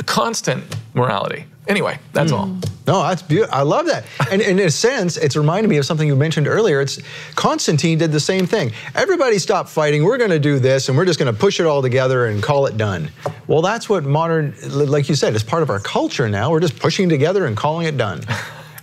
constant 0.05 0.63
morality? 0.93 1.45
Anyway, 1.67 1.97
that's 2.13 2.31
all. 2.31 2.47
No, 2.87 3.01
that's 3.01 3.23
beautiful. 3.23 3.55
I 3.55 3.63
love 3.63 3.87
that. 3.87 4.05
And 4.29 4.39
in 4.41 4.59
a 4.59 4.69
sense, 4.69 5.17
it's 5.17 5.35
reminded 5.35 5.69
me 5.69 5.77
of 5.77 5.85
something 5.85 6.07
you 6.07 6.15
mentioned 6.15 6.47
earlier. 6.47 6.81
It's 6.81 6.99
Constantine 7.33 7.97
did 7.97 8.11
the 8.11 8.19
same 8.19 8.45
thing. 8.45 8.71
Everybody 8.93 9.39
stop 9.39 9.67
fighting. 9.67 10.03
We're 10.03 10.19
going 10.19 10.29
to 10.29 10.39
do 10.39 10.59
this, 10.59 10.87
and 10.89 10.97
we're 10.97 11.05
just 11.05 11.17
going 11.17 11.33
to 11.33 11.39
push 11.39 11.59
it 11.59 11.65
all 11.65 11.81
together 11.81 12.27
and 12.27 12.43
call 12.43 12.67
it 12.67 12.77
done. 12.77 13.09
Well, 13.47 13.63
that's 13.63 13.89
what 13.89 14.03
modern, 14.03 14.53
like 14.69 15.09
you 15.09 15.15
said, 15.15 15.33
is 15.33 15.41
part 15.41 15.63
of 15.63 15.71
our 15.71 15.79
culture 15.79 16.29
now. 16.29 16.51
We're 16.51 16.59
just 16.59 16.77
pushing 16.79 17.09
together 17.09 17.47
and 17.47 17.57
calling 17.57 17.87
it 17.87 17.97
done. 17.97 18.21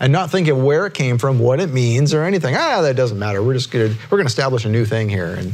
And 0.00 0.12
not 0.12 0.32
thinking 0.32 0.64
where 0.64 0.84
it 0.86 0.94
came 0.94 1.16
from, 1.16 1.38
what 1.38 1.60
it 1.60 1.68
means, 1.70 2.12
or 2.12 2.24
anything. 2.24 2.56
Ah, 2.56 2.82
that 2.82 2.96
doesn't 2.96 3.20
matter. 3.20 3.40
We're 3.40 3.54
just 3.54 3.70
gonna 3.70 3.94
we're 4.10 4.18
gonna 4.18 4.26
establish 4.26 4.64
a 4.64 4.68
new 4.68 4.84
thing 4.84 5.08
here, 5.08 5.34
and 5.34 5.52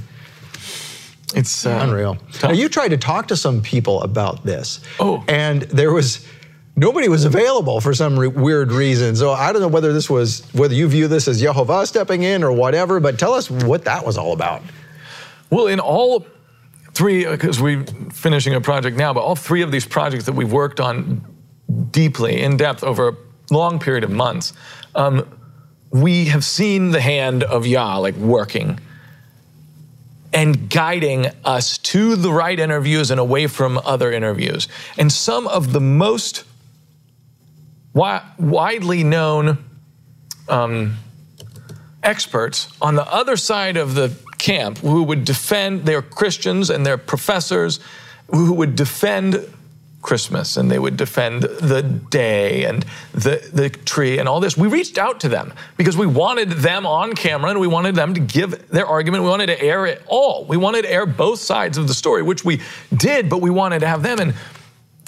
It's 1.35 1.67
uh, 1.67 1.81
unreal. 1.83 2.17
Now 2.43 2.53
you 2.53 2.71
tried 2.71 2.89
to 2.89 2.97
talk 2.97 3.29
to 3.29 3.37
some 3.37 3.61
people 3.61 4.01
about 4.03 4.45
this. 4.45 4.81
Oh. 4.99 5.23
And 5.29 5.63
there 5.65 5.93
was 5.93 6.27
nobody 6.79 7.09
was 7.09 7.25
available 7.25 7.81
for 7.81 7.93
some 7.93 8.19
re- 8.19 8.29
weird 8.29 8.71
reason. 8.71 9.17
So 9.17 9.33
I 9.33 9.53
don't 9.53 9.61
know 9.61 9.69
whether 9.69 9.93
this 9.93 10.09
was 10.09 10.43
whether 10.53 10.75
you 10.75 10.89
view 10.89 11.09
this 11.09 11.29
as 11.29 11.41
Jehovah 11.41 11.87
stepping 11.87 12.23
in 12.23 12.45
or 12.45 12.53
whatever, 12.53 13.01
but 13.01 13.19
tell 13.19 13.35
us 13.35 13.51
what 13.51 13.85
that 13.85 14.07
was 14.07 14.17
all 14.17 14.33
about. 14.33 14.63
Well, 15.51 15.67
in 15.67 15.81
all 15.81 16.27
three, 16.95 17.25
because 17.25 17.61
we're 17.61 17.85
finishing 18.13 18.55
a 18.55 18.61
project 18.61 18.97
now, 18.97 19.13
but 19.13 19.21
all 19.21 19.37
three 19.37 19.63
of 19.63 19.73
these 19.73 19.87
projects 19.87 20.25
that 20.27 20.33
we've 20.33 20.53
worked 20.53 20.81
on 20.81 21.25
deeply, 21.91 22.41
in 22.41 22.57
depth, 22.57 22.85
over 22.85 23.09
a 23.09 23.17
long 23.51 23.79
period 23.79 24.05
of 24.05 24.11
months, 24.11 24.53
um, 24.95 25.27
we 25.91 26.27
have 26.27 26.45
seen 26.45 26.91
the 26.91 27.01
hand 27.01 27.43
of 27.43 27.67
Yah 27.67 27.99
like 27.99 28.15
working 28.17 28.79
and 30.33 30.69
guiding 30.69 31.27
us 31.45 31.79
to 31.79 32.15
the 32.15 32.31
right 32.31 32.61
interviews 32.61 33.11
and 33.11 33.19
away 33.19 33.47
from 33.47 33.79
other 33.79 34.13
interviews. 34.13 34.69
And 34.99 35.11
some 35.11 35.49
of 35.49 35.73
the 35.73 35.81
most 35.81 36.45
wi- 37.95 38.23
widely 38.39 39.05
known 39.05 39.65
um, 40.49 40.97
experts 42.03 42.69
on 42.81 42.95
the 42.95 43.13
other 43.13 43.37
side 43.37 43.77
of 43.77 43.95
the 43.95 44.17
camp 44.39 44.79
who 44.79 45.03
would 45.03 45.25
defend, 45.25 45.85
they're 45.85 46.03
Christians 46.03 46.71
and 46.71 46.87
they're 46.87 46.99
professors 46.99 47.81
who 48.31 48.53
would 48.55 48.77
defend 48.77 49.47
Christmas 50.01 50.57
and 50.57 50.71
they 50.71 50.79
would 50.79 50.97
defend 50.97 51.43
the 51.43 51.83
day 51.83 52.65
and 52.65 52.85
the, 53.13 53.47
the 53.53 53.69
tree 53.69 54.19
and 54.19 54.29
all 54.29 54.39
this. 54.41 54.57
We 54.57 54.69
reached 54.69 54.97
out 54.97 55.21
to 55.21 55.29
them 55.29 55.53
because 55.77 55.97
we 55.97 56.07
wanted 56.07 56.51
them 56.51 56.87
on 56.87 57.15
camera 57.15 57.51
and 57.51 57.61
we 57.61 57.67
wanted 57.67 57.95
them 57.95 58.15
to 58.15 58.21
give 58.21 58.69
their 58.69 58.87
argument. 58.87 59.25
We 59.25 59.31
wanted 59.31 59.47
to 59.47 59.61
air 59.61 59.87
it 59.87 60.03
all. 60.07 60.45
We 60.45 60.57
wanted 60.57 60.83
to 60.83 60.93
air 60.93 61.05
both 61.05 61.41
sides 61.41 61.79
of 61.79 61.89
the 61.89 61.95
story, 61.95 62.23
which 62.23 62.45
we 62.45 62.61
did, 62.97 63.29
but 63.29 63.41
we 63.41 63.51
wanted 63.51 63.81
to 63.81 63.89
have 63.89 64.03
them. 64.03 64.21
And 64.21 64.35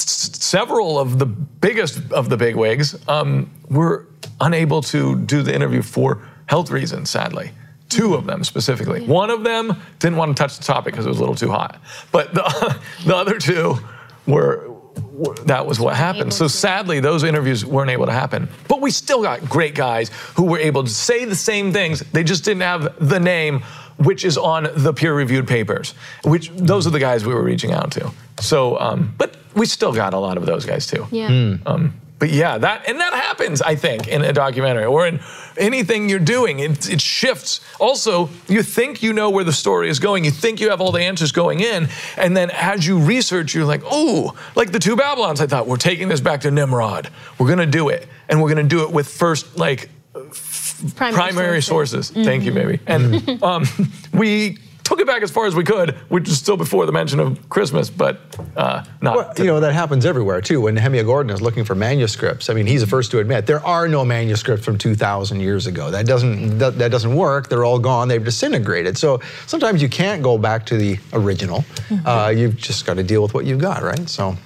several 0.08 0.98
of 0.98 1.18
the 1.18 1.26
biggest 1.26 2.12
of 2.12 2.28
the 2.28 2.36
bigwigs 2.36 2.96
um, 3.08 3.50
were 3.68 4.06
unable 4.40 4.82
to 4.82 5.16
do 5.20 5.42
the 5.42 5.54
interview 5.54 5.82
for 5.82 6.26
health 6.46 6.70
reasons, 6.70 7.10
sadly. 7.10 7.50
Two 7.88 8.14
of 8.14 8.24
them 8.26 8.44
specifically. 8.44 9.04
One 9.06 9.30
of 9.30 9.42
them 9.42 9.80
didn't 9.98 10.16
want 10.16 10.36
to 10.36 10.40
touch 10.40 10.56
the 10.56 10.64
topic 10.64 10.92
because 10.94 11.06
it 11.06 11.08
was 11.08 11.18
a 11.18 11.20
little 11.20 11.34
too 11.34 11.50
hot. 11.50 11.80
But 12.12 12.32
the, 12.34 12.80
the 13.04 13.16
other 13.16 13.38
two 13.38 13.78
were, 14.26 14.70
were- 15.12 15.34
that 15.46 15.66
was 15.66 15.80
what 15.80 15.96
happened. 15.96 16.32
So 16.32 16.46
sadly, 16.46 17.00
those 17.00 17.24
interviews 17.24 17.66
weren't 17.66 17.90
able 17.90 18.06
to 18.06 18.12
happen. 18.12 18.48
But 18.68 18.80
we 18.80 18.90
still 18.92 19.22
got 19.22 19.48
great 19.48 19.74
guys 19.74 20.10
who 20.36 20.44
were 20.44 20.58
able 20.58 20.84
to 20.84 20.90
say 20.90 21.24
the 21.24 21.34
same 21.36 21.72
things. 21.72 22.00
They 22.12 22.22
just 22.22 22.44
didn't 22.44 22.62
have 22.62 23.08
the 23.08 23.18
name, 23.18 23.62
which 23.96 24.24
is 24.24 24.38
on 24.38 24.68
the 24.76 24.92
peer-reviewed 24.92 25.48
papers. 25.48 25.94
Which 26.22 26.50
those 26.50 26.86
are 26.86 26.90
the 26.90 27.00
guys 27.00 27.26
we 27.26 27.34
were 27.34 27.42
reaching 27.42 27.72
out 27.72 27.90
to. 27.92 28.12
So, 28.38 28.78
um, 28.78 29.14
but 29.18 29.36
we 29.54 29.66
still 29.66 29.92
got 29.92 30.14
a 30.14 30.18
lot 30.18 30.36
of 30.36 30.46
those 30.46 30.64
guys 30.64 30.86
too. 30.86 31.06
Yeah. 31.10 31.56
Um, 31.66 32.00
but 32.18 32.28
yeah, 32.28 32.58
that 32.58 32.86
and 32.86 33.00
that 33.00 33.14
happens, 33.14 33.62
I 33.62 33.76
think, 33.76 34.06
in 34.06 34.22
a 34.22 34.32
documentary 34.32 34.84
or 34.84 35.06
in 35.06 35.20
anything 35.56 36.10
you're 36.10 36.18
doing. 36.18 36.58
It, 36.58 36.90
it 36.90 37.00
shifts. 37.00 37.62
Also, 37.80 38.28
you 38.46 38.62
think 38.62 39.02
you 39.02 39.14
know 39.14 39.30
where 39.30 39.42
the 39.42 39.54
story 39.54 39.88
is 39.88 39.98
going. 39.98 40.26
You 40.26 40.30
think 40.30 40.60
you 40.60 40.68
have 40.68 40.82
all 40.82 40.92
the 40.92 41.00
answers 41.00 41.32
going 41.32 41.60
in, 41.60 41.88
and 42.18 42.36
then 42.36 42.50
as 42.50 42.86
you 42.86 42.98
research, 42.98 43.54
you're 43.54 43.64
like, 43.64 43.80
oh, 43.86 44.36
like 44.54 44.70
the 44.70 44.78
two 44.78 44.96
Babylons. 44.96 45.40
I 45.40 45.46
thought 45.46 45.66
we're 45.66 45.78
taking 45.78 46.08
this 46.08 46.20
back 46.20 46.42
to 46.42 46.50
Nimrod. 46.50 47.08
We're 47.38 47.48
gonna 47.48 47.64
do 47.64 47.88
it, 47.88 48.06
and 48.28 48.42
we're 48.42 48.50
gonna 48.50 48.64
do 48.64 48.82
it 48.82 48.90
with 48.90 49.08
first 49.08 49.56
like 49.56 49.88
Primary, 50.96 51.14
primary 51.14 51.62
sources. 51.62 52.10
Thank 52.10 52.44
you, 52.44 52.52
baby. 52.52 52.80
And 52.86 53.42
um, 53.42 53.64
we 54.12 54.58
took 54.90 54.98
it 54.98 55.06
back 55.06 55.22
as 55.22 55.30
far 55.30 55.46
as 55.46 55.54
we 55.54 55.62
could, 55.62 55.92
which 56.08 56.28
is 56.28 56.36
still 56.36 56.56
before 56.56 56.84
the 56.84 56.90
mention 56.90 57.20
of 57.20 57.48
Christmas, 57.48 57.88
but 57.88 58.18
uh, 58.56 58.84
not. 59.00 59.16
Well, 59.16 59.32
you 59.38 59.44
know, 59.44 59.60
that 59.60 59.72
happens 59.72 60.04
everywhere 60.04 60.40
too. 60.40 60.62
When 60.62 60.74
Nehemiah 60.74 61.04
Gordon 61.04 61.30
is 61.30 61.40
looking 61.40 61.64
for 61.64 61.76
manuscripts, 61.76 62.50
I 62.50 62.54
mean, 62.54 62.66
he's 62.66 62.80
the 62.80 62.88
first 62.88 63.12
to 63.12 63.20
admit 63.20 63.46
there 63.46 63.64
are 63.64 63.86
no 63.86 64.04
manuscripts 64.04 64.64
from 64.64 64.78
2,000 64.78 65.38
years 65.38 65.68
ago. 65.68 65.92
That 65.92 66.06
doesn't 66.06 66.58
that, 66.58 66.76
that 66.78 66.90
doesn't 66.90 67.14
work. 67.14 67.48
They're 67.48 67.64
all 67.64 67.78
gone. 67.78 68.08
They've 68.08 68.24
disintegrated. 68.24 68.98
So 68.98 69.20
sometimes 69.46 69.80
you 69.80 69.88
can't 69.88 70.24
go 70.24 70.36
back 70.36 70.66
to 70.66 70.76
the 70.76 70.98
original. 71.12 71.64
Uh, 72.04 72.32
you've 72.34 72.56
just 72.56 72.84
got 72.84 72.94
to 72.94 73.04
deal 73.04 73.22
with 73.22 73.32
what 73.32 73.44
you've 73.44 73.60
got, 73.60 73.82
right? 73.82 74.08
So. 74.08 74.36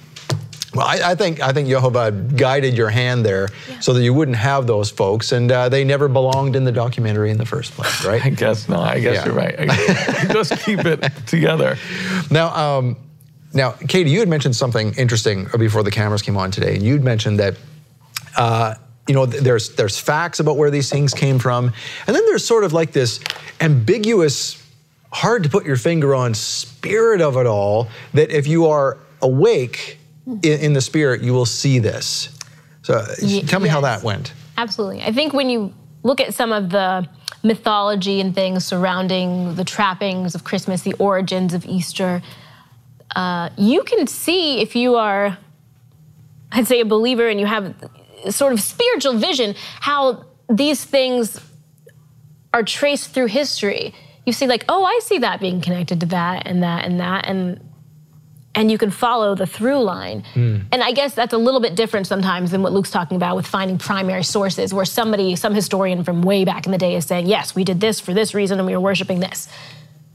Well, 0.75 0.85
I, 0.85 1.11
I 1.11 1.15
think 1.15 1.41
I 1.41 1.51
think 1.53 1.67
Jehovah 1.69 2.11
guided 2.11 2.75
your 2.75 2.89
hand 2.89 3.25
there 3.25 3.47
so 3.79 3.93
that 3.93 4.03
you 4.03 4.13
wouldn't 4.13 4.37
have 4.37 4.67
those 4.67 4.91
folks, 4.91 5.31
and 5.31 5.51
uh, 5.51 5.69
they 5.69 5.83
never 5.83 6.07
belonged 6.07 6.55
in 6.55 6.65
the 6.65 6.71
documentary 6.71 7.31
in 7.31 7.37
the 7.37 7.45
first 7.45 7.71
place, 7.71 8.03
right? 8.05 8.23
I 8.25 8.29
guess 8.29 8.67
not. 8.67 8.87
I 8.95 8.99
guess 8.99 9.15
Yeah. 9.15 9.25
you're 9.25 9.33
right. 9.33 9.57
Just 10.31 10.59
keep 10.65 10.79
it 10.85 11.01
together. 11.27 11.77
Now, 12.29 12.53
um, 12.55 12.97
now, 13.53 13.71
Katie, 13.71 14.09
you 14.09 14.19
had 14.19 14.27
mentioned 14.27 14.55
something 14.55 14.93
interesting 14.97 15.47
before 15.57 15.81
the 15.83 15.91
cameras 15.91 16.21
came 16.21 16.35
on 16.35 16.51
today, 16.51 16.75
and 16.75 16.83
you'd 16.83 17.03
mentioned 17.03 17.39
that. 17.39 17.55
Uh, 18.37 18.75
you 19.07 19.13
know, 19.13 19.27
there's 19.27 19.75
there's 19.75 19.99
facts 19.99 20.39
about 20.39 20.57
where 20.57 20.71
these 20.71 20.89
things 20.89 21.13
came 21.13 21.37
from, 21.37 21.71
and 22.07 22.15
then 22.15 22.25
there's 22.25 22.43
sort 22.43 22.63
of 22.63 22.73
like 22.73 22.91
this 22.91 23.19
ambiguous 23.61 24.61
hard 25.11 25.43
to 25.43 25.49
put 25.49 25.65
your 25.65 25.77
finger 25.77 26.15
on 26.15 26.33
spirit 26.33 27.21
of 27.21 27.37
it 27.37 27.45
all. 27.45 27.87
That 28.13 28.31
if 28.31 28.47
you 28.47 28.65
are 28.67 28.97
awake 29.21 29.99
in, 30.25 30.43
in 30.43 30.73
the 30.73 30.81
spirit, 30.81 31.21
you 31.21 31.33
will 31.33 31.45
see 31.45 31.79
this. 31.79 32.29
So 32.81 33.05
Ye- 33.21 33.43
tell 33.43 33.59
me 33.59 33.69
how 33.69 33.81
that 33.81 34.03
went. 34.03 34.33
Absolutely. 34.57 35.01
I 35.01 35.11
think 35.11 35.33
when 35.33 35.49
you 35.49 35.73
look 36.03 36.21
at 36.21 36.33
some 36.33 36.51
of 36.51 36.69
the 36.69 37.07
mythology 37.43 38.21
and 38.21 38.33
things 38.33 38.65
surrounding 38.65 39.55
the 39.55 39.63
trappings 39.63 40.35
of 40.35 40.43
Christmas, 40.43 40.81
the 40.81 40.93
origins 40.93 41.53
of 41.53 41.65
Easter, 41.65 42.21
uh, 43.15 43.49
you 43.57 43.83
can 43.83 44.07
see 44.07 44.61
if 44.61 44.75
you 44.75 44.95
are, 44.95 45.37
I'd 46.51 46.67
say, 46.67 46.79
a 46.79 46.85
believer 46.85 47.27
and 47.27 47.39
you 47.39 47.45
have 47.45 47.73
sort 48.29 48.53
of 48.53 48.59
spiritual 48.59 49.17
vision, 49.17 49.55
how 49.79 50.25
these 50.49 50.83
things 50.83 51.39
are 52.53 52.63
traced 52.63 53.11
through 53.11 53.27
history. 53.27 53.93
You 54.25 54.33
see, 54.33 54.47
like, 54.47 54.65
oh, 54.69 54.83
I 54.83 54.99
see 55.03 55.19
that 55.19 55.39
being 55.39 55.61
connected 55.61 55.99
to 55.99 56.05
that 56.07 56.47
and 56.47 56.63
that 56.63 56.85
and 56.85 56.99
that, 56.99 57.25
and 57.27 57.59
and 58.55 58.71
you 58.71 58.77
can 58.77 58.89
follow 58.89 59.35
the 59.35 59.45
through 59.45 59.79
line. 59.83 60.23
And 60.35 60.81
I 60.83 60.91
guess 60.93 61.13
that's 61.13 61.33
a 61.33 61.37
little 61.37 61.59
bit 61.59 61.75
different 61.75 62.07
sometimes 62.07 62.51
than 62.51 62.61
what 62.61 62.71
Luke's 62.71 62.91
talking 62.91 63.17
about 63.17 63.35
with 63.35 63.45
finding 63.45 63.77
primary 63.77 64.23
sources, 64.23 64.73
where 64.73 64.85
somebody, 64.85 65.35
some 65.35 65.53
historian 65.53 66.03
from 66.03 66.21
way 66.21 66.45
back 66.45 66.65
in 66.65 66.71
the 66.71 66.77
day 66.77 66.95
is 66.95 67.05
saying, 67.05 67.27
yes, 67.27 67.53
we 67.55 67.63
did 67.63 67.79
this 67.81 67.99
for 67.99 68.13
this 68.13 68.33
reason 68.33 68.57
and 68.59 68.65
we 68.65 68.73
were 68.73 68.79
worshiping 68.81 69.19
this. 69.19 69.47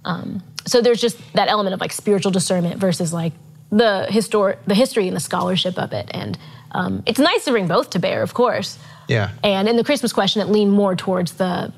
Um, 0.04 0.42
so 0.66 0.80
there's 0.80 1.00
just 1.00 1.18
that 1.34 1.48
element 1.48 1.74
of 1.74 1.80
like 1.80 1.92
spiritual 1.92 2.32
discernment 2.32 2.78
versus 2.80 3.12
like 3.12 3.32
the 3.70 4.06
histor- 4.10 4.56
the 4.66 4.74
history 4.74 5.06
and 5.06 5.16
the 5.16 5.20
scholarship 5.20 5.78
of 5.78 5.92
it. 5.92 6.08
And 6.12 6.38
um, 6.72 7.02
it's 7.06 7.18
nice 7.18 7.44
to 7.44 7.50
bring 7.50 7.68
both 7.68 7.90
to 7.90 7.98
bear, 7.98 8.22
of 8.22 8.32
course. 8.34 8.78
Yeah. 9.08 9.30
And 9.44 9.68
in 9.68 9.76
the 9.76 9.84
Christmas 9.84 10.12
question, 10.12 10.40
it 10.40 10.48
leaned 10.48 10.72
more 10.72 10.96
towards 10.96 11.32
the, 11.34 11.72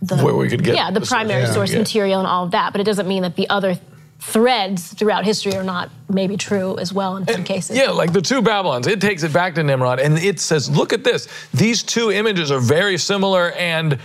the 0.00 0.16
Where 0.16 0.34
we 0.34 0.48
could 0.48 0.62
get 0.64 0.74
yeah 0.76 0.90
the 0.90 1.00
the 1.00 1.06
source. 1.06 1.10
primary 1.10 1.42
Yeah. 1.42 1.52
source 1.52 1.72
Yeah. 1.72 1.78
material 1.78 2.18
and 2.20 2.26
all 2.28 2.44
of 2.44 2.52
that. 2.52 2.72
But 2.72 2.80
it 2.80 2.84
doesn't 2.84 3.08
mean 3.08 3.22
that 3.22 3.36
the 3.36 3.48
other 3.50 3.76
threads 4.20 4.92
throughout 4.94 5.24
history 5.24 5.54
are 5.54 5.64
not 5.64 5.90
maybe 6.08 6.36
true 6.36 6.76
as 6.78 6.92
well 6.92 7.16
in 7.16 7.26
some 7.26 7.44
cases. 7.44 7.76
Yeah, 7.76 7.90
like 7.90 8.12
the 8.12 8.20
two 8.20 8.42
Babylons. 8.42 8.86
It 8.86 9.00
takes 9.00 9.22
it 9.22 9.32
back 9.32 9.54
to 9.54 9.62
Nimrod 9.62 10.00
and 10.00 10.18
it 10.18 10.40
says, 10.40 10.68
look 10.68 10.92
at 10.92 11.04
this. 11.04 11.28
These 11.54 11.82
two 11.82 12.10
images 12.10 12.50
are 12.50 12.58
very 12.58 12.98
similar 12.98 13.52
and 13.52 13.98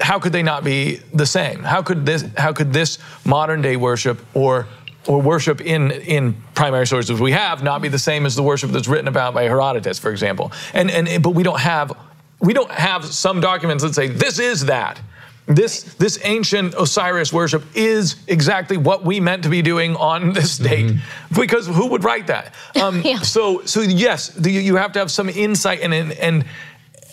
how 0.00 0.18
could 0.18 0.32
they 0.32 0.42
not 0.42 0.64
be 0.64 0.96
the 1.12 1.26
same? 1.26 1.62
How 1.62 1.82
could 1.82 2.04
this 2.04 2.24
how 2.36 2.52
could 2.52 2.72
this 2.72 2.98
modern 3.24 3.62
day 3.62 3.76
worship 3.76 4.20
or 4.34 4.66
or 5.06 5.20
worship 5.20 5.60
in 5.60 5.90
in 5.90 6.34
primary 6.54 6.86
sources 6.86 7.20
we 7.20 7.32
have 7.32 7.62
not 7.62 7.80
be 7.80 7.88
the 7.88 7.98
same 7.98 8.26
as 8.26 8.36
the 8.36 8.42
worship 8.42 8.70
that's 8.70 8.88
written 8.88 9.08
about 9.08 9.34
by 9.34 9.44
Herodotus, 9.44 9.98
for 9.98 10.10
example? 10.10 10.52
And 10.74 10.90
and 10.90 11.22
but 11.22 11.30
we 11.30 11.42
don't 11.42 11.60
have 11.60 11.92
we 12.40 12.52
don't 12.52 12.70
have 12.70 13.04
some 13.06 13.40
documents 13.40 13.82
that 13.84 13.94
say 13.94 14.08
this 14.08 14.38
is 14.38 14.66
that. 14.66 15.00
This 15.46 15.84
this 15.94 16.18
ancient 16.24 16.74
Osiris 16.74 17.32
worship 17.32 17.62
is 17.74 18.16
exactly 18.26 18.76
what 18.76 19.04
we 19.04 19.20
meant 19.20 19.44
to 19.44 19.48
be 19.48 19.62
doing 19.62 19.94
on 19.96 20.32
this 20.38 20.58
date, 20.58 20.96
because 21.36 21.66
who 21.68 21.86
would 21.86 22.02
write 22.04 22.26
that? 22.26 22.52
Um, 22.82 23.02
So 23.22 23.62
so 23.64 23.80
yes, 23.80 24.28
the- 24.30 24.50
you 24.50 24.76
have 24.76 24.92
to 24.92 24.98
have 24.98 25.10
some 25.10 25.28
insight 25.28 25.80
and 25.82 25.94
and, 25.94 26.12
and 26.12 26.44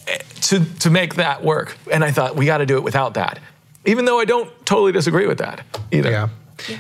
eh, 0.08 0.18
to 0.42 0.66
to 0.80 0.90
make 0.90 1.16
that 1.16 1.44
work. 1.44 1.78
And 1.92 2.04
I 2.04 2.12
thought 2.12 2.36
we 2.36 2.46
got 2.46 2.58
to 2.58 2.66
do 2.66 2.76
it 2.78 2.84
without 2.84 3.14
that, 3.14 3.40
even 3.86 4.06
though 4.06 4.20
I 4.20 4.26
don't 4.26 4.50
totally 4.66 4.92
disagree 4.92 5.28
with 5.28 5.38
that 5.38 5.62
either. 5.92 6.10
Yeah. 6.12 6.30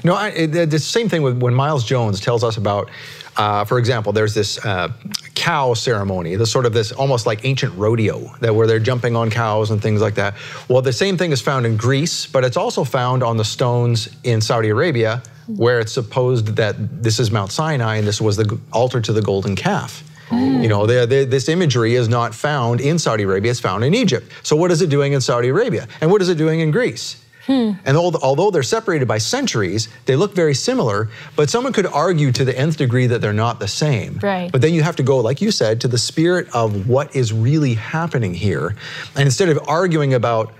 No, 0.03 0.13
I, 0.15 0.29
it, 0.29 0.69
the 0.69 0.79
same 0.79 1.09
thing 1.09 1.23
with 1.23 1.37
when 1.41 1.53
Miles 1.53 1.83
Jones 1.83 2.19
tells 2.21 2.43
us 2.43 2.57
about, 2.57 2.89
uh, 3.35 3.65
for 3.65 3.77
example, 3.79 4.13
there's 4.13 4.33
this 4.33 4.57
uh, 4.65 4.87
cow 5.35 5.73
ceremony, 5.73 6.35
the 6.35 6.45
sort 6.45 6.65
of 6.65 6.73
this 6.73 6.91
almost 6.91 7.25
like 7.25 7.43
ancient 7.43 7.73
rodeo 7.75 8.33
that 8.41 8.53
where 8.53 8.67
they're 8.67 8.79
jumping 8.79 9.15
on 9.15 9.29
cows 9.29 9.71
and 9.71 9.81
things 9.81 10.01
like 10.01 10.15
that. 10.15 10.35
Well, 10.67 10.81
the 10.81 10.93
same 10.93 11.17
thing 11.17 11.31
is 11.31 11.41
found 11.41 11.65
in 11.65 11.75
Greece, 11.75 12.27
but 12.27 12.43
it's 12.43 12.57
also 12.57 12.83
found 12.83 13.23
on 13.23 13.37
the 13.37 13.45
stones 13.45 14.09
in 14.23 14.41
Saudi 14.41 14.69
Arabia, 14.69 15.23
where 15.47 15.79
it's 15.79 15.91
supposed 15.91 16.55
that 16.55 16.75
this 17.03 17.19
is 17.19 17.31
Mount 17.31 17.51
Sinai 17.51 17.95
and 17.97 18.07
this 18.07 18.21
was 18.21 18.37
the 18.37 18.59
altar 18.71 19.01
to 19.01 19.11
the 19.11 19.21
golden 19.21 19.55
calf. 19.55 20.03
Oh. 20.31 20.61
You 20.61 20.67
know, 20.69 20.85
they 20.85 21.05
they- 21.05 21.25
this 21.25 21.49
imagery 21.49 21.95
is 21.95 22.07
not 22.07 22.33
found 22.33 22.79
in 22.79 22.97
Saudi 22.97 23.23
Arabia; 23.23 23.51
it's 23.51 23.59
found 23.59 23.83
in 23.83 23.93
Egypt. 23.93 24.31
So, 24.43 24.55
what 24.55 24.71
is 24.71 24.81
it 24.81 24.89
doing 24.89 25.13
in 25.13 25.21
Saudi 25.21 25.49
Arabia, 25.49 25.87
and 25.99 26.09
what 26.11 26.21
is 26.21 26.29
it 26.29 26.37
doing 26.37 26.59
in 26.61 26.71
Greece? 26.71 27.17
Hmm. 27.45 27.71
And 27.85 27.97
although 27.97 28.51
they're 28.51 28.63
separated 28.63 29.07
by 29.07 29.17
centuries, 29.17 29.89
they 30.05 30.15
look 30.15 30.33
very 30.33 30.53
similar, 30.53 31.09
but 31.35 31.49
someone 31.49 31.73
could 31.73 31.85
argue 31.85 32.31
to 32.31 32.45
the 32.45 32.57
nth 32.57 32.77
degree 32.77 33.07
that 33.07 33.19
they're 33.19 33.33
not 33.33 33.59
the 33.59 33.67
same. 33.67 34.19
Right. 34.23 34.51
But 34.51 34.61
then 34.61 34.73
you 34.73 34.81
have 34.81 34.95
to 34.97 35.03
go, 35.03 35.17
like 35.17 35.41
you 35.41 35.51
said, 35.51 35.81
to 35.81 35.87
the 35.89 35.97
spirit 35.97 36.47
of 36.53 36.87
what 36.87 37.13
is 37.15 37.33
really 37.33 37.73
happening 37.73 38.33
here. 38.33 38.75
And 39.15 39.25
instead 39.25 39.49
of 39.49 39.59
arguing 39.67 40.13
about 40.13 40.53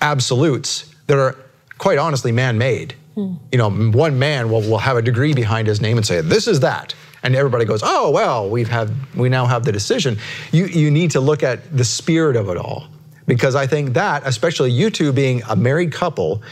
absolutes 0.00 0.94
that 1.08 1.18
are 1.18 1.36
quite 1.76 1.98
honestly 1.98 2.32
man 2.32 2.56
made, 2.56 2.94
hmm. 3.14 3.34
you 3.52 3.58
know, 3.58 3.70
one 3.70 4.18
man 4.18 4.50
will, 4.50 4.62
will 4.62 4.78
have 4.78 4.96
a 4.96 5.02
degree 5.02 5.34
behind 5.34 5.68
his 5.68 5.80
name 5.80 5.98
and 5.98 6.06
say, 6.06 6.22
this 6.22 6.48
is 6.48 6.60
that. 6.60 6.94
And 7.22 7.36
everybody 7.36 7.66
goes, 7.66 7.82
oh, 7.84 8.10
well, 8.10 8.48
we've 8.48 8.68
had, 8.68 8.90
we 9.14 9.28
now 9.28 9.44
have 9.44 9.64
the 9.64 9.72
decision. 9.72 10.16
You, 10.52 10.64
you 10.64 10.90
need 10.90 11.10
to 11.10 11.20
look 11.20 11.42
at 11.42 11.76
the 11.76 11.84
spirit 11.84 12.34
of 12.34 12.48
it 12.48 12.56
all. 12.56 12.88
Because 13.26 13.54
I 13.54 13.66
think 13.66 13.94
that, 13.94 14.22
especially 14.26 14.70
you 14.70 14.90
two 14.90 15.12
being 15.12 15.42
a 15.48 15.56
married 15.56 15.92
couple, 15.92 16.42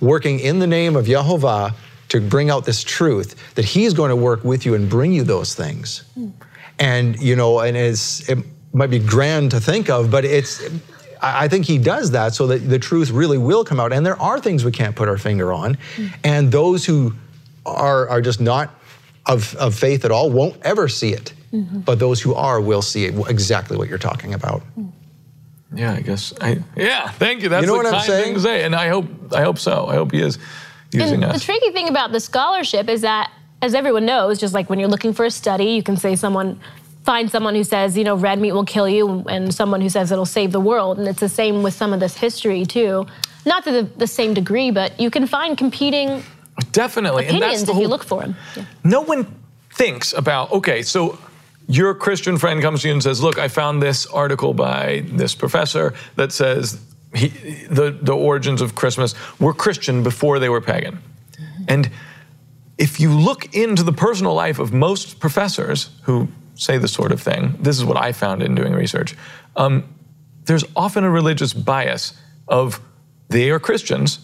working 0.00 0.40
in 0.40 0.58
the 0.58 0.66
name 0.66 0.96
of 0.96 1.06
Yehovah 1.06 1.72
to 2.08 2.20
bring 2.20 2.50
out 2.50 2.64
this 2.64 2.82
truth, 2.82 3.54
that 3.54 3.64
He's 3.64 3.94
going 3.94 4.10
to 4.10 4.16
work 4.16 4.44
with 4.44 4.66
you 4.66 4.74
and 4.74 4.88
bring 4.88 5.12
you 5.12 5.24
those 5.24 5.54
things. 5.54 6.04
And, 6.78 7.20
you 7.20 7.36
know, 7.36 7.60
and 7.60 7.76
it's, 7.76 8.28
it 8.28 8.38
might 8.72 8.90
be 8.90 8.98
grand 8.98 9.52
to 9.52 9.60
think 9.60 9.88
of, 9.88 10.10
but 10.10 10.24
it's, 10.24 10.62
I 11.22 11.44
I 11.44 11.48
think 11.48 11.64
He 11.66 11.78
does 11.78 12.10
that 12.10 12.34
so 12.34 12.46
that 12.48 12.68
the 12.68 12.78
truth 12.78 13.10
really 13.10 13.38
will 13.38 13.64
come 13.64 13.80
out. 13.80 13.92
And 13.92 14.04
there 14.04 14.20
are 14.20 14.38
things 14.40 14.64
we 14.64 14.72
can't 14.72 14.94
put 14.94 15.08
our 15.08 15.18
finger 15.18 15.52
on. 15.52 15.78
And 16.22 16.52
those 16.52 16.84
who 16.84 17.14
are, 17.64 18.08
are 18.08 18.20
just 18.20 18.40
not 18.40 18.74
of, 19.26 19.54
of 19.56 19.74
faith 19.74 20.04
at 20.04 20.10
all 20.10 20.30
won't 20.30 20.56
ever 20.62 20.88
see 20.88 21.12
it. 21.12 21.32
Mm-hmm. 21.52 21.80
But 21.80 21.98
those 21.98 22.20
who 22.20 22.34
are 22.34 22.60
will 22.60 22.82
see 22.82 23.06
it, 23.06 23.14
exactly 23.28 23.76
what 23.76 23.88
you're 23.88 23.96
talking 23.98 24.34
about. 24.34 24.62
Mm. 24.78 24.90
Yeah, 25.74 25.94
I 25.94 26.00
guess. 26.00 26.32
I, 26.40 26.62
yeah, 26.76 27.08
thank 27.10 27.42
you. 27.42 27.48
That's 27.48 27.62
You 27.62 27.66
know 27.66 27.74
the 27.74 27.78
what 27.78 27.86
I'm 27.86 27.92
kind 27.94 28.06
thing 28.06 28.22
saying? 28.22 28.34
to 28.34 28.40
say, 28.40 28.64
and 28.64 28.74
I 28.74 28.88
hope 28.88 29.06
I 29.32 29.42
hope 29.42 29.58
so. 29.58 29.86
I 29.86 29.94
hope 29.94 30.12
he 30.12 30.20
is 30.20 30.38
using 30.92 31.22
And 31.24 31.34
the 31.34 31.40
tricky 31.40 31.70
thing 31.72 31.88
about 31.88 32.12
the 32.12 32.20
scholarship 32.20 32.88
is 32.88 33.00
that, 33.02 33.30
as 33.62 33.74
everyone 33.74 34.04
knows, 34.06 34.38
just 34.38 34.54
like 34.54 34.70
when 34.70 34.78
you're 34.78 34.88
looking 34.88 35.12
for 35.12 35.24
a 35.24 35.30
study, 35.30 35.66
you 35.66 35.82
can 35.82 35.96
say 35.96 36.16
someone, 36.16 36.60
find 37.04 37.30
someone 37.30 37.54
who 37.54 37.64
says, 37.64 37.96
you 37.98 38.04
know, 38.04 38.14
red 38.14 38.38
meat 38.38 38.52
will 38.52 38.64
kill 38.64 38.88
you, 38.88 39.24
and 39.28 39.52
someone 39.54 39.80
who 39.80 39.88
says 39.88 40.12
it'll 40.12 40.24
save 40.26 40.52
the 40.52 40.60
world. 40.60 40.98
And 40.98 41.08
it's 41.08 41.20
the 41.20 41.28
same 41.28 41.62
with 41.62 41.74
some 41.74 41.92
of 41.92 42.00
this 42.00 42.16
history, 42.16 42.64
too. 42.64 43.06
Not 43.46 43.64
to 43.64 43.72
the, 43.72 43.82
the 43.96 44.06
same 44.06 44.32
degree, 44.34 44.70
but 44.70 44.98
you 45.00 45.10
can 45.10 45.26
find 45.26 45.58
competing 45.58 46.22
Definitely, 46.70 47.26
and 47.26 47.36
opinions 47.36 47.62
that's 47.62 47.64
the 47.64 47.70
if 47.72 47.74
whole 47.74 47.82
you 47.82 47.88
look 47.88 48.04
for 48.04 48.20
them. 48.22 48.36
no 48.84 49.00
one 49.00 49.26
thinks 49.72 50.12
about 50.12 50.52
okay 50.52 50.82
so 50.82 51.18
your 51.66 51.94
christian 51.94 52.36
friend 52.38 52.60
comes 52.60 52.82
to 52.82 52.88
you 52.88 52.94
and 52.94 53.02
says 53.02 53.22
look 53.22 53.38
i 53.38 53.48
found 53.48 53.82
this 53.82 54.06
article 54.06 54.54
by 54.54 55.04
this 55.06 55.34
professor 55.34 55.94
that 56.16 56.32
says 56.32 56.80
he, 57.14 57.28
the, 57.70 57.96
the 58.02 58.14
origins 58.14 58.60
of 58.60 58.74
christmas 58.74 59.14
were 59.40 59.54
christian 59.54 60.02
before 60.02 60.38
they 60.38 60.48
were 60.48 60.60
pagan. 60.60 60.98
And 61.66 61.90
if 62.76 63.00
you 63.00 63.10
look 63.10 63.54
into 63.54 63.82
the 63.82 63.92
personal 63.92 64.34
life 64.34 64.58
of 64.58 64.72
most 64.72 65.18
professors 65.18 65.88
who 66.02 66.28
say 66.56 66.76
this 66.76 66.92
sort 66.92 67.12
of 67.12 67.22
thing 67.22 67.56
this 67.60 67.76
is 67.78 67.84
what 67.84 67.96
i 67.96 68.12
found 68.12 68.42
in 68.42 68.54
doing 68.54 68.72
research 68.72 69.16
um, 69.56 69.84
there's 70.44 70.64
often 70.76 71.04
a 71.04 71.10
religious 71.10 71.52
bias 71.52 72.12
of 72.48 72.80
they 73.28 73.50
are 73.50 73.58
christians 73.58 74.18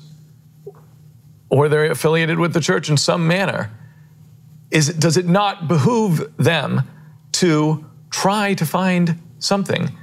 or 1.50 1.68
they're 1.68 1.90
affiliated 1.90 2.38
with 2.38 2.54
the 2.54 2.60
church 2.60 2.88
in 2.88 2.96
some 2.96 3.26
manner. 3.26 3.70
Is 4.70 4.88
does 4.88 5.16
it 5.16 5.26
not 5.26 5.66
behoove 5.66 6.32
them 6.36 6.88
to 7.40 7.84
try 8.10 8.54
to 8.54 8.66
find 8.66 9.20
something 9.38 9.96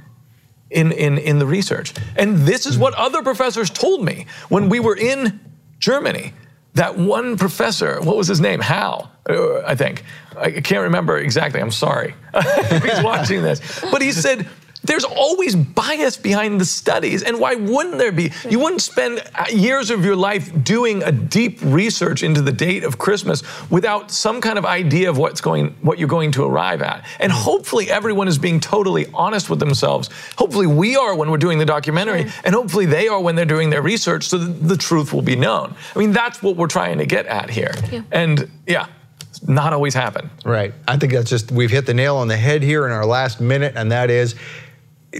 in, 0.70 0.92
in, 0.92 1.18
in 1.18 1.38
the 1.38 1.46
research? 1.46 1.94
And 2.16 2.38
this 2.38 2.66
is 2.66 2.76
what 2.76 2.94
other 2.94 3.22
professors 3.22 3.70
told 3.70 4.04
me 4.04 4.26
when 4.48 4.68
we 4.68 4.80
were 4.80 4.96
in 4.96 5.40
Germany. 5.78 6.32
That 6.74 6.96
one 6.96 7.36
professor, 7.36 8.00
what 8.00 8.16
was 8.16 8.28
his 8.28 8.40
name? 8.40 8.60
Hal, 8.60 9.10
uh, 9.28 9.60
I 9.60 9.74
think. 9.74 10.04
I 10.36 10.50
can't 10.50 10.82
remember 10.82 11.18
exactly. 11.18 11.60
I'm 11.60 11.70
sorry. 11.70 12.14
he's 12.82 13.02
watching 13.02 13.42
this. 13.42 13.60
But 13.90 14.02
he 14.02 14.12
said, 14.12 14.46
there's 14.88 15.04
always 15.04 15.54
bias 15.54 16.16
behind 16.16 16.60
the 16.60 16.64
studies, 16.64 17.22
and 17.22 17.38
why 17.38 17.54
wouldn't 17.54 17.98
there 17.98 18.10
be? 18.10 18.32
You 18.48 18.58
wouldn't 18.58 18.82
spend 18.82 19.22
uh, 19.34 19.44
years 19.50 19.90
of 19.90 20.04
your 20.04 20.16
life 20.16 20.50
doing 20.64 21.02
a 21.04 21.12
deep 21.12 21.60
research 21.62 22.24
into 22.24 22.42
the 22.42 22.50
date 22.50 22.82
of 22.82 22.98
Christmas 22.98 23.42
without 23.70 24.10
some 24.10 24.40
kind 24.40 24.58
of 24.58 24.64
idea 24.64 25.08
of 25.08 25.18
what's 25.18 25.40
going, 25.40 25.76
what 25.82 25.98
you're 25.98 26.08
going 26.08 26.32
to 26.32 26.44
arrive 26.44 26.82
at. 26.82 27.06
And 27.20 27.30
hopefully, 27.30 27.90
everyone 27.90 28.26
is 28.26 28.38
being 28.38 28.58
totally 28.58 29.06
honest 29.14 29.48
with 29.48 29.60
themselves. 29.60 30.10
Hopefully, 30.36 30.66
we 30.66 30.96
are 30.96 31.14
when 31.14 31.30
we're 31.30 31.36
doing 31.38 31.58
the 31.58 31.66
documentary, 31.66 32.26
and 32.44 32.54
hopefully, 32.54 32.86
they 32.86 33.06
are 33.06 33.20
when 33.20 33.36
they're 33.36 33.44
doing 33.44 33.70
their 33.70 33.82
research, 33.82 34.24
so 34.24 34.38
that 34.38 34.68
the 34.68 34.76
truth 34.76 35.12
will 35.12 35.22
be 35.22 35.36
known. 35.36 35.74
I 35.94 35.98
mean, 35.98 36.12
that's 36.12 36.42
what 36.42 36.56
we're 36.56 36.66
trying 36.66 36.98
to 36.98 37.06
get 37.06 37.26
at 37.26 37.50
here. 37.50 37.74
And 38.10 38.50
yeah, 38.66 38.86
it's 39.28 39.46
not 39.46 39.72
always 39.72 39.94
happen. 39.94 40.30
Right. 40.44 40.72
I 40.86 40.96
think 40.96 41.12
that's 41.12 41.30
just, 41.30 41.52
we've 41.52 41.70
hit 41.70 41.86
the 41.86 41.94
nail 41.94 42.16
on 42.16 42.28
the 42.28 42.36
head 42.36 42.62
here 42.62 42.86
in 42.86 42.92
our 42.92 43.06
last 43.06 43.40
minute, 43.40 43.74
and 43.76 43.92
that 43.92 44.10
is 44.10 44.34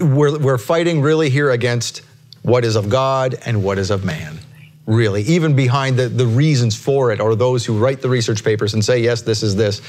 we're, 0.01 0.37
we're 0.37 0.57
fighting 0.57 1.01
really 1.01 1.29
here 1.29 1.51
against 1.51 2.01
what 2.41 2.63
is 2.65 2.75
of 2.75 2.89
God 2.89 3.35
and 3.45 3.63
what 3.63 3.77
is 3.77 3.89
of 3.91 4.03
man. 4.05 4.39
really, 4.89 5.21
even 5.23 5.55
behind 5.55 5.97
the, 5.97 6.09
the 6.09 6.25
reasons 6.25 6.75
for 6.75 7.11
it 7.11 7.21
or 7.21 7.35
those 7.35 7.63
who 7.63 7.77
write 7.77 8.01
the 8.01 8.09
research 8.09 8.43
papers 8.43 8.73
and 8.73 8.83
say, 8.83 8.99
yes, 8.99 9.21
this 9.21 9.43
is 9.43 9.55
this. 9.55 9.81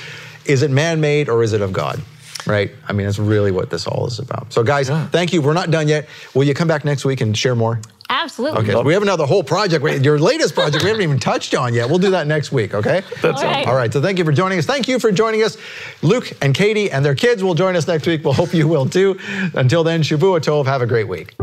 Is 0.44 0.62
it 0.62 0.70
man 0.70 1.00
made 1.00 1.28
or 1.28 1.42
is 1.42 1.54
it 1.54 1.62
of 1.62 1.72
God? 1.72 2.00
Right? 2.46 2.70
I 2.86 2.92
mean, 2.92 3.06
that's 3.06 3.18
really 3.18 3.50
what 3.50 3.70
this 3.70 3.86
all 3.86 4.06
is 4.06 4.18
about. 4.18 4.52
So, 4.52 4.62
guys, 4.62 4.88
thank 5.10 5.32
you. 5.32 5.42
We're 5.42 5.54
not 5.54 5.70
done 5.70 5.88
yet. 5.88 6.08
Will 6.34 6.44
you 6.44 6.54
come 6.54 6.68
back 6.68 6.84
next 6.84 7.04
week 7.04 7.20
and 7.20 7.36
share 7.36 7.54
more? 7.54 7.80
Absolutely. 8.10 8.60
Okay, 8.60 8.82
we 8.82 8.92
have 8.92 9.02
another 9.02 9.24
whole 9.24 9.44
project. 9.44 9.84
Your 10.04 10.18
latest 10.18 10.54
project 10.54 10.82
we 10.82 10.90
haven't 10.90 11.02
even 11.04 11.20
touched 11.20 11.54
on 11.54 11.72
yet. 11.72 11.88
We'll 11.88 12.00
do 12.00 12.10
that 12.10 12.26
next 12.26 12.50
week, 12.50 12.74
okay? 12.74 13.02
That's 13.22 13.40
All 13.40 13.44
right. 13.44 13.66
All 13.68 13.76
right, 13.76 13.92
so 13.92 14.02
thank 14.02 14.18
you 14.18 14.24
for 14.24 14.32
joining 14.32 14.58
us. 14.58 14.66
Thank 14.66 14.88
you 14.88 14.98
for 14.98 15.12
joining 15.12 15.44
us. 15.44 15.56
Luke 16.02 16.32
and 16.42 16.52
Katie 16.52 16.90
and 16.90 17.04
their 17.04 17.14
kids 17.14 17.44
will 17.44 17.54
join 17.54 17.76
us 17.76 17.86
next 17.86 18.06
week. 18.08 18.24
We'll 18.24 18.34
hope 18.34 18.52
you 18.52 18.66
will 18.66 18.86
too. 18.86 19.18
Until 19.54 19.84
then, 19.84 20.02
Shavua 20.02 20.40
Tov. 20.40 20.66
Have 20.66 20.82
a 20.82 20.86
great 20.86 21.06
week. 21.06 21.34